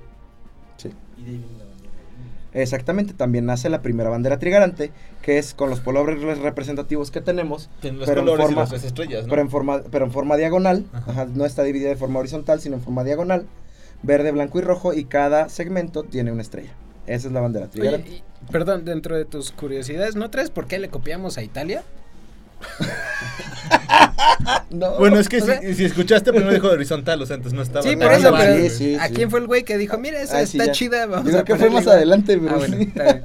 [0.77, 0.89] Sí.
[1.17, 1.60] Y de
[2.53, 4.91] Exactamente, también nace la primera bandera trigarante,
[5.21, 8.83] que es con los colores representativos que tenemos, los pero en colores forma- y las
[8.83, 9.29] estrellas, ¿no?
[9.29, 11.11] pero, en forma, pero en forma diagonal, Ajá.
[11.11, 13.47] ajá, no está dividida de forma horizontal, sino en forma diagonal,
[14.03, 16.71] verde, blanco y rojo, y cada segmento tiene una estrella.
[17.07, 18.09] Esa es la bandera Oye, trigarante.
[18.09, 21.83] y- perdón, dentro de tus curiosidades, ¿no traes por qué le copiamos a Italia?
[24.69, 24.97] No.
[24.97, 27.83] Bueno, es que si, sea- si escuchaste, primero dijo horizontal, o sea, antes no estaba.
[27.83, 28.69] Sí, por eso, mal, pero sí, güey.
[28.69, 30.71] sí, ¿a quién fue el güey que dijo, mira, esa Ah, está ya.
[30.71, 31.05] chida?
[31.07, 31.97] Vamos Yo creo a que fue más igual"?
[31.97, 33.23] adelante, Ah, bueno, está bien.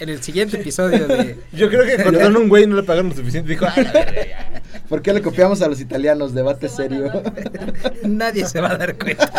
[0.00, 1.36] En el siguiente episodio de...
[1.52, 3.50] Yo creo que cortaron un güey y no le pagaron lo suficiente.
[3.50, 4.62] Dijo, "Ay, la verga, ya".
[4.88, 6.34] ¿Por qué le copiamos a los italianos?
[6.34, 7.10] Debate Se serio.
[8.04, 9.30] Nadie se va a dar cuenta.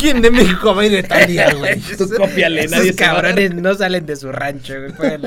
[0.00, 1.74] ¿Quién de México va a ir a Italia, güey?
[1.92, 5.18] Esos- cópiale, esos nadie se va a dar- cabrones no salen de su rancho, güey.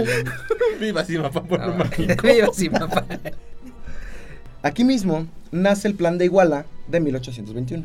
[0.79, 1.85] Viva sí, papá, por Ah, lo bueno.
[1.89, 2.27] mágico.
[2.27, 3.05] Viva sí, papá.
[4.63, 7.83] Aquí mismo nace el Plan de Iguala de 1821.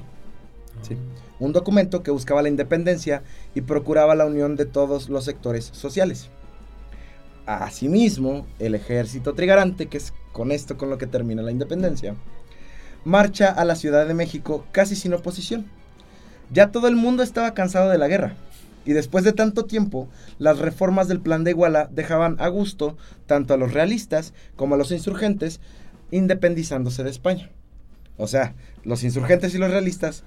[0.82, 0.96] Sí.
[1.40, 3.22] Un documento que buscaba la independencia
[3.54, 6.28] y procuraba la unión de todos los sectores sociales.
[7.46, 12.14] Asimismo, el ejército trigarante, que es con esto con lo que termina la independencia,
[13.04, 15.64] marcha a la Ciudad de México casi sin oposición.
[16.52, 18.36] Ya todo el mundo estaba cansado de la guerra.
[18.84, 20.08] Y después de tanto tiempo,
[20.38, 22.96] las reformas del plan de Iguala dejaban a gusto
[23.26, 25.60] tanto a los realistas como a los insurgentes,
[26.10, 27.50] independizándose de España.
[28.16, 28.54] O sea,
[28.84, 30.24] los insurgentes y los realistas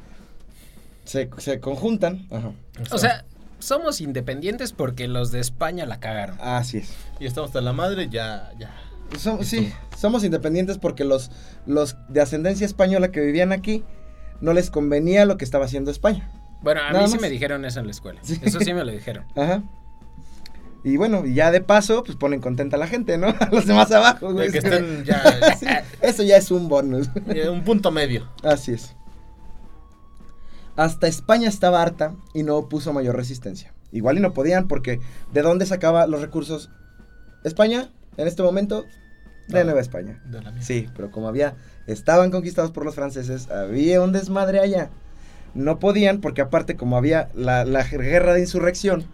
[1.06, 2.28] se, se conjuntan.
[2.32, 2.52] Ajá.
[2.92, 3.26] O sea,
[3.60, 6.38] somos independientes porque los de España la cagaron.
[6.40, 6.94] Así es.
[7.20, 8.72] Y estamos hasta la madre, ya, ya.
[9.18, 11.32] Som- sí, somos independientes porque los,
[11.66, 13.84] los de ascendencia española que vivían aquí
[14.40, 16.30] no les convenía lo que estaba haciendo España.
[16.62, 17.22] Bueno, a Nada mí sí más.
[17.22, 18.20] me dijeron eso en la escuela.
[18.22, 18.40] Sí.
[18.44, 19.26] Eso sí me lo dijeron.
[19.36, 19.64] Ajá.
[20.84, 23.28] Y bueno, y ya de paso, pues ponen contenta a la gente, ¿no?
[23.40, 24.48] A los demás abajo, güey.
[24.48, 25.22] De que estén ya.
[25.58, 25.66] Sí,
[26.02, 27.10] eso ya es un bonus.
[27.52, 28.28] un punto medio.
[28.44, 28.96] Así es.
[30.76, 33.74] Hasta España estaba harta y no opuso mayor resistencia.
[33.92, 35.02] Igual y no podían porque
[35.34, 36.70] ¿de dónde sacaba los recursos
[37.44, 38.86] España en este momento?
[39.50, 39.64] De.
[39.66, 40.22] Nueva España.
[40.26, 40.66] De la mierda.
[40.66, 41.56] Sí, pero como había,
[41.88, 44.90] estaban conquistados por los franceses, había un desmadre allá.
[45.56, 49.06] No podían, porque aparte como había la, la guerra de insurrección,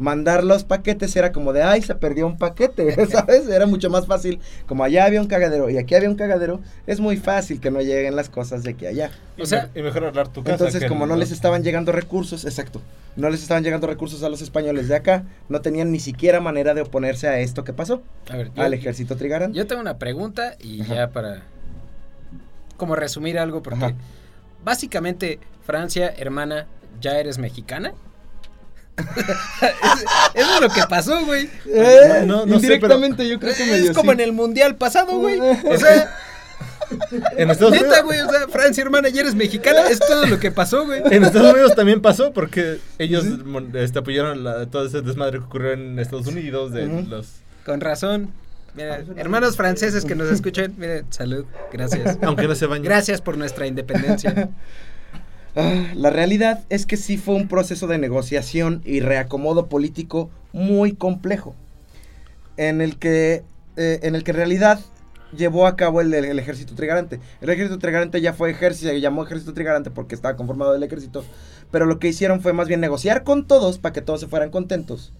[0.00, 3.46] mandar los paquetes era como de, ay, se perdió un paquete, ¿sabes?
[3.48, 4.40] Era mucho más fácil.
[4.66, 7.82] Como allá había un cagadero y aquí había un cagadero, es muy fácil que no
[7.82, 9.10] lleguen las cosas de aquí allá.
[9.38, 10.54] O sea, y mejor arreglar tu casa.
[10.54, 12.80] Entonces, que como no les estaban llegando recursos, exacto,
[13.14, 16.72] no les estaban llegando recursos a los españoles de acá, no tenían ni siquiera manera
[16.72, 19.56] de oponerse a esto que pasó, A ver, yo, al ejército trigarante.
[19.56, 20.94] yo tengo una pregunta y Ajá.
[20.94, 21.42] ya para
[22.78, 23.94] como resumir algo porque Ajá.
[24.64, 26.66] básicamente Francia, hermana,
[27.02, 27.92] ya eres mexicana.
[30.34, 31.48] Eso es lo que pasó, güey.
[31.66, 34.14] Eh, No, no, no sé, indirectamente yo creo que medio Es como sí.
[34.14, 35.38] en el mundial pasado, güey.
[35.40, 36.14] O sea,
[37.36, 39.82] En Estados, neta, Unidos, güey, o sea, Francia, hermana, ya eres mexicana.
[39.88, 41.02] Es todo lo que pasó, güey.
[41.10, 45.44] en Estados Unidos también pasó porque ellos mon- este, apoyaron la- todo ese desmadre que
[45.44, 47.08] ocurrió en Estados Unidos de Ujú.
[47.08, 47.28] los
[47.64, 48.32] Con razón.
[48.74, 52.18] Mira, hermanos franceses que nos escuchen, miren, salud, gracias.
[52.22, 52.84] aunque no se bañen.
[52.84, 54.48] Gracias por nuestra independencia.
[55.56, 60.92] Ah, la realidad es que sí fue un proceso de negociación y reacomodo político muy
[60.92, 61.54] complejo,
[62.56, 63.42] en el que,
[63.76, 64.80] eh, en el que en realidad
[65.36, 67.20] llevó a cabo el, el ejército trigarante.
[67.40, 71.24] El ejército trigarante ya fue ejército, se llamó ejército trigarante porque estaba conformado del ejército,
[71.70, 74.50] pero lo que hicieron fue más bien negociar con todos para que todos se fueran
[74.50, 75.12] contentos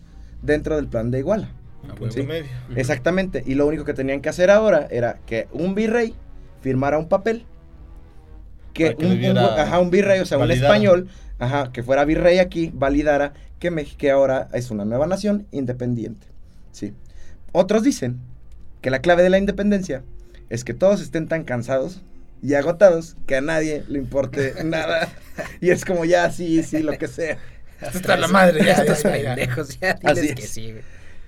[0.43, 1.51] dentro del plan de Iguala.
[1.89, 2.23] A Sí.
[2.23, 2.51] medio.
[2.77, 6.15] Exactamente, y lo único que tenían que hacer ahora era que un virrey
[6.61, 7.47] firmara un papel,
[8.74, 12.05] que, un, le diera- un- ajá, un virrey, o sea, un español, ajá, que fuera
[12.05, 16.26] virrey aquí, validara que México ahora es una nueva nación independiente.
[16.72, 16.94] Sí.
[17.52, 18.18] Otros dicen
[18.80, 20.02] que la clave de la independencia
[20.48, 22.01] es que todos estén tan cansados
[22.42, 25.09] y agotados que a nadie le importe nada.
[25.60, 27.36] Y es como ya, sí, sí, lo que sea.
[27.82, 29.34] Esto está la madre, ya, Estos ya, ya, ya.
[29.34, 30.34] pendejos, ya Así es.
[30.34, 30.74] que sí.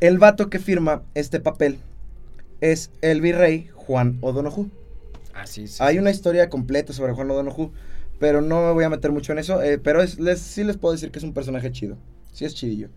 [0.01, 1.79] El vato que firma este papel
[2.61, 4.69] es el virrey Juan O'Donoghue.
[5.35, 5.77] Ah, sí, sí.
[5.81, 7.71] Hay una historia completa sobre Juan O'Donoghue,
[8.19, 9.63] pero no me voy a meter mucho en eso.
[9.63, 11.97] eh, pero es, les, sí les puedo decir que es un personaje chido.
[12.33, 12.89] Sí es chidillo.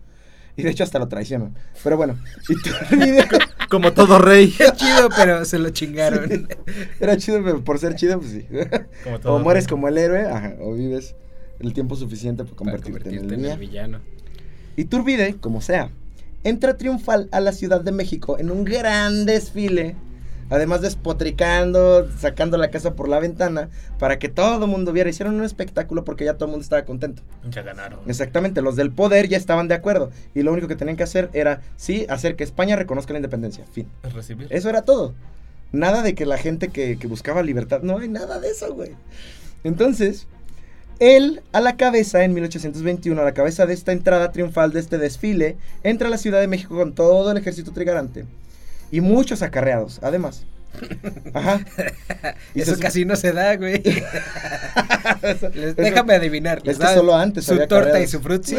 [0.58, 1.54] Y de hecho hasta lo traicionan.
[1.84, 2.18] Pero bueno,
[2.48, 3.26] Iturbide
[3.68, 4.54] Como todo rey.
[4.56, 6.48] Qué chido, pero se lo chingaron.
[7.00, 8.46] era chido, pero por ser chido, pues sí.
[9.04, 9.70] Como todo O mueres rey.
[9.70, 11.14] como el héroe, ajá, o vives
[11.58, 13.58] el tiempo suficiente para Para convertirte, en en el el villano.
[13.58, 14.00] villano.
[14.76, 15.90] Iturbide, como sea,
[16.44, 19.96] entra triunfal a la Ciudad de México en un gran desfile.
[20.48, 23.68] Además despotricando, sacando la casa por la ventana
[23.98, 25.10] para que todo el mundo viera.
[25.10, 27.22] Hicieron un espectáculo porque ya todo el mundo estaba contento.
[27.50, 28.00] Ya ganaron.
[28.06, 30.10] Exactamente, los del poder ya estaban de acuerdo.
[30.34, 33.64] Y lo único que tenían que hacer era, sí, hacer que España reconozca la independencia.
[33.72, 33.88] Fin.
[34.14, 34.46] Recibir.
[34.50, 35.14] Eso era todo.
[35.72, 37.82] Nada de que la gente que, que buscaba libertad.
[37.82, 38.92] No hay nada de eso, güey.
[39.64, 40.28] Entonces,
[40.98, 44.96] él a la cabeza, en 1821, a la cabeza de esta entrada triunfal de este
[44.96, 48.24] desfile, entra a la Ciudad de México con todo el ejército trigarante.
[48.90, 50.44] Y muchos acarreados, además.
[51.32, 51.60] Ajá.
[52.54, 53.82] Y Eso se- casi no se da, güey.
[55.22, 56.60] Eso- Les- eso- déjame adivinar.
[56.64, 58.56] les Es que solo antes Su había torta y su frutzi.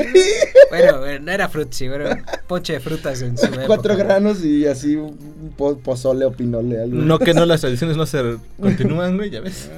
[0.69, 2.09] bueno, no era frutzi, pero
[2.47, 3.67] ponche de frutas en su época.
[3.67, 6.81] Cuatro granos y así un po- pozole o pinole.
[6.81, 6.97] Algo.
[6.97, 9.69] No que no, las tradiciones no se continúan, güey, ya ves.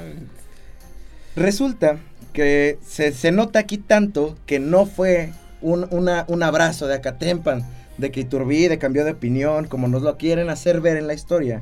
[1.36, 1.98] Resulta
[2.34, 7.66] que se, se nota aquí tanto que no fue un, una- un abrazo de Acatempan,
[8.00, 11.62] de que Iturbide cambió de opinión, como nos lo quieren hacer ver en la historia.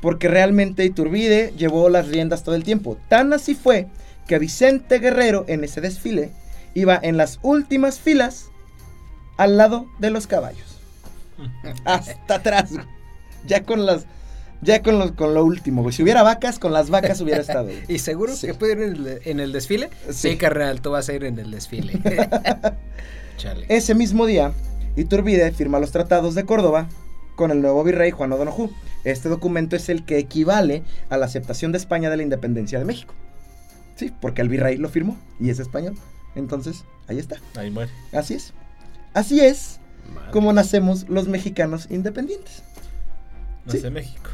[0.00, 2.96] Porque realmente Iturbide llevó las riendas todo el tiempo.
[3.08, 3.86] Tan así fue
[4.26, 6.30] que Vicente Guerrero en ese desfile
[6.74, 8.46] iba en las últimas filas
[9.36, 10.78] al lado de los caballos.
[11.84, 12.84] Hasta atrás, güey.
[13.46, 14.06] Ya con las...
[14.62, 15.94] Ya con, los, con lo último, güey.
[15.94, 17.64] Si hubiera vacas, con las vacas hubiera estado.
[17.64, 17.78] güey.
[17.88, 18.46] ¿Y seguro Sí.
[18.46, 19.88] que puede ir en el, en el desfile?
[20.10, 20.30] Sí.
[20.32, 21.98] Sí, carnal, tú vas a ir en el desfile.
[23.38, 23.64] Chale.
[23.70, 24.52] Ese mismo día,
[24.96, 26.88] Iturbide firma los tratados de Córdoba
[27.36, 28.70] con el nuevo virrey Juan O'Donoghue.
[29.04, 32.84] Este documento es el que equivale a la aceptación de España de la independencia de
[32.84, 33.14] México.
[33.96, 35.94] Sí, porque el virrey lo firmó y es español.
[36.34, 37.36] Entonces, ahí está.
[37.56, 37.90] Ahí muere.
[38.12, 38.52] Así es.
[39.14, 39.80] Así es
[40.14, 40.30] Madre.
[40.32, 42.62] como nacemos los mexicanos independientes.
[43.64, 43.90] No Sí.
[43.90, 44.30] México.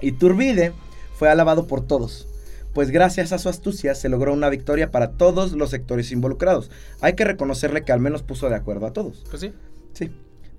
[0.00, 0.72] Iturbide
[1.14, 2.28] fue alabado por todos,
[2.74, 6.70] pues gracias a su astucia se logró una victoria para todos los sectores involucrados.
[7.00, 9.24] Hay que reconocerle que al menos puso de acuerdo a todos.
[9.28, 9.52] Pues sí.
[9.98, 10.12] Sí.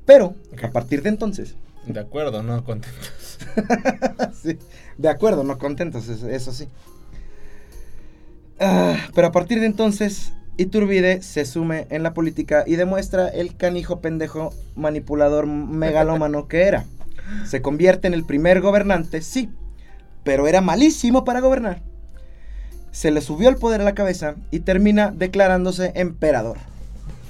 [0.05, 1.55] Pero, a partir de entonces,
[1.85, 3.37] De acuerdo, no contentos.
[4.41, 4.57] sí,
[4.97, 6.67] de acuerdo, no contentos, eso, eso sí.
[8.59, 13.55] Ah, pero a partir de entonces, Iturbide se sume en la política y demuestra el
[13.55, 16.85] canijo pendejo manipulador megalómano que era.
[17.45, 19.49] Se convierte en el primer gobernante, sí,
[20.25, 21.81] pero era malísimo para gobernar.
[22.91, 26.57] Se le subió el poder a la cabeza y termina declarándose emperador.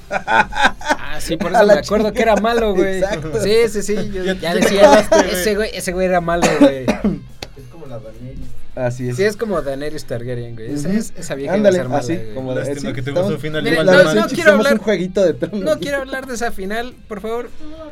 [1.19, 2.99] Ah, sí, por eso me acuerdo que era malo, güey.
[2.99, 3.31] Exacto.
[3.43, 3.95] Sí, sí, sí.
[4.13, 6.85] yo Ya- decía, ese güey, ese güey era malo, güey.
[7.57, 8.39] Es como la Daenerys.
[8.75, 9.17] Así es.
[9.17, 10.73] Sí, es como Daenerys Targaryen, güey.
[10.73, 12.33] Esa, esa vieja Ándale, iba a ser mala, así, güey.
[12.35, 14.79] como Lástima sí, que tuvimos estamos- un final Mira, igual no, de quiero hablar- un
[14.79, 15.59] jueguito de tronos.
[15.61, 17.49] No quiero hablar de esa final, por favor.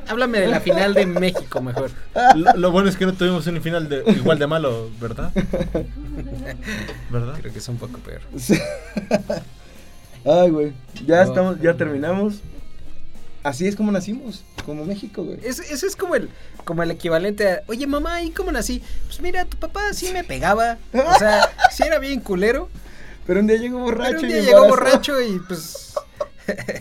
[0.08, 1.92] Háblame de la final de México mejor.
[2.36, 5.32] Lo, lo bueno es que no tuvimos un final de, igual de malo, ¿verdad?
[7.10, 7.34] ¿Verdad?
[7.42, 8.22] Creo que es un poco peor.
[8.38, 8.58] Sí.
[10.26, 10.74] Ay, güey.
[11.06, 11.30] Ya No.
[11.30, 12.36] estamos, ya terminamos.
[13.48, 15.40] Así es como nacimos, como México, güey.
[15.42, 16.30] Ese, ese es como el,
[16.66, 18.84] como el equivalente a, oye mamá, ¿y cómo nací?
[19.06, 20.78] Pues mira, tu papá sí me pegaba.
[20.94, 22.68] O sea, sí era bien culero.
[23.26, 25.94] Pero un día llegó borracho Pero un y día llegó borracho y pues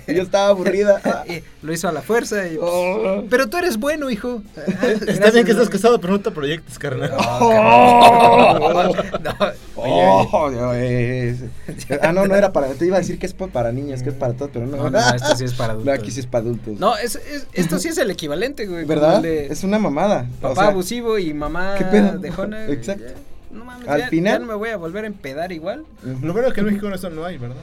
[0.07, 1.01] yo estaba aburrida.
[1.05, 1.25] Ah.
[1.29, 2.47] y lo hizo a la fuerza.
[2.47, 3.25] Y, pues, Oh.
[3.31, 4.43] pero tú eres bueno, hijo.
[4.57, 7.13] Ah, Está gracias, bien que estás casado, pero no te proyectes, carnal.
[7.19, 8.93] Oh.
[9.23, 9.33] No,
[9.79, 10.27] Oh,
[12.01, 12.69] Ah, no, no era para.
[12.75, 14.77] Te iba a decir que es pa- para niños, que es para todos, pero no.
[14.77, 15.99] no, no, no, esto sí es para No, adultos.
[15.99, 16.79] aquí sí es para adultos.
[16.79, 18.85] No, es, es- esto sí es el equivalente, güey.
[18.85, 19.21] ¿Verdad?
[19.23, 20.27] de Es una mamada.
[20.41, 22.19] papá O sea, abusivo y mamá ¿Qué pedo?
[22.19, 22.67] dejona.
[22.69, 23.05] Exacto.
[23.07, 23.57] ya.
[23.57, 25.85] no mames, Al ya, final- ya no me voy a volver a empedar igual.
[26.23, 27.57] Lo bueno es que en México eso no hay, ¿verdad?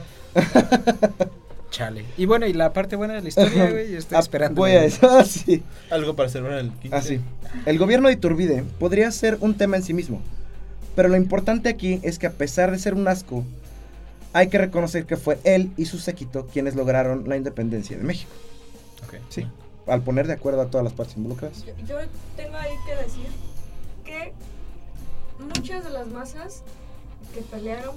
[1.74, 2.04] Chale.
[2.16, 4.60] Y bueno, y la parte buena de la historia, güey, estoy Ah, esperando.
[4.60, 5.60] Voy a eso, así.
[5.90, 6.96] Algo para celebrar el 15.
[6.96, 7.20] Así.
[7.66, 10.20] El gobierno de Iturbide podría ser un tema en sí mismo.
[10.94, 13.42] Pero lo importante aquí es que a pesar de ser un asco,
[14.32, 18.30] hay que reconocer que fue él y su séquito quienes lograron la independencia de México.
[19.06, 19.14] Ok.
[19.28, 19.44] Sí.
[19.88, 21.64] Al poner de acuerdo a todas las partes involucradas.
[21.66, 21.96] Yo, yo
[22.36, 23.26] tengo ahí que decir
[24.04, 24.32] que
[25.42, 26.62] muchas de las masas
[27.34, 27.96] que pelearon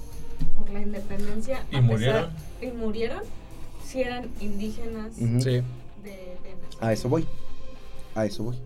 [0.59, 2.29] por la independencia ¿Y a pesar- murieron?
[2.61, 3.21] y murieron
[3.87, 5.13] si eran indígenas.
[5.15, 5.23] Sí.
[5.23, 5.63] de,
[6.03, 6.37] de
[6.81, 7.25] A eso voy.
[8.15, 8.57] A eso voy.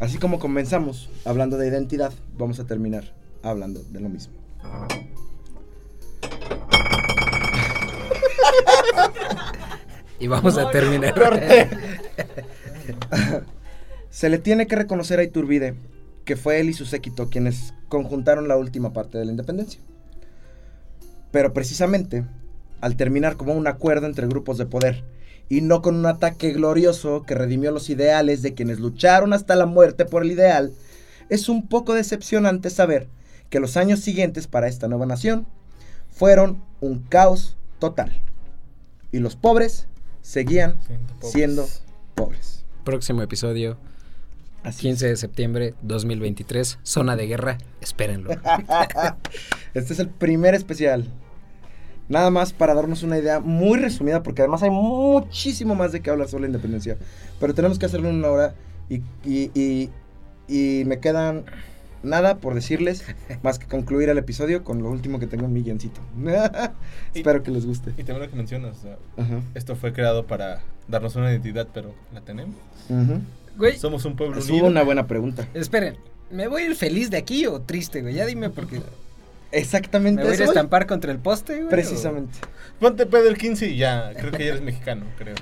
[0.00, 4.34] Así como comenzamos hablando de identidad, vamos a terminar hablando de lo mismo.
[10.18, 11.14] Y vamos No, a terminar.
[14.10, 15.74] Se le tiene que reconocer a Iturbide
[16.24, 19.80] que fue él y su séquito quienes conjuntaron la última parte de la independencia.
[21.30, 22.24] Pero precisamente,
[22.80, 25.04] al terminar como un acuerdo entre grupos de poder
[25.48, 29.66] y no con un ataque glorioso que redimió los ideales de quienes lucharon hasta la
[29.66, 30.72] muerte por el ideal,
[31.28, 33.08] es un poco decepcionante saber
[33.50, 35.46] que los años siguientes para esta nueva nación
[36.10, 38.22] fueron un caos total.
[39.12, 39.86] Y los pobres
[40.22, 41.32] seguían pobres.
[41.32, 41.68] siendo
[42.14, 42.64] pobres.
[42.84, 43.78] Próximo episodio,
[44.64, 48.30] Así 15 de septiembre 2023, zona de guerra, espérenlo.
[49.74, 51.06] Este es el primer especial.
[52.08, 56.10] Nada más para darnos una idea muy resumida, porque además hay muchísimo más de qué
[56.10, 56.96] hablar sobre la independencia.
[57.40, 58.54] Pero tenemos que hacerlo en una hora
[58.88, 59.90] y, y, y-
[60.46, 61.44] y me quedan
[62.02, 63.02] nada por decirles
[63.42, 66.02] más que concluir el episodio con lo último que tengo en mi guioncito.
[67.14, 67.90] Espero que les guste.
[67.96, 69.40] Y también lo que mencionas, o sea, Ajá.
[69.54, 72.54] esto fue creado para darnos una identidad, pero ¿la tenemos?
[73.56, 74.66] Güey, Somos un pueblo Es unido.
[74.66, 75.48] una buena pregunta.
[75.54, 75.96] esperen,
[76.30, 78.12] ¿me voy a ir feliz de aquí o triste, güey?
[78.14, 78.82] Ya dime porque
[79.54, 81.66] Exactamente me voy a estampar contra el poste, güey.
[81.66, 82.38] o- Precisamente.
[82.80, 85.34] Ponte pedo el 15 y ya, creo que ya eres mexicano, creo.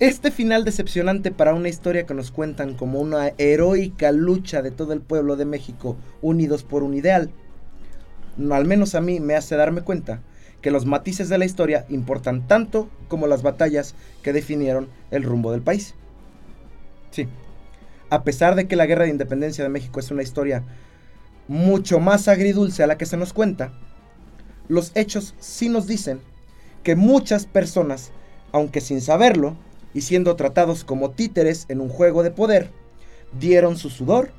[0.00, 4.92] Este final decepcionante para una historia que nos cuentan como una heroica lucha de todo
[4.92, 7.30] el pueblo de México unidos por un ideal,
[8.36, 10.20] no, al menos a mí me hace darme cuenta
[10.62, 15.50] que los matices de la historia importan tanto como las batallas que definieron el rumbo
[15.52, 15.94] del país.
[17.10, 17.28] Sí,
[18.10, 20.62] a pesar de que la guerra de independencia de México es una historia
[21.48, 23.72] mucho más agridulce a la que se nos cuenta,
[24.68, 26.20] los hechos sí nos dicen
[26.82, 28.12] que muchas personas,
[28.52, 29.56] aunque sin saberlo,
[29.94, 32.70] y siendo tratados como títeres en un juego de poder,
[33.38, 34.30] dieron su sudor,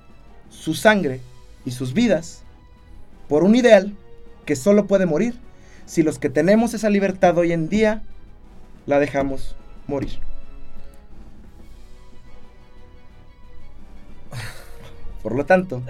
[0.50, 1.20] su sangre
[1.66, 2.44] y sus vidas
[3.28, 3.96] por un ideal
[4.46, 5.36] que solo puede morir
[5.86, 8.04] si los que tenemos esa libertad hoy en día
[8.86, 9.56] la dejamos
[9.88, 10.20] morir.
[15.24, 15.82] Por lo tanto,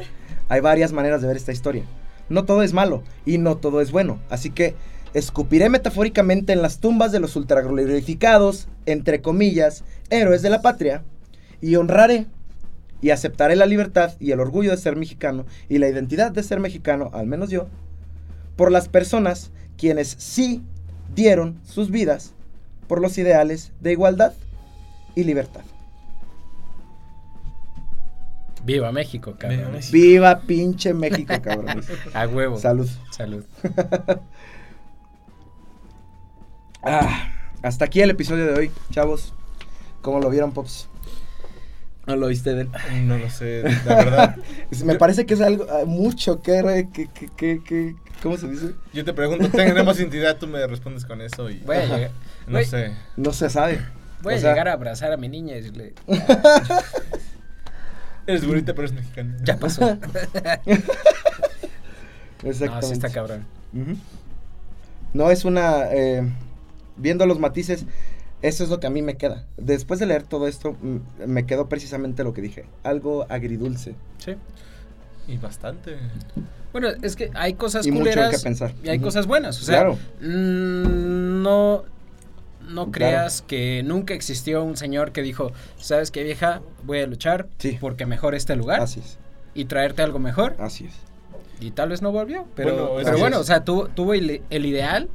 [0.49, 1.85] hay varias maneras de ver esta historia.
[2.27, 4.75] No todo es malo y no todo es bueno, así que
[5.13, 11.03] escupiré metafóricamente en las tumbas de los ultraglorificados, entre comillas, héroes de la patria,
[11.61, 12.27] y honraré
[13.01, 16.59] y aceptaré la libertad y el orgullo de ser mexicano y la identidad de ser
[16.59, 17.67] mexicano, al menos yo,
[18.55, 20.61] por las personas quienes sí
[21.15, 22.33] dieron sus vidas
[22.87, 24.33] por los ideales de igualdad
[25.15, 25.61] y libertad.
[28.63, 29.57] Viva México, cabrón.
[29.59, 29.91] Viva México.
[29.93, 31.87] Viva pinche México, cabrones.
[32.13, 32.57] A huevo.
[32.59, 32.89] Salud.
[33.11, 33.43] Salud.
[36.81, 39.33] Ah, hasta aquí el episodio de hoy, chavos.
[40.01, 40.87] ¿Cómo lo vieron, Pops?
[42.07, 42.71] ¿No lo viste, Den?
[43.03, 44.35] No lo sé, la verdad.
[44.85, 48.37] Me Yo- parece que es algo ah, mucho que, re- que, que, que, que- ¿cómo
[48.37, 48.71] se dice?
[48.93, 50.37] Yo te pregunto, ¿tenemos identidad?
[50.37, 51.57] Tú me respondes con eso y...
[51.59, 52.11] Voy a, llegar,
[52.47, 52.93] No sé.
[53.17, 53.79] No se sabe.
[54.23, 55.93] voy a sea- llegar a abrazar a mi niña y decirle,
[58.29, 59.35] Eres bonita, pero eres mexicana.
[59.43, 59.81] ya pasó.
[62.43, 62.87] no, Exactamente.
[62.87, 63.45] sí está cabrón.
[65.13, 65.91] No es una.
[65.91, 66.23] eh,
[66.97, 67.85] viendo los matices,
[68.41, 69.45] eso es lo que a mí me queda.
[69.57, 70.75] Después de leer todo esto,
[71.25, 73.95] me quedó precisamente lo que dije: algo agridulce.
[74.19, 74.35] Sí.
[75.27, 75.97] Y bastante.
[76.71, 78.73] Bueno, es que hay cosas Y mucho culeras qué pensar.
[78.83, 79.59] y hay cosas buenas.
[79.59, 79.97] O sea, Claro.
[80.21, 81.41] mm,
[82.61, 83.11] no, no Claro.
[83.15, 86.61] creas que nunca existió un señor que dijo, ¿sabes qué vieja?
[86.83, 87.77] Voy a luchar Sí.
[87.79, 89.17] porque mejor este lugar Así es.
[89.53, 90.55] y traerte algo mejor.
[90.59, 90.93] Así es.
[91.59, 92.45] Y tal vez no volvió.
[92.55, 95.09] Pero Bueno, pero que bueno es- o sea, tuvo, tuvo el, el ideal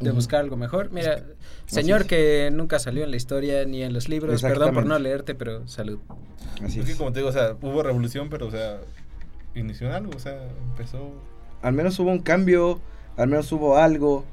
[0.00, 0.16] de Ujú.
[0.16, 0.90] buscar algo mejor.
[0.92, 1.22] Mira,
[1.66, 2.06] señor es.
[2.06, 5.68] que nunca salió en la historia ni en los libros, perdón por no leerte, pero
[5.68, 5.98] salud.
[6.64, 6.96] Así Es que es.
[6.98, 8.78] como te digo, o sea, hubo revolución, pero, o sea,
[9.54, 10.38] inició algo, o sea,
[10.70, 11.12] empezó...
[11.62, 12.80] Al menos hubo un cambio,
[13.18, 14.24] al menos hubo algo,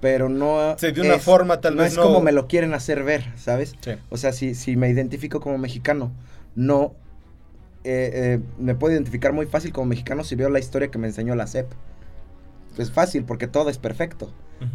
[0.00, 0.76] pero no.
[0.78, 3.24] Sí, de una forma, tal no vez es no- como me lo quieren hacer ver,
[3.36, 3.74] ¿sabes?
[3.80, 3.92] Sí.
[4.08, 6.12] O sea, si, si me identifico como mexicano,
[6.54, 6.94] no
[7.84, 11.06] eh, eh, me puedo identificar muy fácil como mexicano si veo la historia que me
[11.06, 11.66] enseñó la CEP.
[12.78, 14.30] Es fácil porque todo es perfecto.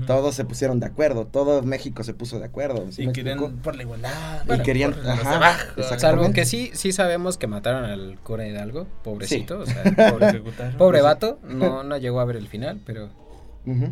[0.07, 2.91] Todos se pusieron de acuerdo, todo México se puso de acuerdo.
[2.91, 4.43] ¿sí Y querían por la igualdad.
[4.52, 5.99] Y querían- por.
[5.99, 10.41] Salvo que sí, sí sabemos que mataron al cura Hidalgo, pobrecito, o sea, pobre,
[10.80, 13.10] pobre vato, no, no llegó a ver el final, pero
[13.65, 13.91] no, pues,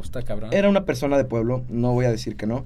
[0.00, 0.50] está cabrón.
[0.52, 2.64] Era una persona de pueblo, no voy a decir que no.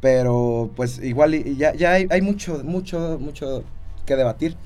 [0.00, 3.64] Pero pues igual ya, ya hay, hay mucho, mucho, mucho
[4.04, 4.56] que debatir.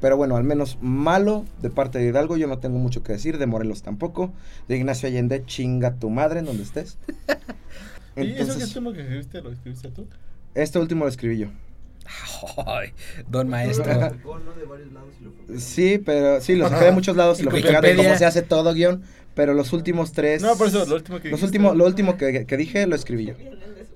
[0.00, 3.38] Pero bueno, al menos malo de parte de Hidalgo, yo no tengo mucho que decir.
[3.38, 4.32] De Morelos tampoco.
[4.68, 6.98] De Ignacio Allende, chinga tu madre en donde estés.
[8.16, 10.06] ¿Y eso que último que escribiste lo escribiste tú?
[10.54, 11.48] este último lo escribí yo.
[12.66, 12.92] Ay,
[13.28, 13.84] don maestro.
[15.58, 17.96] Sí, pero sí, lo saqué de muchos lados y lo Wikipedia.
[17.96, 19.02] como se hace todo guion.
[19.36, 20.42] Pero los últimos tres.
[20.42, 23.26] No, por eso, lo último que Los últimos, lo último que, que dije lo escribí
[23.26, 23.34] yo.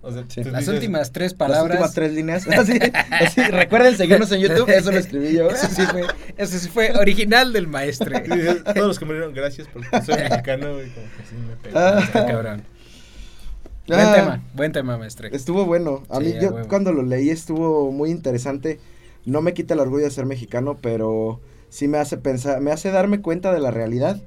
[0.02, 0.42] O sea, Sí.
[0.42, 1.72] tú Las dices- últimas tres Las palabras.
[1.78, 2.46] últimas tres líneas.
[2.58, 2.78] Así,
[3.10, 5.50] así, recuerden seguirnos en YouTube, eso lo escribí yo.
[5.50, 6.02] Eso sí fue,
[6.36, 8.12] eso sí fue original del maestro.
[8.74, 10.90] Todos los que murieron, gracias porque soy mexicano, güey.
[10.90, 11.78] Como que sí me pegó.
[11.78, 12.00] Ah.
[12.04, 12.62] Está cabrón.
[13.88, 15.26] Buen Ah, tema, buen tema, maestro.
[15.28, 16.04] Estuvo bueno.
[16.10, 16.68] A Sí, mí, yo huevo.
[16.68, 18.78] cuando lo leí estuvo muy interesante.
[19.24, 21.40] No me quita el orgullo de ser mexicano, pero
[21.70, 24.20] sí me hace pensar, me hace darme cuenta de la realidad.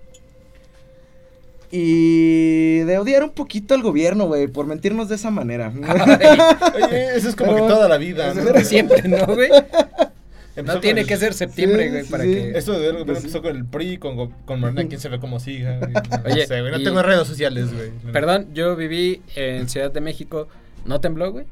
[1.76, 5.74] Y de odiar un poquito al gobierno, güey, por mentirnos de esa manera.
[5.84, 6.38] Ay,
[6.88, 8.42] Oye, eso es como Pero- que toda la vida, ¿no?
[8.42, 9.50] eso siempre, ¿no, güey?
[10.56, 12.30] Empezó No tiene que el- ser septiembre, Sí, güey, sí, para sí.
[12.32, 12.58] que...
[12.60, 15.80] Esto de algo Pues empezó con el PRI, con, con Morena, quién sabe cómo siga.
[15.80, 15.92] güey.
[15.94, 16.02] No
[16.32, 17.90] Oye, sé, güey, no y- tengo redes sociales, güey.
[18.12, 20.48] Perdón, yo viví en Ciudad de México.
[20.86, 21.46] ¿No tembló, güey?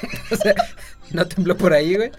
[0.30, 0.54] o sea,
[1.12, 2.10] ¿no tembló por ahí, güey?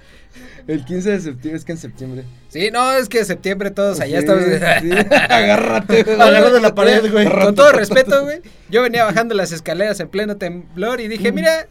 [0.68, 2.24] El 15 de septiembre, es que en septiembre.
[2.50, 4.44] Sí, no, es que septiembre todos allá Sí, estamos...
[4.44, 4.92] sí.
[5.30, 6.22] Agárrate, güey.
[6.22, 7.28] Agarrado de la pared, güey.
[7.28, 8.42] Con todo respeto, güey.
[8.70, 11.68] Yo venía bajando las escaleras en pleno temblor y dije, mira,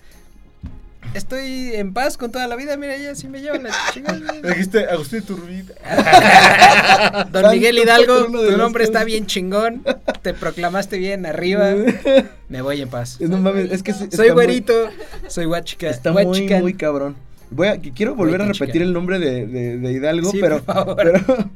[1.15, 4.19] estoy en paz con toda la vida, mira, ya sí me llevan la chingada.
[4.19, 4.43] güey".
[4.55, 5.75] Dijiste Agustín Turbide.
[7.33, 9.85] Don Miguel Hidalgo, tu nombre está bien chingón.
[10.23, 11.75] Te proclamaste bien arriba.
[12.49, 13.19] Me voy en paz.
[13.21, 14.89] No mames, es que sí, Soy muy- güerito,
[15.29, 15.91] soy guachica.
[15.91, 17.17] Está muy, muy cabrón.
[17.51, 20.75] Voy a, quiero volver a repetir el nombre de, de- de Hidalgo, Sí, pero, por
[20.75, 20.97] favor.
[20.97, 21.51] pero-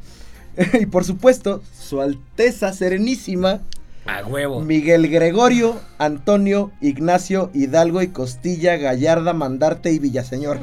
[0.81, 3.61] y por supuesto, su Alteza Serenísima,
[4.07, 4.61] A huevo.
[4.61, 10.59] Miguel Gregorio, Antonio, Ignacio, Hidalgo y Costilla, Gallarda, Mandarte y Villaseñor.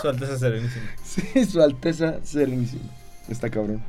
[0.00, 0.84] Su Alteza Serenísima.
[1.04, 2.90] sí, su Alteza Serenísima.
[3.28, 3.82] Está cabrón.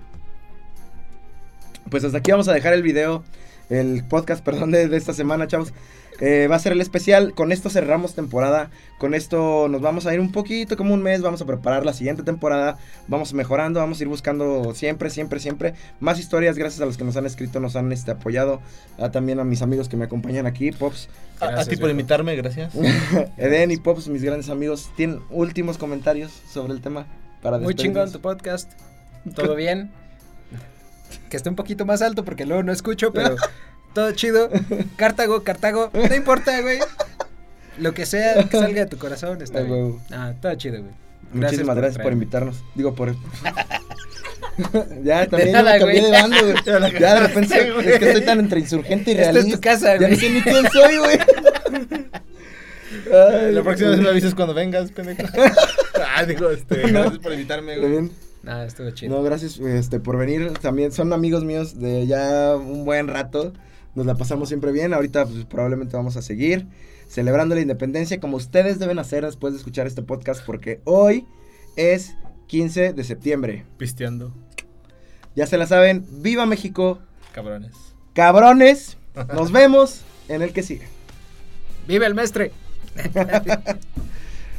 [1.90, 3.24] Pues hasta aquí vamos a dejar el video,
[3.70, 5.74] el podcast, perdón, de, de esta semana, chavos.
[6.20, 7.34] Eh, va a ser el especial.
[7.34, 8.70] Con esto cerramos temporada.
[8.98, 11.22] Con esto nos vamos a ir un poquito, como un mes.
[11.22, 12.78] Vamos a preparar la siguiente temporada.
[13.08, 16.58] Vamos mejorando, vamos a ir buscando siempre, siempre, siempre más historias.
[16.58, 18.62] Gracias a los que nos han escrito, nos han este, apoyado.
[18.98, 21.10] A, también a mis amigos que me acompañan aquí, Pops.
[21.40, 22.74] A, a Gracias, ti por invitarme, gracias.
[23.38, 24.92] Eden y Pops, mis grandes amigos.
[24.98, 27.08] ¿Tienen últimos comentarios sobre el tema?
[27.42, 28.72] Para Muy chingón tu podcast.
[29.36, 29.92] Todo bien.
[31.30, 33.36] Que esté un poquito más alto porque luego no escucho, pero
[34.00, 34.50] todo chido.
[34.96, 36.80] Cartago, Cartago, no importa, güey.
[37.78, 40.00] Lo que sea que salga de tu corazón está bien.
[40.12, 40.94] Ah, todo chido, güey.
[41.34, 42.64] Muchísimas gracias por invitarnos.
[42.76, 43.16] Digo, por.
[45.04, 46.12] ya, también nada, ya me cambié güey.
[46.12, 47.00] de bando, güey.
[47.00, 47.88] Ya de repente Sí, güey.
[47.90, 49.56] es que estoy tan entre insurgente y Esta es realista.
[49.58, 50.16] tu casa, Ya no güey.
[50.20, 51.20] sé ni quién soy, güey.
[53.14, 54.12] Ay, La próxima vez me güey.
[54.12, 55.22] avisas cuando vengas, pendejo.
[56.16, 57.02] ah, digo, este, No.
[57.02, 57.92] gracias por invitarme, güey.
[57.92, 58.12] bien.
[58.44, 59.16] Nada, estuvo chido.
[59.16, 60.54] No, gracias este, por venir.
[60.62, 63.54] También son amigos míos de ya un buen rato.
[63.96, 64.94] Nos la pasamos siempre bien.
[64.94, 66.68] Ahorita pues, probablemente vamos a seguir
[67.08, 71.26] celebrando la independencia como ustedes deben hacer después de escuchar este podcast porque hoy
[71.76, 72.16] es
[72.48, 73.66] 15 de septiembre.
[73.78, 74.34] Pisteando,
[75.36, 76.06] Ya se la saben.
[76.22, 77.00] ¡Viva México!
[77.32, 77.74] cabrones.
[78.14, 78.98] Cabrones.
[79.34, 80.88] Nos vemos en el que sigue.
[81.88, 82.52] ¡Vive el mestre!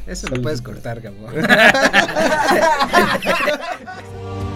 [0.06, 1.28] Eso lo puedes cortar, Gabo.